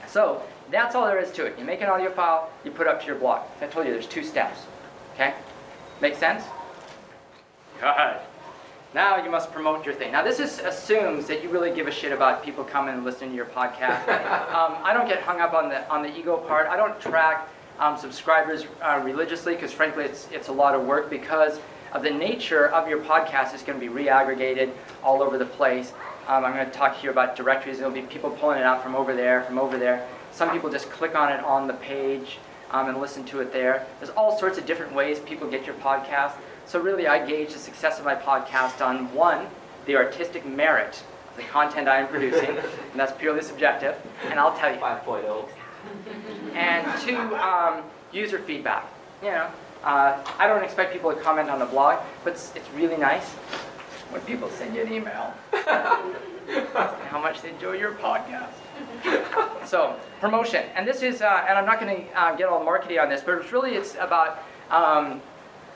So 0.06 0.44
that's 0.70 0.94
all 0.94 1.08
there 1.08 1.20
is 1.20 1.32
to 1.32 1.46
it. 1.46 1.58
You 1.58 1.64
make 1.64 1.82
an 1.82 1.88
audio 1.88 2.12
file, 2.12 2.52
you 2.64 2.70
put 2.72 2.88
it 2.88 2.90
up 2.90 3.00
to 3.02 3.08
your 3.08 3.16
blog. 3.16 3.48
I 3.62 3.68
told 3.68 3.88
you 3.88 3.94
there's 3.94 4.06
two 4.06 4.24
steps. 4.24 4.60
Okay? 5.16 5.34
Make 6.02 6.16
sense? 6.16 6.44
Good. 7.80 8.20
Now 8.94 9.24
you 9.24 9.32
must 9.32 9.52
promote 9.52 9.86
your 9.86 9.96
thing. 9.96 10.12
Now 10.12 10.24
this 10.24 10.40
is, 10.40 10.60
assumes 10.60 11.26
that 11.26 11.42
you 11.42 11.50
really 11.50 11.74
give 11.74 11.88
a 11.88 11.92
shit 11.92 12.12
about 12.12 12.44
people 12.44 12.64
coming 12.64 12.94
and 12.94 13.04
listening 13.04 13.32
to 13.32 13.36
your 13.36 13.48
podcast. 13.48 14.08
um, 14.54 14.78
I 14.84 14.94
don't 14.94 15.08
get 15.08 15.22
hung 15.22 15.42
up 15.42 15.54
on 15.54 15.70
the 15.70 15.88
on 15.90 16.04
the 16.04 16.16
ego 16.16 16.38
part. 16.38 16.68
I 16.68 16.78
don't 16.78 17.00
track 17.02 17.50
um, 17.80 17.98
subscribers 17.98 18.66
uh, 18.82 19.02
religiously 19.04 19.56
because 19.56 19.74
frankly 19.74 20.06
it's 20.06 20.28
it's 20.32 20.50
a 20.50 20.52
lot 20.52 20.76
of 20.76 20.86
work 20.86 21.10
because 21.10 21.60
of 21.92 22.04
the 22.04 22.12
nature 22.12 22.68
of 22.68 22.88
your 22.88 23.00
podcast. 23.00 23.54
It's 23.54 23.64
going 23.64 23.80
to 23.80 23.86
be 23.86 23.92
reaggregated 23.92 24.72
all 25.04 25.24
over 25.24 25.38
the 25.38 25.46
place. 25.46 25.94
Um, 26.28 26.46
I'm 26.46 26.54
going 26.54 26.66
to 26.66 26.72
talk 26.72 26.96
here 26.96 27.12
about 27.12 27.36
directories. 27.36 27.80
There'll 27.80 27.94
be 27.94 28.02
people 28.04 28.30
pulling 28.30 28.60
it 28.60 28.64
out 28.64 28.84
from 28.84 28.96
over 28.96 29.16
there, 29.16 29.44
from 29.44 29.58
over 29.58 29.78
there. 29.78 30.08
Some 30.32 30.52
people 30.52 30.70
just 30.70 30.90
click 30.90 31.16
on 31.16 31.32
it 31.32 31.44
on 31.44 31.68
the 31.68 31.74
page 31.74 32.38
um, 32.72 32.90
and 32.90 33.00
listen 33.00 33.24
to 33.26 33.42
it 33.42 33.54
there. 33.54 33.86
There's 34.00 34.12
all 34.12 34.38
sorts 34.40 34.58
of 34.58 34.66
different 34.66 34.94
ways 34.94 35.20
people 35.20 35.50
get 35.50 35.66
your 35.66 35.76
podcast. 35.76 36.34
So 36.66 36.80
really, 36.80 37.08
I 37.08 37.26
gauge 37.26 37.54
the 37.54 37.60
success 37.60 38.00
of 38.00 38.06
my 38.06 38.16
podcast 38.16 38.86
on 38.86 39.14
one, 39.14 39.48
the 39.86 39.96
artistic 39.96 40.46
merit 40.46 41.04
of 41.32 41.38
the 41.38 41.44
content 41.44 41.88
I 41.88 42.00
am 42.00 42.08
producing, 42.08 42.50
and 42.92 43.00
that's 43.00 43.12
purely 43.14 43.42
subjective. 43.42 43.96
And 44.30 44.40
I'll 44.40 44.58
tell 44.58 44.74
you. 44.74 44.80
5.0. 44.80 45.50
And 46.56 47.02
two, 47.02 47.18
um, 47.36 47.84
user 48.12 48.40
feedback. 48.40 48.86
You 49.22 49.32
know, 49.32 49.50
uh, 49.84 50.24
I 50.38 50.48
don't 50.48 50.64
expect 50.64 50.94
people 50.94 51.14
to 51.14 51.20
comment 51.20 51.50
on 51.50 51.60
the 51.60 51.66
blog, 51.66 52.00
but 52.24 52.34
it's, 52.34 52.54
it's 52.56 52.70
really 52.72 52.98
nice 52.98 53.32
when 54.12 54.22
people 54.22 54.50
send 54.50 54.76
you 54.76 54.82
an 54.82 54.94
email 54.94 55.34
how 57.10 57.20
much 57.22 57.42
they 57.42 57.50
enjoy 57.50 57.74
your 57.74 57.94
podcast. 57.94 58.54
so 59.66 59.96
promotion, 60.20 60.64
and 60.76 60.88
this 60.88 61.02
is, 61.02 61.22
uh, 61.22 61.46
and 61.48 61.58
I'm 61.58 61.66
not 61.66 61.80
going 61.80 62.06
to 62.06 62.20
uh, 62.20 62.36
get 62.36 62.48
all 62.48 62.64
markety 62.64 63.02
on 63.02 63.10
this, 63.10 63.22
but 63.22 63.40
it's 63.40 63.52
really 63.52 63.76
it's 63.76 63.96
about 63.96 64.44
um, 64.70 65.22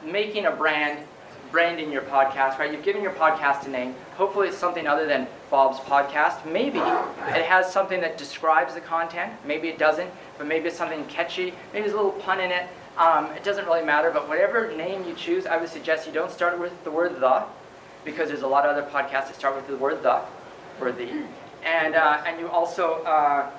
making 0.03 0.45
a 0.45 0.51
brand, 0.51 1.05
branding 1.51 1.91
your 1.91 2.03
podcast. 2.03 2.57
Right? 2.57 2.71
You've 2.71 2.83
given 2.83 3.01
your 3.01 3.13
podcast 3.13 3.65
a 3.65 3.69
name. 3.69 3.95
Hopefully, 4.15 4.49
it's 4.49 4.57
something 4.57 4.87
other 4.87 5.05
than 5.05 5.27
Bob's 5.49 5.79
podcast. 5.79 6.45
Maybe 6.45 6.79
it 6.79 7.45
has 7.45 7.71
something 7.71 8.01
that 8.01 8.17
describes 8.17 8.73
the 8.73 8.81
content. 8.81 9.33
Maybe 9.45 9.69
it 9.69 9.77
doesn't, 9.77 10.09
but 10.37 10.47
maybe 10.47 10.67
it's 10.67 10.77
something 10.77 11.05
catchy. 11.05 11.53
Maybe 11.73 11.85
there's 11.85 11.93
a 11.93 11.97
little 11.97 12.11
pun 12.11 12.39
in 12.39 12.51
it. 12.51 12.67
Um, 12.97 13.27
it 13.33 13.43
doesn't 13.43 13.65
really 13.65 13.85
matter, 13.85 14.09
but 14.09 14.27
whatever 14.27 14.75
name 14.75 15.03
you 15.07 15.13
choose, 15.13 15.45
I 15.45 15.57
would 15.57 15.69
suggest 15.69 16.07
you 16.07 16.13
don't 16.13 16.31
start 16.31 16.59
with 16.59 16.83
the 16.83 16.89
word 16.89 17.19
the, 17.19 17.43
because 18.03 18.29
there's 18.29 18.41
a 18.41 18.47
lot 18.47 18.65
of 18.65 18.75
other 18.75 18.89
podcasts 18.89 19.27
that 19.27 19.35
start 19.35 19.55
with 19.55 19.67
the 19.67 19.77
word 19.77 20.01
the 20.01 20.21
or 20.81 20.91
the. 20.91 21.23
And, 21.63 21.95
uh, 21.95 22.23
and 22.25 22.39
you 22.39 22.49
also 22.49 23.03
uh, 23.03 23.51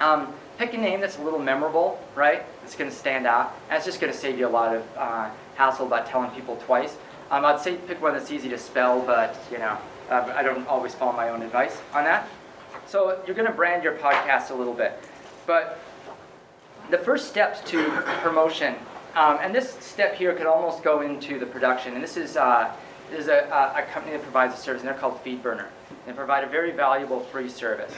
um, 0.00 0.34
pick 0.58 0.74
a 0.74 0.76
name 0.76 1.00
that's 1.00 1.18
a 1.18 1.22
little 1.22 1.38
memorable, 1.38 1.98
right? 2.14 2.44
It's 2.66 2.74
going 2.74 2.90
to 2.90 2.96
stand 2.96 3.28
out. 3.28 3.54
And 3.68 3.76
it's 3.76 3.86
just 3.86 4.00
going 4.00 4.12
to 4.12 4.18
save 4.18 4.40
you 4.40 4.48
a 4.48 4.50
lot 4.50 4.74
of 4.74 4.82
uh, 4.96 5.30
hassle 5.54 5.86
about 5.86 6.08
telling 6.08 6.30
people 6.32 6.56
twice. 6.66 6.96
Um, 7.30 7.44
I'd 7.44 7.60
say 7.60 7.76
pick 7.76 8.02
one 8.02 8.12
that's 8.12 8.32
easy 8.32 8.48
to 8.48 8.58
spell, 8.58 9.00
but 9.00 9.38
you 9.52 9.58
know, 9.58 9.78
uh, 10.10 10.32
I 10.34 10.42
don't 10.42 10.66
always 10.66 10.92
follow 10.92 11.12
my 11.12 11.28
own 11.28 11.42
advice 11.42 11.78
on 11.94 12.02
that. 12.02 12.28
So 12.88 13.22
you're 13.24 13.36
going 13.36 13.46
to 13.46 13.54
brand 13.54 13.84
your 13.84 13.94
podcast 13.94 14.50
a 14.50 14.54
little 14.54 14.72
bit. 14.72 14.98
But 15.46 15.78
the 16.90 16.98
first 16.98 17.28
steps 17.28 17.60
to 17.70 18.02
promotion 18.22 18.74
Um, 19.14 19.38
and 19.40 19.54
this 19.54 19.70
step 19.78 20.14
here 20.14 20.34
could 20.34 20.46
almost 20.46 20.82
go 20.82 21.00
into 21.00 21.38
the 21.38 21.46
production. 21.46 21.94
And 21.94 22.02
this 22.02 22.18
is, 22.18 22.36
uh, 22.36 22.70
this 23.10 23.20
is 23.20 23.28
a, 23.28 23.74
a, 23.76 23.82
company 23.90 24.14
that 24.14 24.22
provides 24.22 24.52
a 24.54 24.58
service, 24.58 24.82
and 24.82 24.88
they're 24.88 24.98
called 24.98 25.24
FeedBurner. 25.24 25.68
They 26.04 26.12
provide 26.12 26.44
a 26.44 26.48
very 26.48 26.72
valuable 26.72 27.20
free 27.20 27.48
service. 27.48 27.94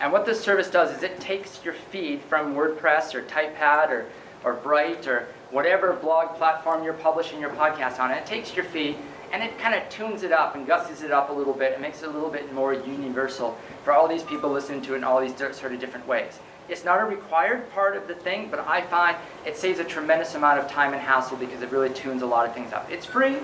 And 0.00 0.12
what 0.12 0.24
this 0.24 0.40
service 0.40 0.70
does 0.70 0.96
is 0.96 1.02
it 1.02 1.20
takes 1.20 1.62
your 1.62 1.74
feed 1.74 2.22
from 2.22 2.54
WordPress 2.54 3.14
or 3.14 3.22
TypePad 3.22 3.90
or, 3.90 4.06
or 4.42 4.54
Bright 4.54 5.06
or 5.06 5.28
whatever 5.50 5.92
blog 5.92 6.36
platform 6.36 6.82
you're 6.82 6.94
publishing 6.94 7.38
your 7.38 7.50
podcast 7.50 8.00
on, 8.00 8.10
it 8.10 8.24
takes 8.24 8.56
your 8.56 8.64
feed 8.64 8.96
and 9.32 9.42
it 9.42 9.56
kind 9.58 9.74
of 9.74 9.88
tunes 9.90 10.22
it 10.22 10.32
up 10.32 10.56
and 10.56 10.66
gusses 10.66 11.02
it 11.02 11.10
up 11.10 11.28
a 11.28 11.32
little 11.32 11.52
bit 11.52 11.74
and 11.74 11.82
makes 11.82 12.02
it 12.02 12.08
a 12.08 12.10
little 12.10 12.30
bit 12.30 12.52
more 12.52 12.72
universal 12.72 13.56
for 13.84 13.92
all 13.92 14.08
these 14.08 14.22
people 14.22 14.50
listening 14.50 14.80
to 14.82 14.94
it 14.94 14.98
in 14.98 15.04
all 15.04 15.20
these 15.20 15.36
sort 15.36 15.72
of 15.72 15.78
different 15.78 16.06
ways. 16.08 16.40
It's 16.68 16.84
not 16.84 17.00
a 17.00 17.04
required 17.04 17.70
part 17.72 17.96
of 17.96 18.08
the 18.08 18.14
thing, 18.14 18.48
but 18.50 18.60
I 18.60 18.82
find 18.82 19.16
it 19.44 19.56
saves 19.56 19.80
a 19.80 19.84
tremendous 19.84 20.34
amount 20.34 20.60
of 20.60 20.68
time 20.68 20.94
and 20.94 21.02
hassle 21.02 21.36
because 21.36 21.62
it 21.62 21.70
really 21.70 21.90
tunes 21.90 22.22
a 22.22 22.26
lot 22.26 22.46
of 22.46 22.54
things 22.54 22.72
up. 22.72 22.90
It's 22.90 23.04
free. 23.04 23.36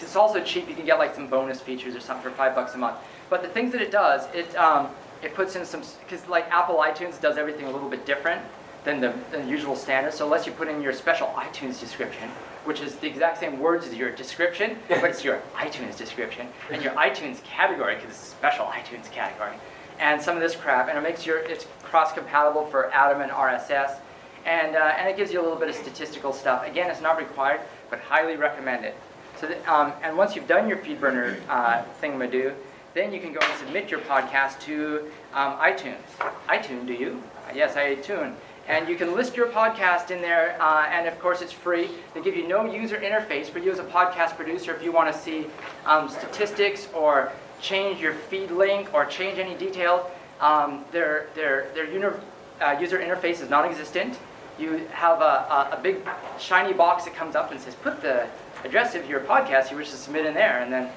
It's 0.00 0.16
also 0.16 0.42
cheap. 0.42 0.68
You 0.68 0.74
can 0.74 0.86
get 0.86 0.98
like 0.98 1.14
some 1.14 1.26
bonus 1.28 1.60
features 1.60 1.94
or 1.94 2.00
something 2.00 2.30
for 2.30 2.36
five 2.36 2.54
bucks 2.54 2.74
a 2.74 2.78
month. 2.78 2.96
But 3.28 3.42
the 3.42 3.48
things 3.48 3.72
that 3.72 3.82
it 3.82 3.90
does, 3.90 4.26
it 4.32 4.56
um, 4.56 4.88
it 5.22 5.34
puts 5.34 5.56
in 5.56 5.64
some 5.64 5.82
because 6.00 6.26
like 6.28 6.48
Apple 6.50 6.76
iTunes 6.76 7.20
does 7.20 7.38
everything 7.38 7.66
a 7.66 7.70
little 7.70 7.88
bit 7.88 8.06
different 8.06 8.42
than 8.84 9.00
the, 9.00 9.12
than 9.30 9.44
the 9.44 9.50
usual 9.50 9.76
standard. 9.76 10.12
So 10.12 10.24
unless 10.24 10.46
you 10.46 10.52
put 10.52 10.68
in 10.68 10.80
your 10.80 10.92
special 10.92 11.28
iTunes 11.28 11.80
description, 11.80 12.28
which 12.64 12.80
is 12.80 12.96
the 12.96 13.06
exact 13.06 13.38
same 13.38 13.58
words 13.58 13.86
as 13.86 13.94
your 13.94 14.10
description, 14.10 14.78
but 14.88 15.04
it's 15.04 15.24
your 15.24 15.40
iTunes 15.54 15.96
description 15.96 16.48
and 16.70 16.82
your 16.82 16.92
iTunes 16.92 17.42
category 17.42 17.96
because 17.96 18.10
it's 18.10 18.28
a 18.28 18.30
special 18.30 18.66
iTunes 18.66 19.10
category, 19.10 19.56
and 19.98 20.20
some 20.20 20.36
of 20.36 20.42
this 20.42 20.54
crap, 20.54 20.88
and 20.88 20.96
it 20.96 21.02
makes 21.02 21.26
your 21.26 21.38
it's 21.38 21.66
cross-compatible 21.82 22.66
for 22.66 22.92
Atom 22.92 23.22
and 23.22 23.32
RSS, 23.32 23.98
and 24.46 24.76
uh, 24.76 24.94
and 24.98 25.08
it 25.08 25.16
gives 25.16 25.32
you 25.32 25.40
a 25.40 25.42
little 25.42 25.58
bit 25.58 25.68
of 25.68 25.74
statistical 25.74 26.32
stuff. 26.32 26.66
Again, 26.66 26.90
it's 26.90 27.00
not 27.00 27.18
required, 27.18 27.60
but 27.90 27.98
highly 28.00 28.36
recommended. 28.36 28.94
So 29.40 29.46
that, 29.46 29.66
um, 29.68 29.92
and 30.02 30.16
once 30.16 30.34
you've 30.34 30.48
done 30.48 30.68
your 30.68 30.78
FeedBurner 30.78 31.38
uh, 31.48 31.84
thingamadoo, 32.02 32.54
then 32.98 33.12
you 33.12 33.20
can 33.20 33.32
go 33.32 33.38
and 33.40 33.58
submit 33.58 33.90
your 33.90 34.00
podcast 34.00 34.58
to 34.60 35.08
um, 35.32 35.56
iTunes. 35.58 36.02
iTunes, 36.48 36.84
do 36.84 36.92
you? 36.92 37.22
Yes, 37.54 37.76
I 37.76 37.94
tune. 37.94 38.34
And 38.66 38.88
you 38.88 38.96
can 38.96 39.14
list 39.14 39.36
your 39.36 39.46
podcast 39.46 40.10
in 40.10 40.20
there, 40.20 40.60
uh, 40.60 40.86
and 40.90 41.06
of 41.06 41.18
course 41.20 41.40
it's 41.40 41.52
free. 41.52 41.88
They 42.12 42.20
give 42.20 42.36
you 42.36 42.46
no 42.46 42.70
user 42.70 42.96
interface 42.96 43.46
for 43.46 43.60
you 43.60 43.70
as 43.70 43.78
a 43.78 43.84
podcast 43.84 44.36
producer 44.36 44.74
if 44.74 44.82
you 44.82 44.90
want 44.92 45.12
to 45.12 45.18
see 45.18 45.46
um, 45.86 46.08
statistics 46.08 46.88
or 46.92 47.32
change 47.62 48.00
your 48.00 48.14
feed 48.14 48.50
link 48.50 48.92
or 48.92 49.06
change 49.06 49.38
any 49.38 49.54
detail. 49.54 50.10
Um, 50.40 50.84
their 50.92 51.28
their, 51.34 51.70
their 51.74 51.90
uni- 51.90 52.18
uh, 52.60 52.76
user 52.80 52.98
interface 52.98 53.40
is 53.40 53.48
non-existent. 53.48 54.18
You 54.58 54.86
have 54.90 55.20
a, 55.20 55.24
a, 55.24 55.78
a 55.78 55.80
big 55.80 55.98
shiny 56.38 56.72
box 56.72 57.04
that 57.04 57.14
comes 57.14 57.36
up 57.36 57.52
and 57.52 57.60
says, 57.60 57.76
put 57.76 58.02
the 58.02 58.26
address 58.64 58.96
of 58.96 59.08
your 59.08 59.20
podcast 59.20 59.70
you 59.70 59.76
wish 59.76 59.90
to 59.90 59.96
submit 59.96 60.26
in 60.26 60.34
there, 60.34 60.60
and 60.60 60.72
then 60.72 60.90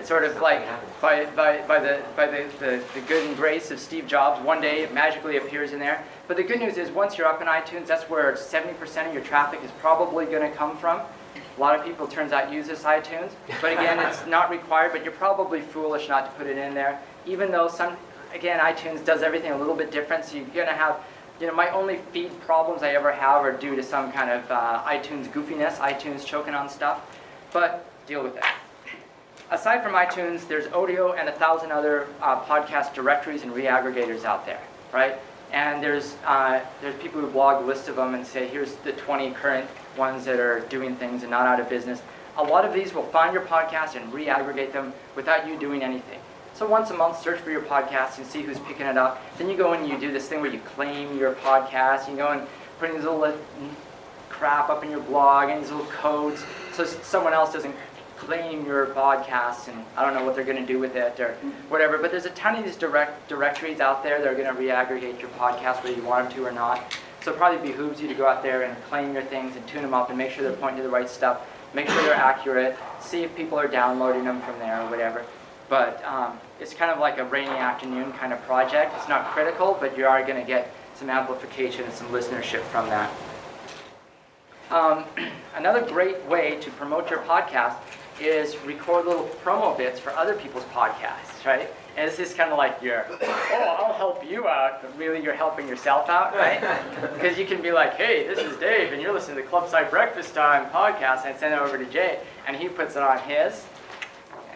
it's 0.00 0.08
sort 0.08 0.24
of 0.24 0.40
like 0.40 0.66
by, 1.02 1.26
by, 1.36 1.60
by, 1.68 1.78
the, 1.78 2.02
by 2.16 2.26
the, 2.26 2.48
the, 2.58 2.82
the 2.94 3.00
good 3.06 3.26
and 3.26 3.36
grace 3.36 3.70
of 3.70 3.78
Steve 3.78 4.06
Jobs, 4.06 4.42
one 4.42 4.62
day 4.62 4.82
it 4.82 4.94
magically 4.94 5.36
appears 5.36 5.72
in 5.72 5.78
there. 5.78 6.02
But 6.26 6.38
the 6.38 6.42
good 6.42 6.58
news 6.58 6.78
is 6.78 6.90
once 6.90 7.18
you're 7.18 7.26
up 7.26 7.42
in 7.42 7.46
iTunes, 7.46 7.86
that's 7.86 8.08
where 8.08 8.32
70% 8.32 9.08
of 9.08 9.12
your 9.12 9.22
traffic 9.22 9.60
is 9.62 9.70
probably 9.72 10.24
going 10.24 10.50
to 10.50 10.56
come 10.56 10.76
from. 10.78 11.00
A 11.00 11.60
lot 11.60 11.78
of 11.78 11.84
people, 11.84 12.06
turns 12.06 12.32
out, 12.32 12.50
use 12.50 12.66
this 12.66 12.84
iTunes. 12.84 13.30
But 13.60 13.72
again, 13.72 13.98
it's 14.08 14.26
not 14.26 14.48
required, 14.48 14.92
but 14.92 15.04
you're 15.04 15.12
probably 15.12 15.60
foolish 15.60 16.08
not 16.08 16.24
to 16.24 16.30
put 16.32 16.46
it 16.46 16.56
in 16.56 16.72
there. 16.72 16.98
Even 17.26 17.50
though 17.50 17.68
some, 17.68 17.94
again, 18.32 18.58
iTunes 18.58 19.04
does 19.04 19.22
everything 19.22 19.52
a 19.52 19.58
little 19.58 19.76
bit 19.76 19.92
different, 19.92 20.24
so 20.24 20.38
you're 20.38 20.46
going 20.46 20.66
to 20.66 20.72
have, 20.72 20.96
you 21.38 21.46
know, 21.46 21.52
my 21.52 21.68
only 21.70 21.98
feed 22.10 22.40
problems 22.40 22.82
I 22.82 22.94
ever 22.94 23.12
have 23.12 23.44
are 23.44 23.52
due 23.52 23.76
to 23.76 23.82
some 23.82 24.12
kind 24.12 24.30
of 24.30 24.50
uh, 24.50 24.82
iTunes 24.86 25.26
goofiness, 25.26 25.76
iTunes 25.76 26.24
choking 26.24 26.54
on 26.54 26.70
stuff. 26.70 27.02
But 27.52 27.84
deal 28.06 28.22
with 28.22 28.38
it 28.38 28.44
aside 29.50 29.82
from 29.82 29.92
iTunes, 29.92 30.46
there's 30.46 30.66
Odeo 30.66 31.18
and 31.18 31.28
a 31.28 31.32
thousand 31.32 31.72
other 31.72 32.06
uh, 32.22 32.40
podcast 32.44 32.94
directories 32.94 33.42
and 33.42 33.52
reaggregators 33.52 34.24
out 34.24 34.46
there, 34.46 34.60
right? 34.92 35.16
And 35.52 35.82
there's 35.82 36.16
uh, 36.24 36.60
there's 36.80 36.94
people 37.02 37.20
who 37.20 37.26
blog 37.26 37.66
lists 37.66 37.88
of 37.88 37.96
them 37.96 38.14
and 38.14 38.24
say, 38.26 38.46
here's 38.46 38.74
the 38.76 38.92
20 38.92 39.32
current 39.32 39.68
ones 39.96 40.24
that 40.24 40.38
are 40.38 40.60
doing 40.68 40.94
things 40.96 41.22
and 41.22 41.30
not 41.30 41.46
out 41.46 41.58
of 41.58 41.68
business. 41.68 42.00
A 42.36 42.42
lot 42.42 42.64
of 42.64 42.72
these 42.72 42.94
will 42.94 43.02
find 43.02 43.34
your 43.34 43.42
podcast 43.42 43.96
and 43.96 44.12
reaggregate 44.12 44.72
them 44.72 44.92
without 45.16 45.48
you 45.48 45.58
doing 45.58 45.82
anything. 45.82 46.20
So 46.54 46.66
once 46.66 46.90
a 46.90 46.94
month, 46.94 47.20
search 47.20 47.40
for 47.40 47.50
your 47.50 47.62
podcast 47.62 48.18
and 48.18 48.26
see 48.26 48.42
who's 48.42 48.58
picking 48.60 48.86
it 48.86 48.96
up. 48.96 49.20
Then 49.38 49.48
you 49.48 49.56
go 49.56 49.72
and 49.72 49.88
you 49.88 49.98
do 49.98 50.12
this 50.12 50.28
thing 50.28 50.40
where 50.40 50.50
you 50.50 50.60
claim 50.60 51.18
your 51.18 51.32
podcast. 51.34 52.08
You 52.08 52.16
go 52.16 52.28
and 52.28 52.46
put 52.78 52.90
in 52.90 52.96
these 52.96 53.04
little 53.04 53.24
uh, 53.24 53.32
crap 54.28 54.70
up 54.70 54.84
in 54.84 54.90
your 54.90 55.00
blog 55.00 55.50
and 55.50 55.62
these 55.62 55.70
little 55.70 55.86
codes 55.86 56.44
so 56.72 56.84
someone 56.84 57.32
else 57.32 57.52
doesn't 57.52 57.74
claim 58.20 58.66
your 58.66 58.86
podcast 58.88 59.68
and 59.68 59.84
I 59.96 60.04
don't 60.04 60.12
know 60.12 60.24
what 60.24 60.34
they're 60.34 60.44
going 60.44 60.58
to 60.58 60.66
do 60.66 60.78
with 60.78 60.94
it 60.94 61.18
or 61.18 61.32
whatever. 61.70 61.96
But 61.96 62.10
there's 62.10 62.26
a 62.26 62.30
ton 62.30 62.54
of 62.54 62.64
these 62.64 62.76
direct 62.76 63.28
directories 63.28 63.80
out 63.80 64.02
there 64.02 64.18
that 64.20 64.28
are 64.28 64.34
going 64.34 64.54
to 64.54 64.60
reaggregate 64.60 65.20
your 65.20 65.30
podcast 65.30 65.82
whether 65.82 65.96
you 65.96 66.02
want 66.02 66.28
them 66.28 66.36
to 66.36 66.46
or 66.46 66.52
not. 66.52 66.98
So 67.22 67.32
it 67.32 67.38
probably 67.38 67.66
behooves 67.66 68.00
you 68.00 68.08
to 68.08 68.14
go 68.14 68.26
out 68.26 68.42
there 68.42 68.62
and 68.62 68.76
claim 68.84 69.14
your 69.14 69.22
things 69.22 69.56
and 69.56 69.66
tune 69.66 69.80
them 69.80 69.94
up 69.94 70.10
and 70.10 70.18
make 70.18 70.32
sure 70.32 70.42
they're 70.42 70.56
pointing 70.56 70.78
to 70.78 70.82
the 70.82 70.90
right 70.90 71.08
stuff. 71.08 71.46
Make 71.72 71.88
sure 71.88 72.02
they're 72.02 72.14
accurate. 72.14 72.76
See 73.00 73.22
if 73.22 73.34
people 73.34 73.58
are 73.58 73.68
downloading 73.68 74.24
them 74.24 74.42
from 74.42 74.58
there 74.58 74.82
or 74.82 74.90
whatever. 74.90 75.24
But 75.70 76.04
um, 76.04 76.38
it's 76.60 76.74
kind 76.74 76.90
of 76.90 76.98
like 76.98 77.18
a 77.18 77.24
rainy 77.24 77.48
afternoon 77.48 78.12
kind 78.12 78.34
of 78.34 78.42
project. 78.42 78.92
It's 78.98 79.08
not 79.08 79.26
critical, 79.28 79.78
but 79.80 79.96
you 79.96 80.04
are 80.04 80.22
going 80.22 80.40
to 80.40 80.46
get 80.46 80.74
some 80.94 81.08
amplification 81.08 81.84
and 81.84 81.92
some 81.92 82.08
listenership 82.08 82.62
from 82.64 82.86
that. 82.88 83.10
Um, 84.70 85.04
another 85.56 85.80
great 85.86 86.22
way 86.26 86.58
to 86.60 86.70
promote 86.72 87.08
your 87.08 87.20
podcast 87.20 87.76
is 88.20 88.56
record 88.64 89.06
little 89.06 89.24
promo 89.44 89.76
bits 89.76 89.98
for 90.00 90.10
other 90.10 90.34
people's 90.34 90.64
podcasts, 90.64 91.44
right? 91.44 91.68
And 91.96 92.08
this 92.08 92.18
is 92.18 92.32
kind 92.34 92.52
of 92.52 92.58
like 92.58 92.80
your, 92.80 93.04
oh, 93.10 93.76
I'll 93.80 93.92
help 93.94 94.28
you 94.28 94.46
out, 94.48 94.80
but 94.82 94.96
really 94.96 95.22
you're 95.22 95.34
helping 95.34 95.66
yourself 95.68 96.08
out, 96.08 96.34
right? 96.34 96.60
Because 97.14 97.36
you 97.38 97.46
can 97.46 97.60
be 97.60 97.72
like, 97.72 97.94
hey, 97.94 98.26
this 98.26 98.38
is 98.38 98.56
Dave, 98.58 98.92
and 98.92 99.02
you're 99.02 99.12
listening 99.12 99.36
to 99.38 99.42
the 99.42 99.48
Clubside 99.48 99.90
Breakfast 99.90 100.34
Time 100.34 100.70
podcast, 100.70 101.26
and 101.26 101.36
send 101.38 101.52
it 101.54 101.60
over 101.60 101.76
to 101.76 101.84
Jay, 101.86 102.20
and 102.46 102.56
he 102.56 102.68
puts 102.68 102.96
it 102.96 103.02
on 103.02 103.18
his. 103.20 103.64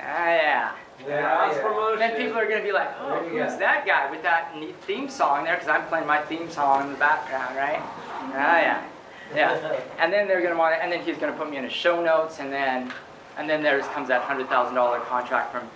Ah, 0.00 0.26
yeah. 0.28 0.72
Cross 1.04 1.58
promotion. 1.58 1.98
Then 1.98 2.16
people 2.16 2.38
are 2.38 2.46
going 2.46 2.60
to 2.60 2.64
be 2.64 2.72
like, 2.72 2.88
oh, 3.00 3.20
There 3.20 3.28
who's 3.44 3.52
go. 3.54 3.58
that 3.58 3.84
guy 3.86 4.10
with 4.10 4.22
that 4.22 4.56
neat 4.58 4.76
theme 4.82 5.08
song 5.08 5.44
there? 5.44 5.54
Because 5.54 5.68
I'm 5.68 5.86
playing 5.88 6.06
my 6.06 6.20
theme 6.22 6.48
song 6.50 6.82
in 6.86 6.92
the 6.92 6.98
background, 6.98 7.56
right? 7.56 7.80
Ah, 7.82 8.60
yeah. 8.60 8.84
Yeah. 9.34 9.80
And 9.98 10.12
then 10.12 10.28
they're 10.28 10.40
going 10.40 10.52
to 10.52 10.58
want 10.58 10.74
to, 10.76 10.82
and 10.82 10.92
then 10.92 11.02
he's 11.02 11.16
going 11.18 11.32
to 11.32 11.38
put 11.38 11.50
me 11.50 11.56
in 11.56 11.64
his 11.64 11.72
show 11.72 12.02
notes, 12.02 12.38
and 12.38 12.52
then, 12.52 12.92
and 13.36 13.48
then 13.48 13.62
there 13.62 13.78
comes 13.80 14.08
that 14.08 14.22
hundred 14.22 14.48
thousand 14.48 14.74
dollar 14.74 15.00
contract 15.00 15.52
from 15.52 15.68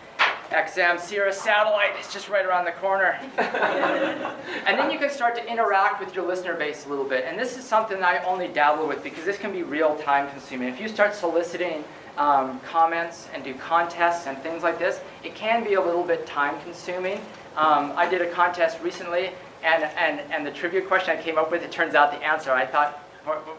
XM 0.50 0.98
Sirius 0.98 1.40
Satellite. 1.40 1.90
It's 1.98 2.12
just 2.12 2.28
right 2.28 2.46
around 2.46 2.64
the 2.64 2.72
corner. 2.72 3.18
and 3.38 4.78
then 4.78 4.90
you 4.90 4.98
can 4.98 5.10
start 5.10 5.34
to 5.36 5.46
interact 5.46 6.00
with 6.00 6.14
your 6.14 6.26
listener 6.26 6.54
base 6.54 6.86
a 6.86 6.88
little 6.88 7.04
bit. 7.04 7.24
And 7.26 7.38
this 7.38 7.58
is 7.58 7.64
something 7.64 8.02
I 8.02 8.24
only 8.24 8.48
dabble 8.48 8.88
with 8.88 9.02
because 9.02 9.24
this 9.24 9.36
can 9.36 9.52
be 9.52 9.62
real 9.62 9.96
time 9.96 10.30
consuming. 10.30 10.68
If 10.68 10.80
you 10.80 10.88
start 10.88 11.14
soliciting 11.14 11.84
um, 12.16 12.60
comments 12.60 13.28
and 13.34 13.44
do 13.44 13.54
contests 13.54 14.26
and 14.26 14.38
things 14.38 14.62
like 14.62 14.78
this, 14.78 15.00
it 15.22 15.34
can 15.34 15.62
be 15.64 15.74
a 15.74 15.80
little 15.80 16.04
bit 16.04 16.26
time 16.26 16.60
consuming. 16.62 17.20
Um, 17.56 17.92
I 17.96 18.08
did 18.08 18.22
a 18.22 18.30
contest 18.30 18.78
recently, 18.82 19.30
and, 19.62 19.84
and, 19.84 20.20
and 20.32 20.46
the 20.46 20.50
trivia 20.50 20.80
question 20.80 21.16
I 21.16 21.20
came 21.20 21.36
up 21.36 21.50
with, 21.50 21.62
it 21.62 21.70
turns 21.70 21.94
out 21.94 22.10
the 22.12 22.24
answer 22.24 22.52
I 22.52 22.64
thought, 22.64 23.04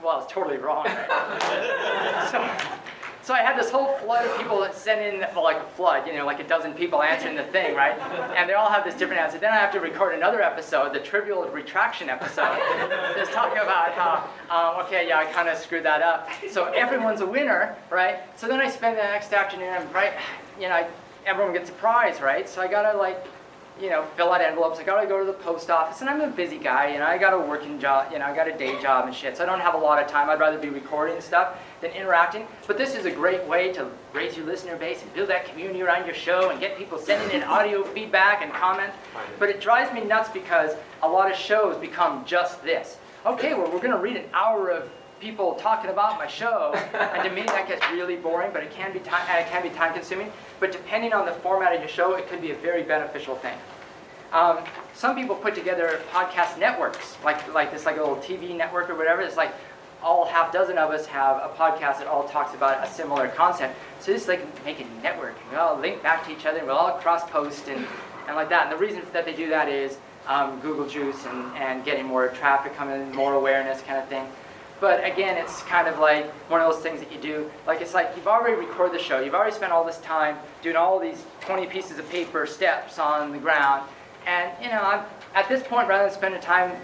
well, 0.04 0.22
it's 0.24 0.32
totally 0.32 0.58
wrong. 0.58 0.86
right? 0.86 2.28
so, 2.32 2.40
so 3.30 3.36
I 3.36 3.44
had 3.44 3.60
this 3.60 3.70
whole 3.70 3.94
flood 4.00 4.26
of 4.26 4.36
people 4.40 4.60
that 4.62 4.74
sent 4.74 5.02
in, 5.02 5.20
well, 5.36 5.44
like 5.44 5.58
a 5.58 5.70
flood, 5.76 6.08
you 6.08 6.16
know, 6.16 6.26
like 6.26 6.40
a 6.40 6.48
dozen 6.48 6.74
people 6.74 7.04
answering 7.04 7.36
the 7.36 7.44
thing, 7.44 7.76
right? 7.76 7.96
And 8.36 8.50
they 8.50 8.56
all 8.56 8.72
have 8.72 8.84
this 8.84 8.96
different 8.96 9.22
answer. 9.22 9.38
Then 9.38 9.54
I 9.54 9.58
have 9.58 9.72
to 9.74 9.80
record 9.80 10.16
another 10.16 10.42
episode, 10.42 10.96
the 10.96 11.00
trivial 11.00 11.44
retraction 11.50 12.10
episode, 12.10 12.58
just 13.16 13.32
talking 13.32 13.60
about 13.60 13.92
how, 13.92 14.28
um, 14.50 14.84
okay, 14.84 15.08
yeah, 15.08 15.20
I 15.20 15.26
kind 15.26 15.48
of 15.48 15.60
screwed 15.60 15.86
that 15.86 16.02
up. 16.02 16.28
So 16.50 16.74
everyone's 16.74 17.22
a 17.22 17.26
winner, 17.28 17.76
right? 17.92 18.18
So 18.36 18.48
then 18.48 18.60
I 18.60 18.68
spend 18.68 18.98
the 18.98 19.04
next 19.04 19.32
afternoon, 19.32 19.88
right? 19.94 20.14
You 20.60 20.70
know, 20.70 20.74
I, 20.74 20.88
everyone 21.28 21.54
gets 21.54 21.70
a 21.70 21.74
prize, 21.74 22.22
right? 22.22 22.50
So 22.50 22.64
I 22.64 22.68
gotta 22.68 22.98
like 22.98 23.24
you 23.82 23.90
know, 23.90 24.04
fill 24.16 24.32
out 24.32 24.42
envelopes. 24.42 24.80
I 24.80 24.84
gotta 24.84 25.08
go 25.08 25.20
to 25.20 25.26
the 25.26 25.34
post 25.34 25.70
office, 25.70 26.02
and 26.02 26.10
I'm 26.10 26.22
a 26.22 26.28
busy 26.28 26.58
guy. 26.58 26.92
You 26.92 27.00
know, 27.00 27.06
I 27.06 27.18
got 27.18 27.34
a 27.34 27.40
working 27.40 27.80
job. 27.80 28.12
You 28.12 28.20
know, 28.20 28.26
I 28.26 28.36
got 28.36 28.48
a 28.48 28.58
day 28.58 28.80
job 28.82 29.06
and 29.06 29.16
shit. 29.16 29.38
So 29.38 29.44
I 29.44 29.46
don't 29.46 29.60
have 29.60 29.74
a 29.74 29.78
lot 29.78 30.02
of 30.02 30.10
time. 30.10 30.30
I'd 30.30 30.40
rather 30.40 30.58
be 30.58 30.70
recording 30.70 31.20
stuff 31.22 31.58
than 31.82 31.92
interacting. 31.92 32.46
But 32.68 32.78
this 32.78 32.96
is 32.96 33.06
a 33.06 33.12
great 33.12 33.44
way 33.46 33.72
to 33.74 33.90
raise 34.14 34.36
your 34.36 34.46
listener 34.46 34.76
base 34.76 35.02
and 35.02 35.14
build 35.14 35.30
that 35.30 35.46
community 35.46 35.82
around 35.82 36.06
your 36.06 36.16
show 36.16 36.50
and 36.50 36.60
get 36.60 36.78
people 36.78 36.98
sending 36.98 37.36
in 37.36 37.44
audio 37.44 37.84
feedback 37.94 38.42
and 38.42 38.52
comments. 38.52 38.96
But 39.38 39.50
it 39.50 39.62
drives 39.62 39.94
me 39.94 40.04
nuts 40.04 40.30
because 40.30 40.72
a 41.02 41.08
lot 41.08 41.32
of 41.32 41.38
shows 41.38 41.78
become 41.78 42.26
just 42.26 42.62
this. 42.64 42.98
Okay, 43.26 43.54
well, 43.54 43.72
we're 43.72 43.82
gonna 43.82 43.98
read 43.98 44.18
an 44.18 44.26
hour 44.34 44.70
of 44.70 44.90
people 45.20 45.56
talking 45.56 45.90
about 45.90 46.18
my 46.18 46.28
show, 46.28 46.74
and 46.94 47.24
to 47.24 47.30
me 47.30 47.44
that 47.44 47.68
gets 47.68 47.84
really 47.92 48.16
boring. 48.16 48.52
But 48.54 48.64
it 48.64 48.72
can 48.72 48.94
be 48.94 49.00
time, 49.00 49.22
it 49.40 49.48
can 49.48 49.64
be 49.64 49.70
time 49.70 49.94
consuming. 49.94 50.32
But 50.60 50.72
depending 50.72 51.14
on 51.14 51.26
the 51.26 51.34
format 51.34 51.74
of 51.74 51.80
your 51.80 51.90
show, 51.90 52.16
it 52.16 52.28
could 52.28 52.42
be 52.42 52.52
a 52.52 52.56
very 52.56 52.84
beneficial 52.84 53.36
thing. 53.36 53.58
Um, 54.32 54.60
some 54.94 55.16
people 55.16 55.36
put 55.36 55.56
together 55.56 56.00
podcast 56.12 56.60
networks, 56.60 57.18
like 57.24 57.54
like 57.54 57.72
this, 57.72 57.86
like 57.86 57.98
a 57.98 58.02
little 58.02 58.18
TV 58.18 58.56
network 58.56 58.90
or 58.90 58.96
whatever. 58.96 59.22
It's 59.22 59.38
like 59.38 59.54
all 60.02 60.26
half 60.26 60.54
dozen 60.54 60.78
of 60.78 60.92
us 60.92 61.06
have 61.08 61.38
a 61.38 61.54
podcast 61.56 62.00
that 62.00 62.08
all 62.08 62.28
talks 62.28 62.54
about 62.54 62.86
a 62.86 62.90
similar 62.90 63.28
concept. 63.30 63.76
So 64.00 64.14
just 64.14 64.28
like 64.28 64.42
make 64.64 64.80
a 64.80 64.86
network. 65.02 65.36
We 65.52 65.58
all 65.58 65.78
link 65.78 66.02
back 66.02 66.26
to 66.26 66.32
each 66.32 66.46
other 66.46 66.60
and 66.60 66.68
we'll 66.68 66.78
all 66.78 66.94
cross 67.00 67.30
post 67.30 67.68
and, 67.68 67.86
and 68.28 68.36
like 68.36 68.50
that. 68.50 68.64
And 68.64 68.72
the 68.72 68.78
reason 68.78 69.02
that 69.12 69.26
they 69.26 69.34
do 69.34 69.50
that 69.50 69.68
is 69.68 69.98
um, 70.28 70.60
Google 70.62 70.88
Juice 70.88 71.26
and, 71.26 71.58
and 71.58 71.84
getting 71.84 72.06
more 72.06 72.30
traffic 72.30 72.76
coming 72.76 73.14
more 73.14 73.34
awareness 73.34 73.82
kind 73.82 74.00
of 74.00 74.08
thing. 74.08 74.26
But 74.80 75.04
again, 75.04 75.38
it's 75.38 75.62
kind 75.64 75.88
of 75.88 76.00
like 76.00 76.30
one 76.50 76.62
of 76.62 76.72
those 76.72 76.82
things 76.82 77.00
that 77.02 77.12
you 77.12 77.20
do. 77.20 77.52
Like 77.68 77.82
it's 77.82 77.94
like 77.94 78.12
you've 78.16 78.28
already 78.28 78.56
recorded 78.56 78.98
the 78.98 79.04
show. 79.04 79.20
You've 79.20 79.36
already 79.36 79.56
spent 79.56 79.72
all 79.72 79.84
this 79.84 79.98
time 80.00 80.38
doing 80.62 80.76
all 80.76 81.00
these 81.00 81.24
20 81.42 81.68
pieces 81.68 82.00
of 82.00 82.10
paper 82.10 82.46
steps 82.46 82.98
on 82.98 83.32
the 83.32 83.38
ground. 83.38 83.90
And 84.26 84.52
you 84.62 84.70
know, 84.70 84.82
I'm, 84.82 85.06
at 85.36 85.50
this 85.50 85.64
point, 85.64 85.88
rather 85.88 86.06
than 86.06 86.14
spending 86.14 86.42
time 86.42 86.78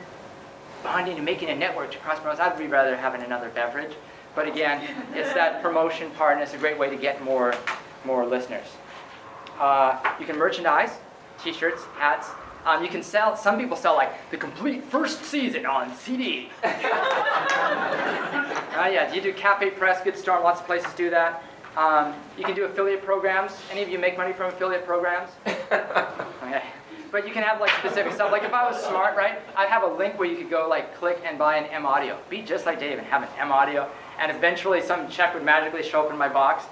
bonding 0.84 1.16
and 1.16 1.26
making 1.26 1.50
a 1.50 1.56
network 1.56 1.92
to 1.92 1.98
cross 2.00 2.20
promote, 2.20 2.40
I'd 2.40 2.58
be 2.58 2.68
rather 2.68 2.96
having 2.96 3.22
another 3.22 3.50
beverage. 3.50 3.94
But 4.36 4.48
again, 4.48 4.88
it's 5.14 5.34
that 5.34 5.62
promotion 5.64 6.12
part, 6.12 6.34
and 6.34 6.44
it's 6.44 6.54
a 6.54 6.58
great 6.58 6.78
way 6.78 6.90
to 6.90 6.98
get 6.98 7.24
more, 7.24 7.54
more 8.04 8.26
listeners. 8.26 8.68
Uh, 9.60 9.98
you 10.20 10.26
can 10.26 10.38
merchandise, 10.38 10.92
t-shirts, 11.42 11.84
hats. 11.98 12.30
Um, 12.66 12.84
you 12.84 12.90
can 12.90 13.04
sell. 13.04 13.38
Some 13.38 13.60
people 13.60 13.78
sell 13.78 13.96
like 13.96 14.12
the 14.32 14.38
complete 14.38 14.84
first 14.84 15.24
season 15.24 15.66
on 15.68 15.96
CD. 15.96 16.50
uh, 16.64 16.70
yeah, 18.74 19.14
you 19.14 19.22
do 19.22 19.32
Cafe 19.34 19.70
Press, 19.72 20.04
Good 20.04 20.18
Storm. 20.18 20.44
Lots 20.44 20.62
of 20.62 20.66
places 20.66 20.92
do 20.94 21.12
that. 21.12 21.44
Um, 21.78 22.16
you 22.38 22.44
can 22.44 22.56
do 22.56 22.66
affiliate 22.66 23.04
programs. 23.04 23.52
Any 23.72 23.84
of 23.84 23.90
you 23.90 24.00
make 24.00 24.18
money 24.18 24.34
from 24.34 24.48
affiliate 24.48 24.86
programs? 24.86 25.30
okay. 25.46 26.64
But 27.12 27.28
you 27.28 27.34
can 27.34 27.44
have 27.44 27.62
like 27.62 27.70
specific 27.80 28.14
stuff. 28.14 28.32
Like 28.32 28.44
if 28.44 28.54
I 28.54 28.70
was 28.70 28.82
smart, 28.84 29.16
right, 29.16 29.40
I'd 29.56 29.70
have 29.70 29.84
a 29.84 29.88
link 29.88 30.18
where 30.18 30.28
you 30.28 30.36
could 30.36 30.50
go 30.50 30.68
like 30.68 30.96
click 30.98 31.22
and 31.24 31.38
buy 31.38 31.58
an 31.58 31.66
M 31.66 31.86
audio. 31.86 32.18
Be 32.30 32.42
just 32.42 32.66
like 32.66 32.80
Dave 32.80 32.98
and 32.98 33.06
have 33.08 33.22
an 33.22 33.30
M 33.38 33.52
audio, 33.52 33.90
and 34.20 34.36
eventually 34.36 34.82
some 34.82 35.08
check 35.08 35.34
would 35.36 35.44
magically 35.44 35.84
show 35.84 36.04
up 36.04 36.12
in 36.12 36.18
my 36.18 36.30
box. 36.30 36.66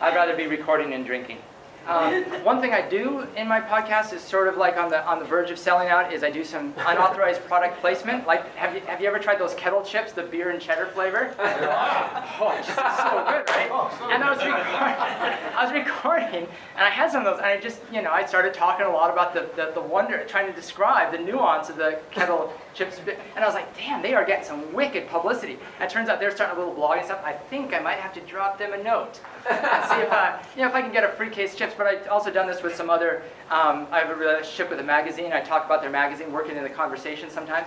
I'd 0.00 0.14
rather 0.14 0.36
be 0.36 0.46
recording 0.46 0.94
and 0.94 1.04
drinking. 1.04 1.38
Um, 1.86 2.22
one 2.44 2.60
thing 2.60 2.72
I 2.72 2.86
do 2.86 3.26
in 3.36 3.48
my 3.48 3.60
podcast 3.60 4.12
is 4.12 4.20
sort 4.20 4.48
of 4.48 4.56
like 4.56 4.76
on 4.76 4.90
the 4.90 5.04
on 5.06 5.18
the 5.18 5.24
verge 5.24 5.50
of 5.50 5.58
selling 5.58 5.88
out 5.88 6.12
is 6.12 6.22
I 6.22 6.30
do 6.30 6.44
some 6.44 6.74
unauthorized 6.78 7.42
product 7.46 7.80
placement. 7.80 8.26
Like 8.26 8.54
have 8.56 8.74
you 8.74 8.80
have 8.82 9.00
you 9.00 9.08
ever 9.08 9.18
tried 9.18 9.38
those 9.38 9.54
kettle 9.54 9.82
chips, 9.82 10.12
the 10.12 10.22
beer 10.22 10.50
and 10.50 10.60
cheddar 10.60 10.86
flavor? 10.86 11.34
oh, 11.38 12.54
it's 12.58 12.66
just 12.68 12.78
so 12.98 13.24
good, 13.26 13.48
right? 13.48 13.90
And 14.12 14.22
I 14.22 14.30
was 14.30 14.38
recording, 14.38 14.64
I 15.56 15.64
was 15.64 15.72
recording, 15.72 16.48
and 16.76 16.84
I 16.84 16.90
had 16.90 17.10
some 17.10 17.24
of 17.24 17.32
those, 17.32 17.38
and 17.38 17.46
I 17.46 17.58
just 17.58 17.80
you 17.92 18.02
know 18.02 18.10
I 18.10 18.26
started 18.26 18.54
talking 18.54 18.86
a 18.86 18.90
lot 18.90 19.10
about 19.10 19.34
the, 19.34 19.48
the, 19.56 19.72
the 19.72 19.80
wonder, 19.80 20.24
trying 20.26 20.46
to 20.46 20.52
describe 20.52 21.12
the 21.12 21.18
nuance 21.18 21.70
of 21.70 21.76
the 21.76 21.98
kettle 22.10 22.52
chips, 22.74 22.98
and 23.34 23.44
I 23.44 23.46
was 23.46 23.54
like, 23.54 23.76
damn, 23.76 24.02
they 24.02 24.14
are 24.14 24.24
getting 24.24 24.44
some 24.44 24.72
wicked 24.72 25.08
publicity. 25.08 25.58
And 25.78 25.84
it 25.84 25.90
turns 25.90 26.08
out 26.08 26.20
they're 26.20 26.34
starting 26.34 26.56
a 26.56 26.58
little 26.58 26.74
blog 26.74 26.98
and 26.98 27.06
stuff. 27.06 27.22
I 27.24 27.32
think 27.32 27.74
I 27.74 27.80
might 27.80 27.98
have 27.98 28.12
to 28.14 28.20
drop 28.20 28.58
them 28.58 28.72
a 28.72 28.82
note 28.82 29.20
and 29.50 29.84
see 29.84 30.00
if 30.00 30.12
I, 30.12 30.40
you 30.56 30.62
know, 30.62 30.68
if 30.68 30.74
I 30.74 30.82
can 30.82 30.92
get 30.92 31.04
a 31.04 31.08
free 31.08 31.30
case 31.30 31.54
chips. 31.54 31.74
But 31.76 31.86
I've 31.86 32.08
also 32.08 32.30
done 32.30 32.46
this 32.46 32.62
with 32.62 32.74
some 32.74 32.90
other. 32.90 33.22
Um, 33.50 33.86
I 33.90 34.00
have 34.00 34.10
a 34.10 34.14
relationship 34.14 34.70
with 34.70 34.80
a 34.80 34.84
magazine. 34.84 35.32
I 35.32 35.40
talk 35.40 35.66
about 35.66 35.82
their 35.82 35.90
magazine, 35.90 36.32
working 36.32 36.56
in 36.56 36.62
the 36.62 36.70
conversation 36.70 37.30
sometimes, 37.30 37.66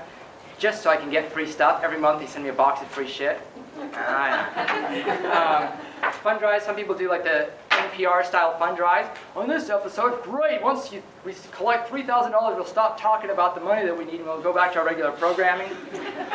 just 0.57 0.81
so 0.83 0.89
I 0.89 0.97
can 0.97 1.09
get 1.09 1.31
free 1.31 1.49
stuff. 1.49 1.81
Every 1.83 1.99
month 1.99 2.19
they 2.19 2.27
send 2.27 2.43
me 2.43 2.49
a 2.49 2.53
box 2.53 2.81
of 2.81 2.87
free 2.87 3.07
shit. 3.07 3.41
um, 3.79 5.73
fund 6.11 6.39
drives. 6.39 6.65
Some 6.65 6.75
people 6.75 6.95
do 6.95 7.09
like 7.09 7.23
the 7.23 7.49
NPR 7.69 8.25
style 8.25 8.57
fund 8.57 8.77
drives. 8.77 9.09
On 9.35 9.47
this 9.47 9.69
episode, 9.69 10.23
great. 10.23 10.61
Once 10.61 10.91
you, 10.91 11.01
we 11.25 11.33
collect 11.51 11.89
three 11.89 12.03
thousand 12.03 12.31
dollars, 12.31 12.55
we'll 12.55 12.65
stop 12.65 12.99
talking 12.99 13.29
about 13.29 13.55
the 13.55 13.61
money 13.61 13.85
that 13.85 13.97
we 13.97 14.05
need 14.05 14.15
and 14.15 14.25
we'll 14.25 14.41
go 14.41 14.53
back 14.53 14.73
to 14.73 14.79
our 14.79 14.85
regular 14.85 15.11
programming. 15.11 15.69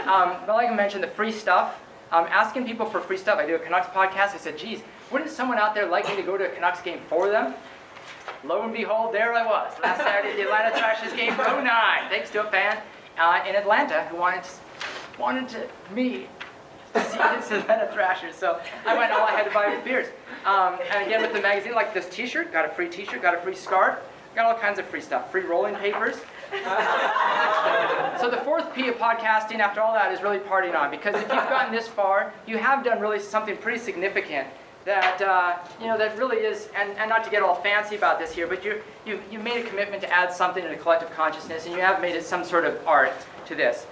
Um, 0.08 0.36
but 0.46 0.54
like 0.56 0.70
I 0.70 0.74
mentioned, 0.74 1.04
the 1.04 1.08
free 1.08 1.32
stuff. 1.32 1.82
Um, 2.12 2.24
asking 2.30 2.64
people 2.64 2.86
for 2.86 2.98
free 2.98 3.18
stuff. 3.18 3.38
I 3.38 3.44
do 3.44 3.56
a 3.56 3.58
Canucks 3.58 3.88
podcast. 3.88 4.32
I 4.32 4.38
said, 4.38 4.56
geez, 4.56 4.80
wouldn't 5.10 5.30
someone 5.30 5.58
out 5.58 5.74
there 5.74 5.86
like 5.86 6.08
me 6.08 6.16
to 6.16 6.22
go 6.22 6.38
to 6.38 6.50
a 6.50 6.54
Canucks 6.54 6.80
game 6.80 7.00
for 7.10 7.28
them? 7.28 7.54
Lo 8.44 8.62
and 8.62 8.72
behold, 8.72 9.12
there 9.12 9.34
I 9.34 9.44
was 9.44 9.74
last 9.82 9.98
Saturday 9.98 10.30
at 10.30 10.36
the 10.36 10.42
Atlanta 10.44 10.76
Thrashers 10.78 11.12
game, 11.12 11.36
09, 11.36 11.64
thanks 12.08 12.30
to 12.30 12.46
a 12.46 12.50
fan 12.50 12.78
uh, 13.18 13.44
in 13.46 13.54
Atlanta 13.54 14.04
who 14.04 14.16
wanted 14.16 14.44
to, 14.44 14.50
wanted 15.18 15.48
to 15.50 15.68
me 15.92 16.28
to 16.94 17.04
see 17.04 17.18
this 17.18 17.50
Atlanta 17.50 17.90
Thrashers. 17.92 18.34
So 18.34 18.60
I 18.86 18.96
went. 18.96 19.12
All 19.12 19.26
I 19.26 19.32
had 19.32 19.44
to 19.44 19.50
buy 19.50 19.74
was 19.74 19.82
beers. 19.84 20.06
Um, 20.44 20.78
and 20.92 21.06
again 21.06 21.22
with 21.22 21.32
the 21.32 21.40
magazine, 21.40 21.74
like 21.74 21.92
this 21.92 22.08
T-shirt, 22.08 22.52
got 22.52 22.64
a 22.64 22.68
free 22.70 22.88
T-shirt, 22.88 23.22
got 23.22 23.34
a 23.34 23.40
free 23.40 23.54
scarf, 23.54 23.98
got 24.34 24.46
all 24.46 24.58
kinds 24.58 24.78
of 24.78 24.86
free 24.86 25.00
stuff, 25.00 25.30
free 25.30 25.42
rolling 25.42 25.74
papers. 25.76 26.16
so 28.20 28.30
the 28.30 28.40
fourth 28.44 28.72
P 28.74 28.88
of 28.88 28.96
podcasting, 28.96 29.58
after 29.58 29.80
all 29.80 29.92
that, 29.92 30.12
is 30.12 30.22
really 30.22 30.38
partying 30.38 30.74
on. 30.74 30.90
Because 30.90 31.14
if 31.16 31.22
you've 31.22 31.48
gotten 31.48 31.74
this 31.74 31.88
far, 31.88 32.32
you 32.46 32.56
have 32.56 32.84
done 32.84 33.00
really 33.00 33.20
something 33.20 33.56
pretty 33.58 33.78
significant 33.78 34.48
that 34.84 35.20
uh, 35.20 35.58
you 35.80 35.86
know 35.86 35.98
that 35.98 36.16
really 36.18 36.38
is, 36.38 36.70
and, 36.74 36.90
and 36.98 37.10
not 37.10 37.22
to 37.22 37.30
get 37.30 37.42
all 37.42 37.56
fancy 37.56 37.94
about 37.94 38.18
this 38.18 38.32
here, 38.32 38.46
but 38.46 38.64
you 38.64 38.80
you 39.04 39.20
you 39.30 39.38
made 39.38 39.64
a 39.64 39.68
commitment 39.68 40.00
to 40.02 40.10
add 40.10 40.32
something 40.32 40.62
to 40.62 40.68
the 40.68 40.76
collective 40.76 41.10
consciousness, 41.10 41.66
and 41.66 41.74
you 41.74 41.80
have 41.80 42.00
made 42.00 42.16
it 42.16 42.24
some 42.24 42.42
sort 42.42 42.64
of 42.64 42.78
art 42.86 43.12
to 43.46 43.54
this. 43.54 43.86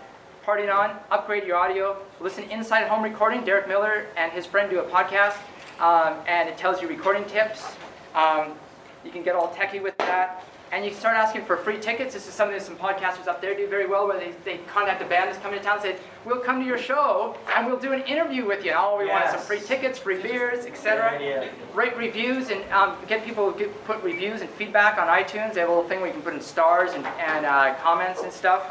Partying 0.46 0.72
on, 0.72 0.96
upgrade 1.10 1.42
your 1.42 1.56
audio, 1.56 2.00
listen 2.20 2.44
inside 2.50 2.86
home 2.86 3.02
recording. 3.02 3.44
Derek 3.44 3.66
Miller 3.66 4.06
and 4.16 4.30
his 4.30 4.46
friend 4.46 4.70
do 4.70 4.78
a 4.78 4.84
podcast, 4.84 5.34
um, 5.80 6.22
and 6.28 6.48
it 6.48 6.56
tells 6.56 6.80
you 6.80 6.86
recording 6.86 7.24
tips. 7.24 7.64
Um, 8.14 8.52
you 9.04 9.10
can 9.10 9.24
get 9.24 9.34
all 9.34 9.48
techie 9.48 9.82
with 9.82 9.98
that. 9.98 10.44
And 10.70 10.84
you 10.84 10.92
start 10.92 11.16
asking 11.16 11.46
for 11.46 11.56
free 11.56 11.80
tickets. 11.80 12.14
This 12.14 12.28
is 12.28 12.32
something 12.32 12.56
that 12.56 12.64
some 12.64 12.76
podcasters 12.76 13.26
up 13.26 13.40
there 13.40 13.56
do 13.56 13.66
very 13.66 13.88
well, 13.88 14.06
where 14.06 14.20
they, 14.20 14.34
they 14.44 14.58
contact 14.68 15.02
a 15.02 15.04
band 15.06 15.30
that's 15.30 15.42
coming 15.42 15.58
to 15.58 15.64
town 15.64 15.78
and 15.78 15.82
say, 15.82 15.96
we'll 16.24 16.38
come 16.38 16.60
to 16.60 16.66
your 16.66 16.78
show 16.78 17.36
and 17.56 17.66
we'll 17.66 17.80
do 17.80 17.92
an 17.92 18.02
interview 18.02 18.46
with 18.46 18.64
you. 18.64 18.70
And 18.70 18.78
all 18.78 18.98
we 18.98 19.08
want 19.08 19.24
is 19.24 19.32
some 19.32 19.40
free 19.40 19.58
tickets, 19.60 19.98
free 19.98 20.22
beers, 20.22 20.64
etc. 20.64 21.50
Rate 21.74 21.96
reviews 21.96 22.50
and 22.50 22.62
um, 22.70 22.96
get 23.08 23.24
people 23.24 23.52
to 23.52 23.66
put 23.84 24.00
reviews 24.04 24.42
and 24.42 24.50
feedback 24.50 24.96
on 24.96 25.08
iTunes. 25.08 25.54
They 25.54 25.60
have 25.60 25.70
a 25.70 25.72
little 25.72 25.88
thing 25.88 25.98
where 25.98 26.06
you 26.06 26.14
can 26.14 26.22
put 26.22 26.34
in 26.34 26.40
stars 26.40 26.92
and, 26.92 27.04
and 27.04 27.46
uh, 27.46 27.74
comments 27.82 28.22
and 28.22 28.32
stuff. 28.32 28.70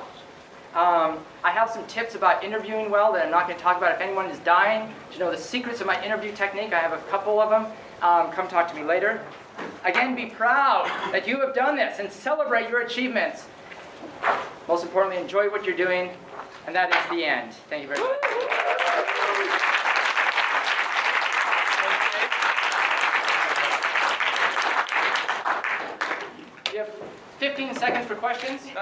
Um, 0.75 1.19
I 1.41 1.51
have 1.51 1.69
some 1.69 1.87
tips 1.87 2.15
about 2.15 2.43
interviewing 2.43 2.91
well 2.91 3.13
that 3.13 3.23
I'm 3.23 3.31
not 3.31 3.47
going 3.47 3.57
to 3.57 3.63
talk 3.63 3.77
about. 3.77 3.95
If 3.95 4.01
anyone 4.01 4.25
is 4.25 4.37
dying 4.39 4.93
to 5.13 5.19
know 5.19 5.31
the 5.31 5.37
secrets 5.37 5.79
of 5.79 5.87
my 5.87 6.03
interview 6.03 6.35
technique, 6.35 6.73
I 6.73 6.79
have 6.79 6.91
a 6.91 7.01
couple 7.03 7.39
of 7.39 7.49
them. 7.49 7.67
Um, 8.01 8.29
come 8.33 8.49
talk 8.49 8.69
to 8.71 8.75
me 8.75 8.83
later. 8.83 9.21
Again, 9.85 10.15
be 10.15 10.25
proud 10.25 10.87
that 11.13 11.25
you 11.25 11.39
have 11.39 11.55
done 11.55 11.77
this 11.77 11.99
and 11.99 12.11
celebrate 12.11 12.69
your 12.69 12.81
achievements. 12.81 13.45
Most 14.67 14.83
importantly, 14.83 15.21
enjoy 15.21 15.49
what 15.49 15.63
you're 15.65 15.77
doing, 15.77 16.09
and 16.67 16.75
that 16.75 16.89
is 16.89 17.09
the 17.09 17.23
end. 17.23 17.53
Thank 17.69 17.83
you 17.83 17.87
very 17.87 18.01
much. 18.01 18.19
You 26.73 26.79
have 26.79 26.89
15 27.39 27.75
seconds 27.75 28.07
for 28.07 28.15
questions. 28.15 28.63
Dave, 28.65 28.77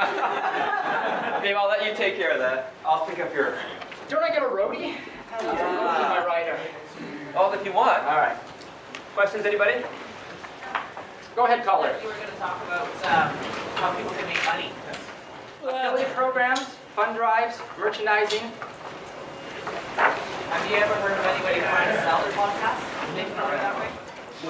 I'll 1.58 1.68
let 1.68 1.86
you 1.86 1.96
take 1.96 2.18
care 2.18 2.32
of 2.32 2.40
that. 2.40 2.74
I'll 2.86 3.06
pick 3.06 3.20
up 3.20 3.34
your. 3.34 3.56
Don't 4.10 4.24
I 4.24 4.30
get 4.30 4.44
a 4.44 4.46
roadie? 4.46 4.96
Uh, 5.40 5.44
my 5.44 6.24
rider. 6.26 6.58
Oh, 7.36 7.52
if 7.52 7.66
you 7.66 7.74
want. 7.74 8.04
All 8.04 8.18
right. 8.18 8.38
Questions, 9.16 9.46
anybody? 9.46 9.84
Go 11.36 11.46
ahead, 11.46 11.66
caller. 11.66 11.96
You 12.02 12.08
were 12.08 12.14
going 12.14 12.30
to 12.30 12.36
talk 12.36 12.62
about 12.66 12.86
um, 13.10 13.36
how 13.76 13.92
people 13.98 14.12
can 14.12 14.28
make 14.28 14.46
money. 14.46 14.70
Affiliate 15.64 16.14
programs, 16.14 16.62
fund 16.96 17.16
drives, 17.16 17.60
merchandising. 17.80 18.52
Have 19.98 20.70
you 20.70 20.78
ever 20.78 20.94
heard 20.94 21.18
of 21.18 21.26
anybody 21.26 21.62
trying 21.62 21.96
to 21.96 22.02
sell 22.04 22.22
their 22.22 22.34
podcast? 22.34 23.16
Making 23.16 23.36
money 23.36 23.58
that 23.58 23.80
way? 23.80 23.90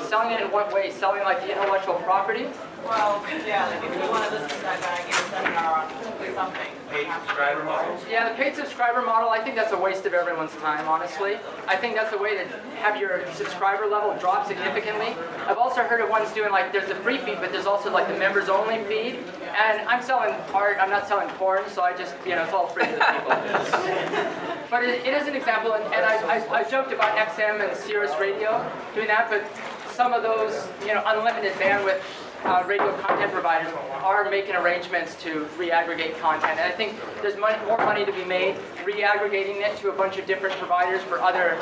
Selling 0.10 0.32
it 0.32 0.42
in 0.42 0.52
what 0.52 0.74
way? 0.74 0.92
Selling 0.92 1.24
like 1.24 1.40
the 1.42 1.52
intellectual 1.52 1.96
property? 1.96 2.48
Well, 2.86 3.24
yeah, 3.48 3.68
like 3.68 3.84
if 3.84 3.96
you 3.96 4.10
want 4.10 4.26
to 4.26 4.32
listen 4.36 4.50
to 4.50 4.64
that 4.64 4.82
guy 4.82 4.98
give 5.08 5.16
a 5.16 5.30
seminar 5.30 5.84
on 5.84 6.04
something. 6.36 6.68
Paid 6.90 7.08
subscriber 7.22 7.64
model? 7.64 7.98
Yeah, 8.10 8.30
the 8.30 8.36
paid 8.36 8.56
subscriber 8.56 9.02
model, 9.02 9.30
I 9.30 9.40
think 9.44 9.56
that's 9.56 9.72
a 9.72 9.78
waste 9.78 10.06
of 10.06 10.14
everyone's 10.14 10.54
time, 10.58 10.88
honestly. 10.88 11.38
I 11.68 11.76
think 11.76 11.96
that's 11.96 12.12
the 12.12 12.18
way 12.18 12.38
to 12.38 12.46
have 12.82 13.00
your 13.00 13.26
subscriber 13.34 13.88
level 13.88 14.16
drop 14.20 14.48
significantly. 14.48 15.16
I've 15.48 15.58
also 15.58 15.82
heard 15.84 16.02
of 16.02 16.10
ones 16.10 16.32
doing 16.34 16.52
like, 16.52 16.72
there's 16.72 16.88
the 16.88 16.96
free 16.96 17.18
feed, 17.18 17.38
but 17.40 17.52
there's 17.52 17.66
also 17.66 17.92
like 17.92 18.08
the 18.08 18.18
members 18.18 18.50
only 18.50 18.84
feed. 18.86 19.20
And 19.58 19.88
I'm 19.88 20.02
selling 20.04 20.34
art, 20.54 20.78
I'm 20.80 20.90
not 20.90 21.08
selling 21.08 21.30
porn, 21.30 21.64
so 21.70 21.84
I 21.84 21.96
just, 21.96 22.16
you 22.26 22.36
know, 22.36 22.44
it's 22.44 22.54
all 22.54 22.68
free 22.68 22.86
to 22.86 22.92
the 22.92 22.98
people. 22.98 23.30
but 24.70 24.84
it, 24.84 25.06
it 25.06 25.14
is 25.14 25.28
an 25.28 25.36
example, 25.36 25.74
and, 25.74 25.84
and 25.94 26.06
I, 26.06 26.38
I, 26.38 26.60
I 26.60 26.64
joked 26.70 26.92
about 26.92 27.16
XM 27.18 27.68
and 27.68 27.78
Sirius 27.78 28.12
Radio 28.20 28.70
doing 28.96 29.08
that, 29.08 29.30
but 29.30 29.46
some 29.94 30.12
of 30.12 30.24
those, 30.24 30.68
you 30.82 30.94
know, 30.94 31.04
unlimited 31.06 31.54
bandwidth 31.54 32.02
uh, 32.46 32.64
radio 32.68 32.96
content 32.98 33.32
providers 33.32 33.72
are 33.92 34.30
making 34.30 34.56
arrangements 34.56 35.16
to 35.24 35.46
reaggregate 35.58 36.20
content. 36.20 36.60
And 36.60 36.62
I 36.62 36.72
think 36.72 36.96
there's 37.22 37.38
money, 37.38 37.58
more 37.66 37.78
money 37.78 38.06
to 38.06 38.12
be 38.12 38.26
made 38.26 38.56
reaggregating 38.84 39.62
it 39.62 39.78
to 39.78 39.90
a 39.90 39.94
bunch 39.94 40.18
of 40.18 40.26
different 40.26 40.56
providers 40.58 41.02
for 41.04 41.22
other 41.22 41.58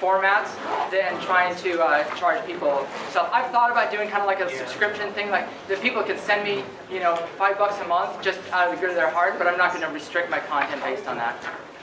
formats 0.00 0.50
than 0.90 1.20
trying 1.22 1.54
to 1.56 1.82
uh, 1.82 2.04
charge 2.16 2.44
people. 2.46 2.86
So 3.10 3.28
I've 3.32 3.50
thought 3.52 3.70
about 3.70 3.92
doing 3.92 4.08
kind 4.08 4.22
of 4.22 4.26
like 4.26 4.40
a 4.40 4.50
subscription 4.56 5.12
thing, 5.12 5.30
like 5.30 5.46
that 5.68 5.80
people 5.80 6.02
can 6.02 6.18
send 6.18 6.44
me, 6.44 6.64
you 6.90 7.00
know, 7.00 7.16
five 7.38 7.58
bucks 7.58 7.80
a 7.80 7.86
month 7.86 8.20
just 8.22 8.40
out 8.52 8.68
of 8.68 8.74
the 8.74 8.80
good 8.80 8.90
of 8.90 8.96
their 8.96 9.10
heart, 9.10 9.34
but 9.38 9.46
I'm 9.46 9.56
not 9.56 9.72
going 9.72 9.86
to 9.86 9.92
restrict 9.92 10.30
my 10.30 10.40
content 10.40 10.82
based 10.82 11.06
on 11.06 11.16
that. 11.16 11.36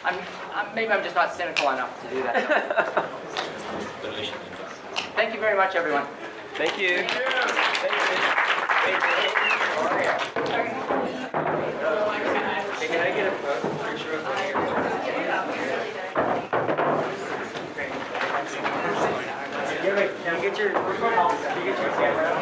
I'm, 0.03 0.17
I'm, 0.53 0.75
maybe 0.75 0.91
I'm 0.91 1.03
just 1.03 1.15
not 1.15 1.33
cynical 1.33 1.69
enough 1.69 2.01
to 2.01 2.09
do 2.09 2.23
that. 2.23 3.07
Thank 5.15 5.33
you 5.33 5.39
very 5.39 5.55
much, 5.55 5.75
everyone. 5.75 6.05
Thank 6.53 6.77
you. 6.77 6.97
Thank 6.97 7.07
you. 7.07 7.31
Can 12.87 12.99
I 12.99 13.09
get 13.15 13.27
a 13.27 13.31
picture 13.85 14.13
of 14.15 14.23
Can 20.23 20.35
you 20.35 20.41
get 20.41 20.57
your, 20.57 20.71
can 20.71 20.85
you 21.57 21.63
get 21.63 21.79
your 21.79 21.91
camera? 21.91 22.41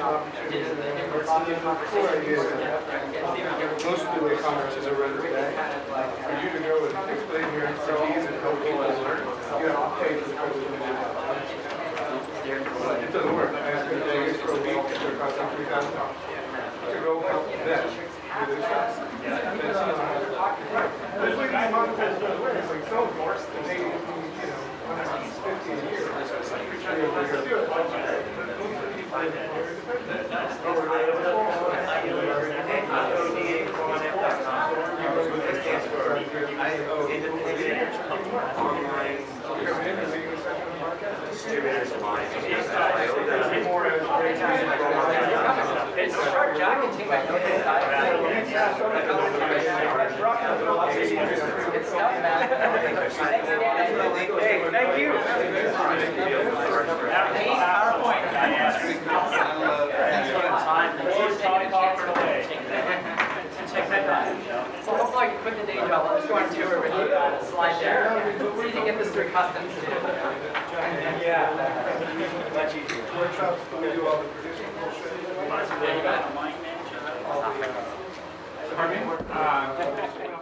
Most 0.00 0.16
of 4.08 4.16
the 4.16 4.32
conferences 4.40 4.86
are 4.86 4.94
run 4.94 5.12
today. 5.20 5.52
For 6.24 6.32
you 6.40 6.48
to 6.56 6.60
go 6.64 6.88
and 6.88 6.96
explain 7.10 7.44
your 7.52 7.66
expertise 7.68 8.24
and 8.24 8.36
help 8.40 8.56
people 8.64 8.80
learn, 8.80 9.20
you 9.60 9.68
have 9.68 9.76
to 9.76 10.00
pay 10.00 10.16
for 10.16 10.24
the 10.30 10.36
of 10.56 10.72
it. 10.72 10.80
It 13.04 13.12
doesn't 13.12 13.34
work. 13.36 13.52
I 13.52 13.60
asked 13.76 13.90
to 13.90 13.96
Vegas 14.08 14.40
for 14.40 14.52
a 14.52 14.60
week, 14.64 14.72
it 14.88 14.96
three 15.56 15.68
thousand 15.68 15.92
dollars. 15.92 16.16
To 16.16 16.96
go 17.04 17.20
help 17.20 17.44
them 17.44 17.60
do 18.46 18.56
uh, 19.76 19.84
There's 21.20 21.36
like 21.36 21.52
the 22.24 22.40
way, 22.40 22.56
it's 22.56 22.70
like 22.70 22.88
so 22.88 23.06
forced, 23.20 23.48
and 23.52 23.66
they, 23.66 23.76
you 23.76 23.84
know, 23.84 24.00
when 24.88 24.96
I'm 24.96 25.28
fifty 25.44 25.76
a 25.76 25.92
year. 25.92 26.08
it's 26.40 26.48
like 26.50 26.64
you're 26.72 26.80
trying 26.80 27.04
to 27.04 27.08
figure 27.44 27.68
out- 27.68 27.68
Oh, 30.62 30.72
we're 30.72 30.86
gonna 30.86 30.98
have 30.98 31.08
a 31.08 31.22
full- 31.22 31.50
More 38.30 38.46
inspiration. 43.90 44.46
It's 45.98 46.14
short, 46.14 46.56
Jack 46.56 46.78
take 46.96 47.08
my 47.08 47.24
notes 47.24 47.44
inside. 47.50 47.90
Man. 47.90 48.46
Hey, 54.38 54.62
thank 54.70 54.98
you. 55.00 55.10
PowerPoint. 57.60 58.24
So 60.20 60.36
hopefully 63.90 64.06
I 64.10 64.49
can 65.28 65.38
quit 65.42 65.60
the 65.60 65.66
day 65.66 65.76
job, 65.76 66.06
I'll 66.06 66.16
just 66.16 66.28
go 66.28 66.34
on 66.36 66.54
tour 66.54 66.80
with 66.80 66.92
you, 66.92 67.14
uh, 67.14 67.44
slide 67.44 67.80
there. 67.80 68.08
See 68.38 68.44
if 68.44 68.66
you 68.66 68.72
can 68.72 68.84
get 68.86 68.98
this 68.98 69.10
through 69.12 69.28
customs. 69.30 69.72
too. 69.74 69.80
Yeah. 71.20 71.52
Much 72.54 72.74
easier. 72.74 73.04
Workshops, 73.16 73.60
we 73.80 73.92
do 73.92 74.06
all 74.06 74.22
the 74.22 74.28
producing 74.28 74.66
bullshit. 74.80 75.20
There 75.80 75.96
you 75.96 76.02
go. 76.02 76.12
All 77.28 77.40
the, 77.40 77.46
uh, 77.46 78.00
Pardon 78.76 79.08
me? 79.08 79.14
Uh, 79.30 80.40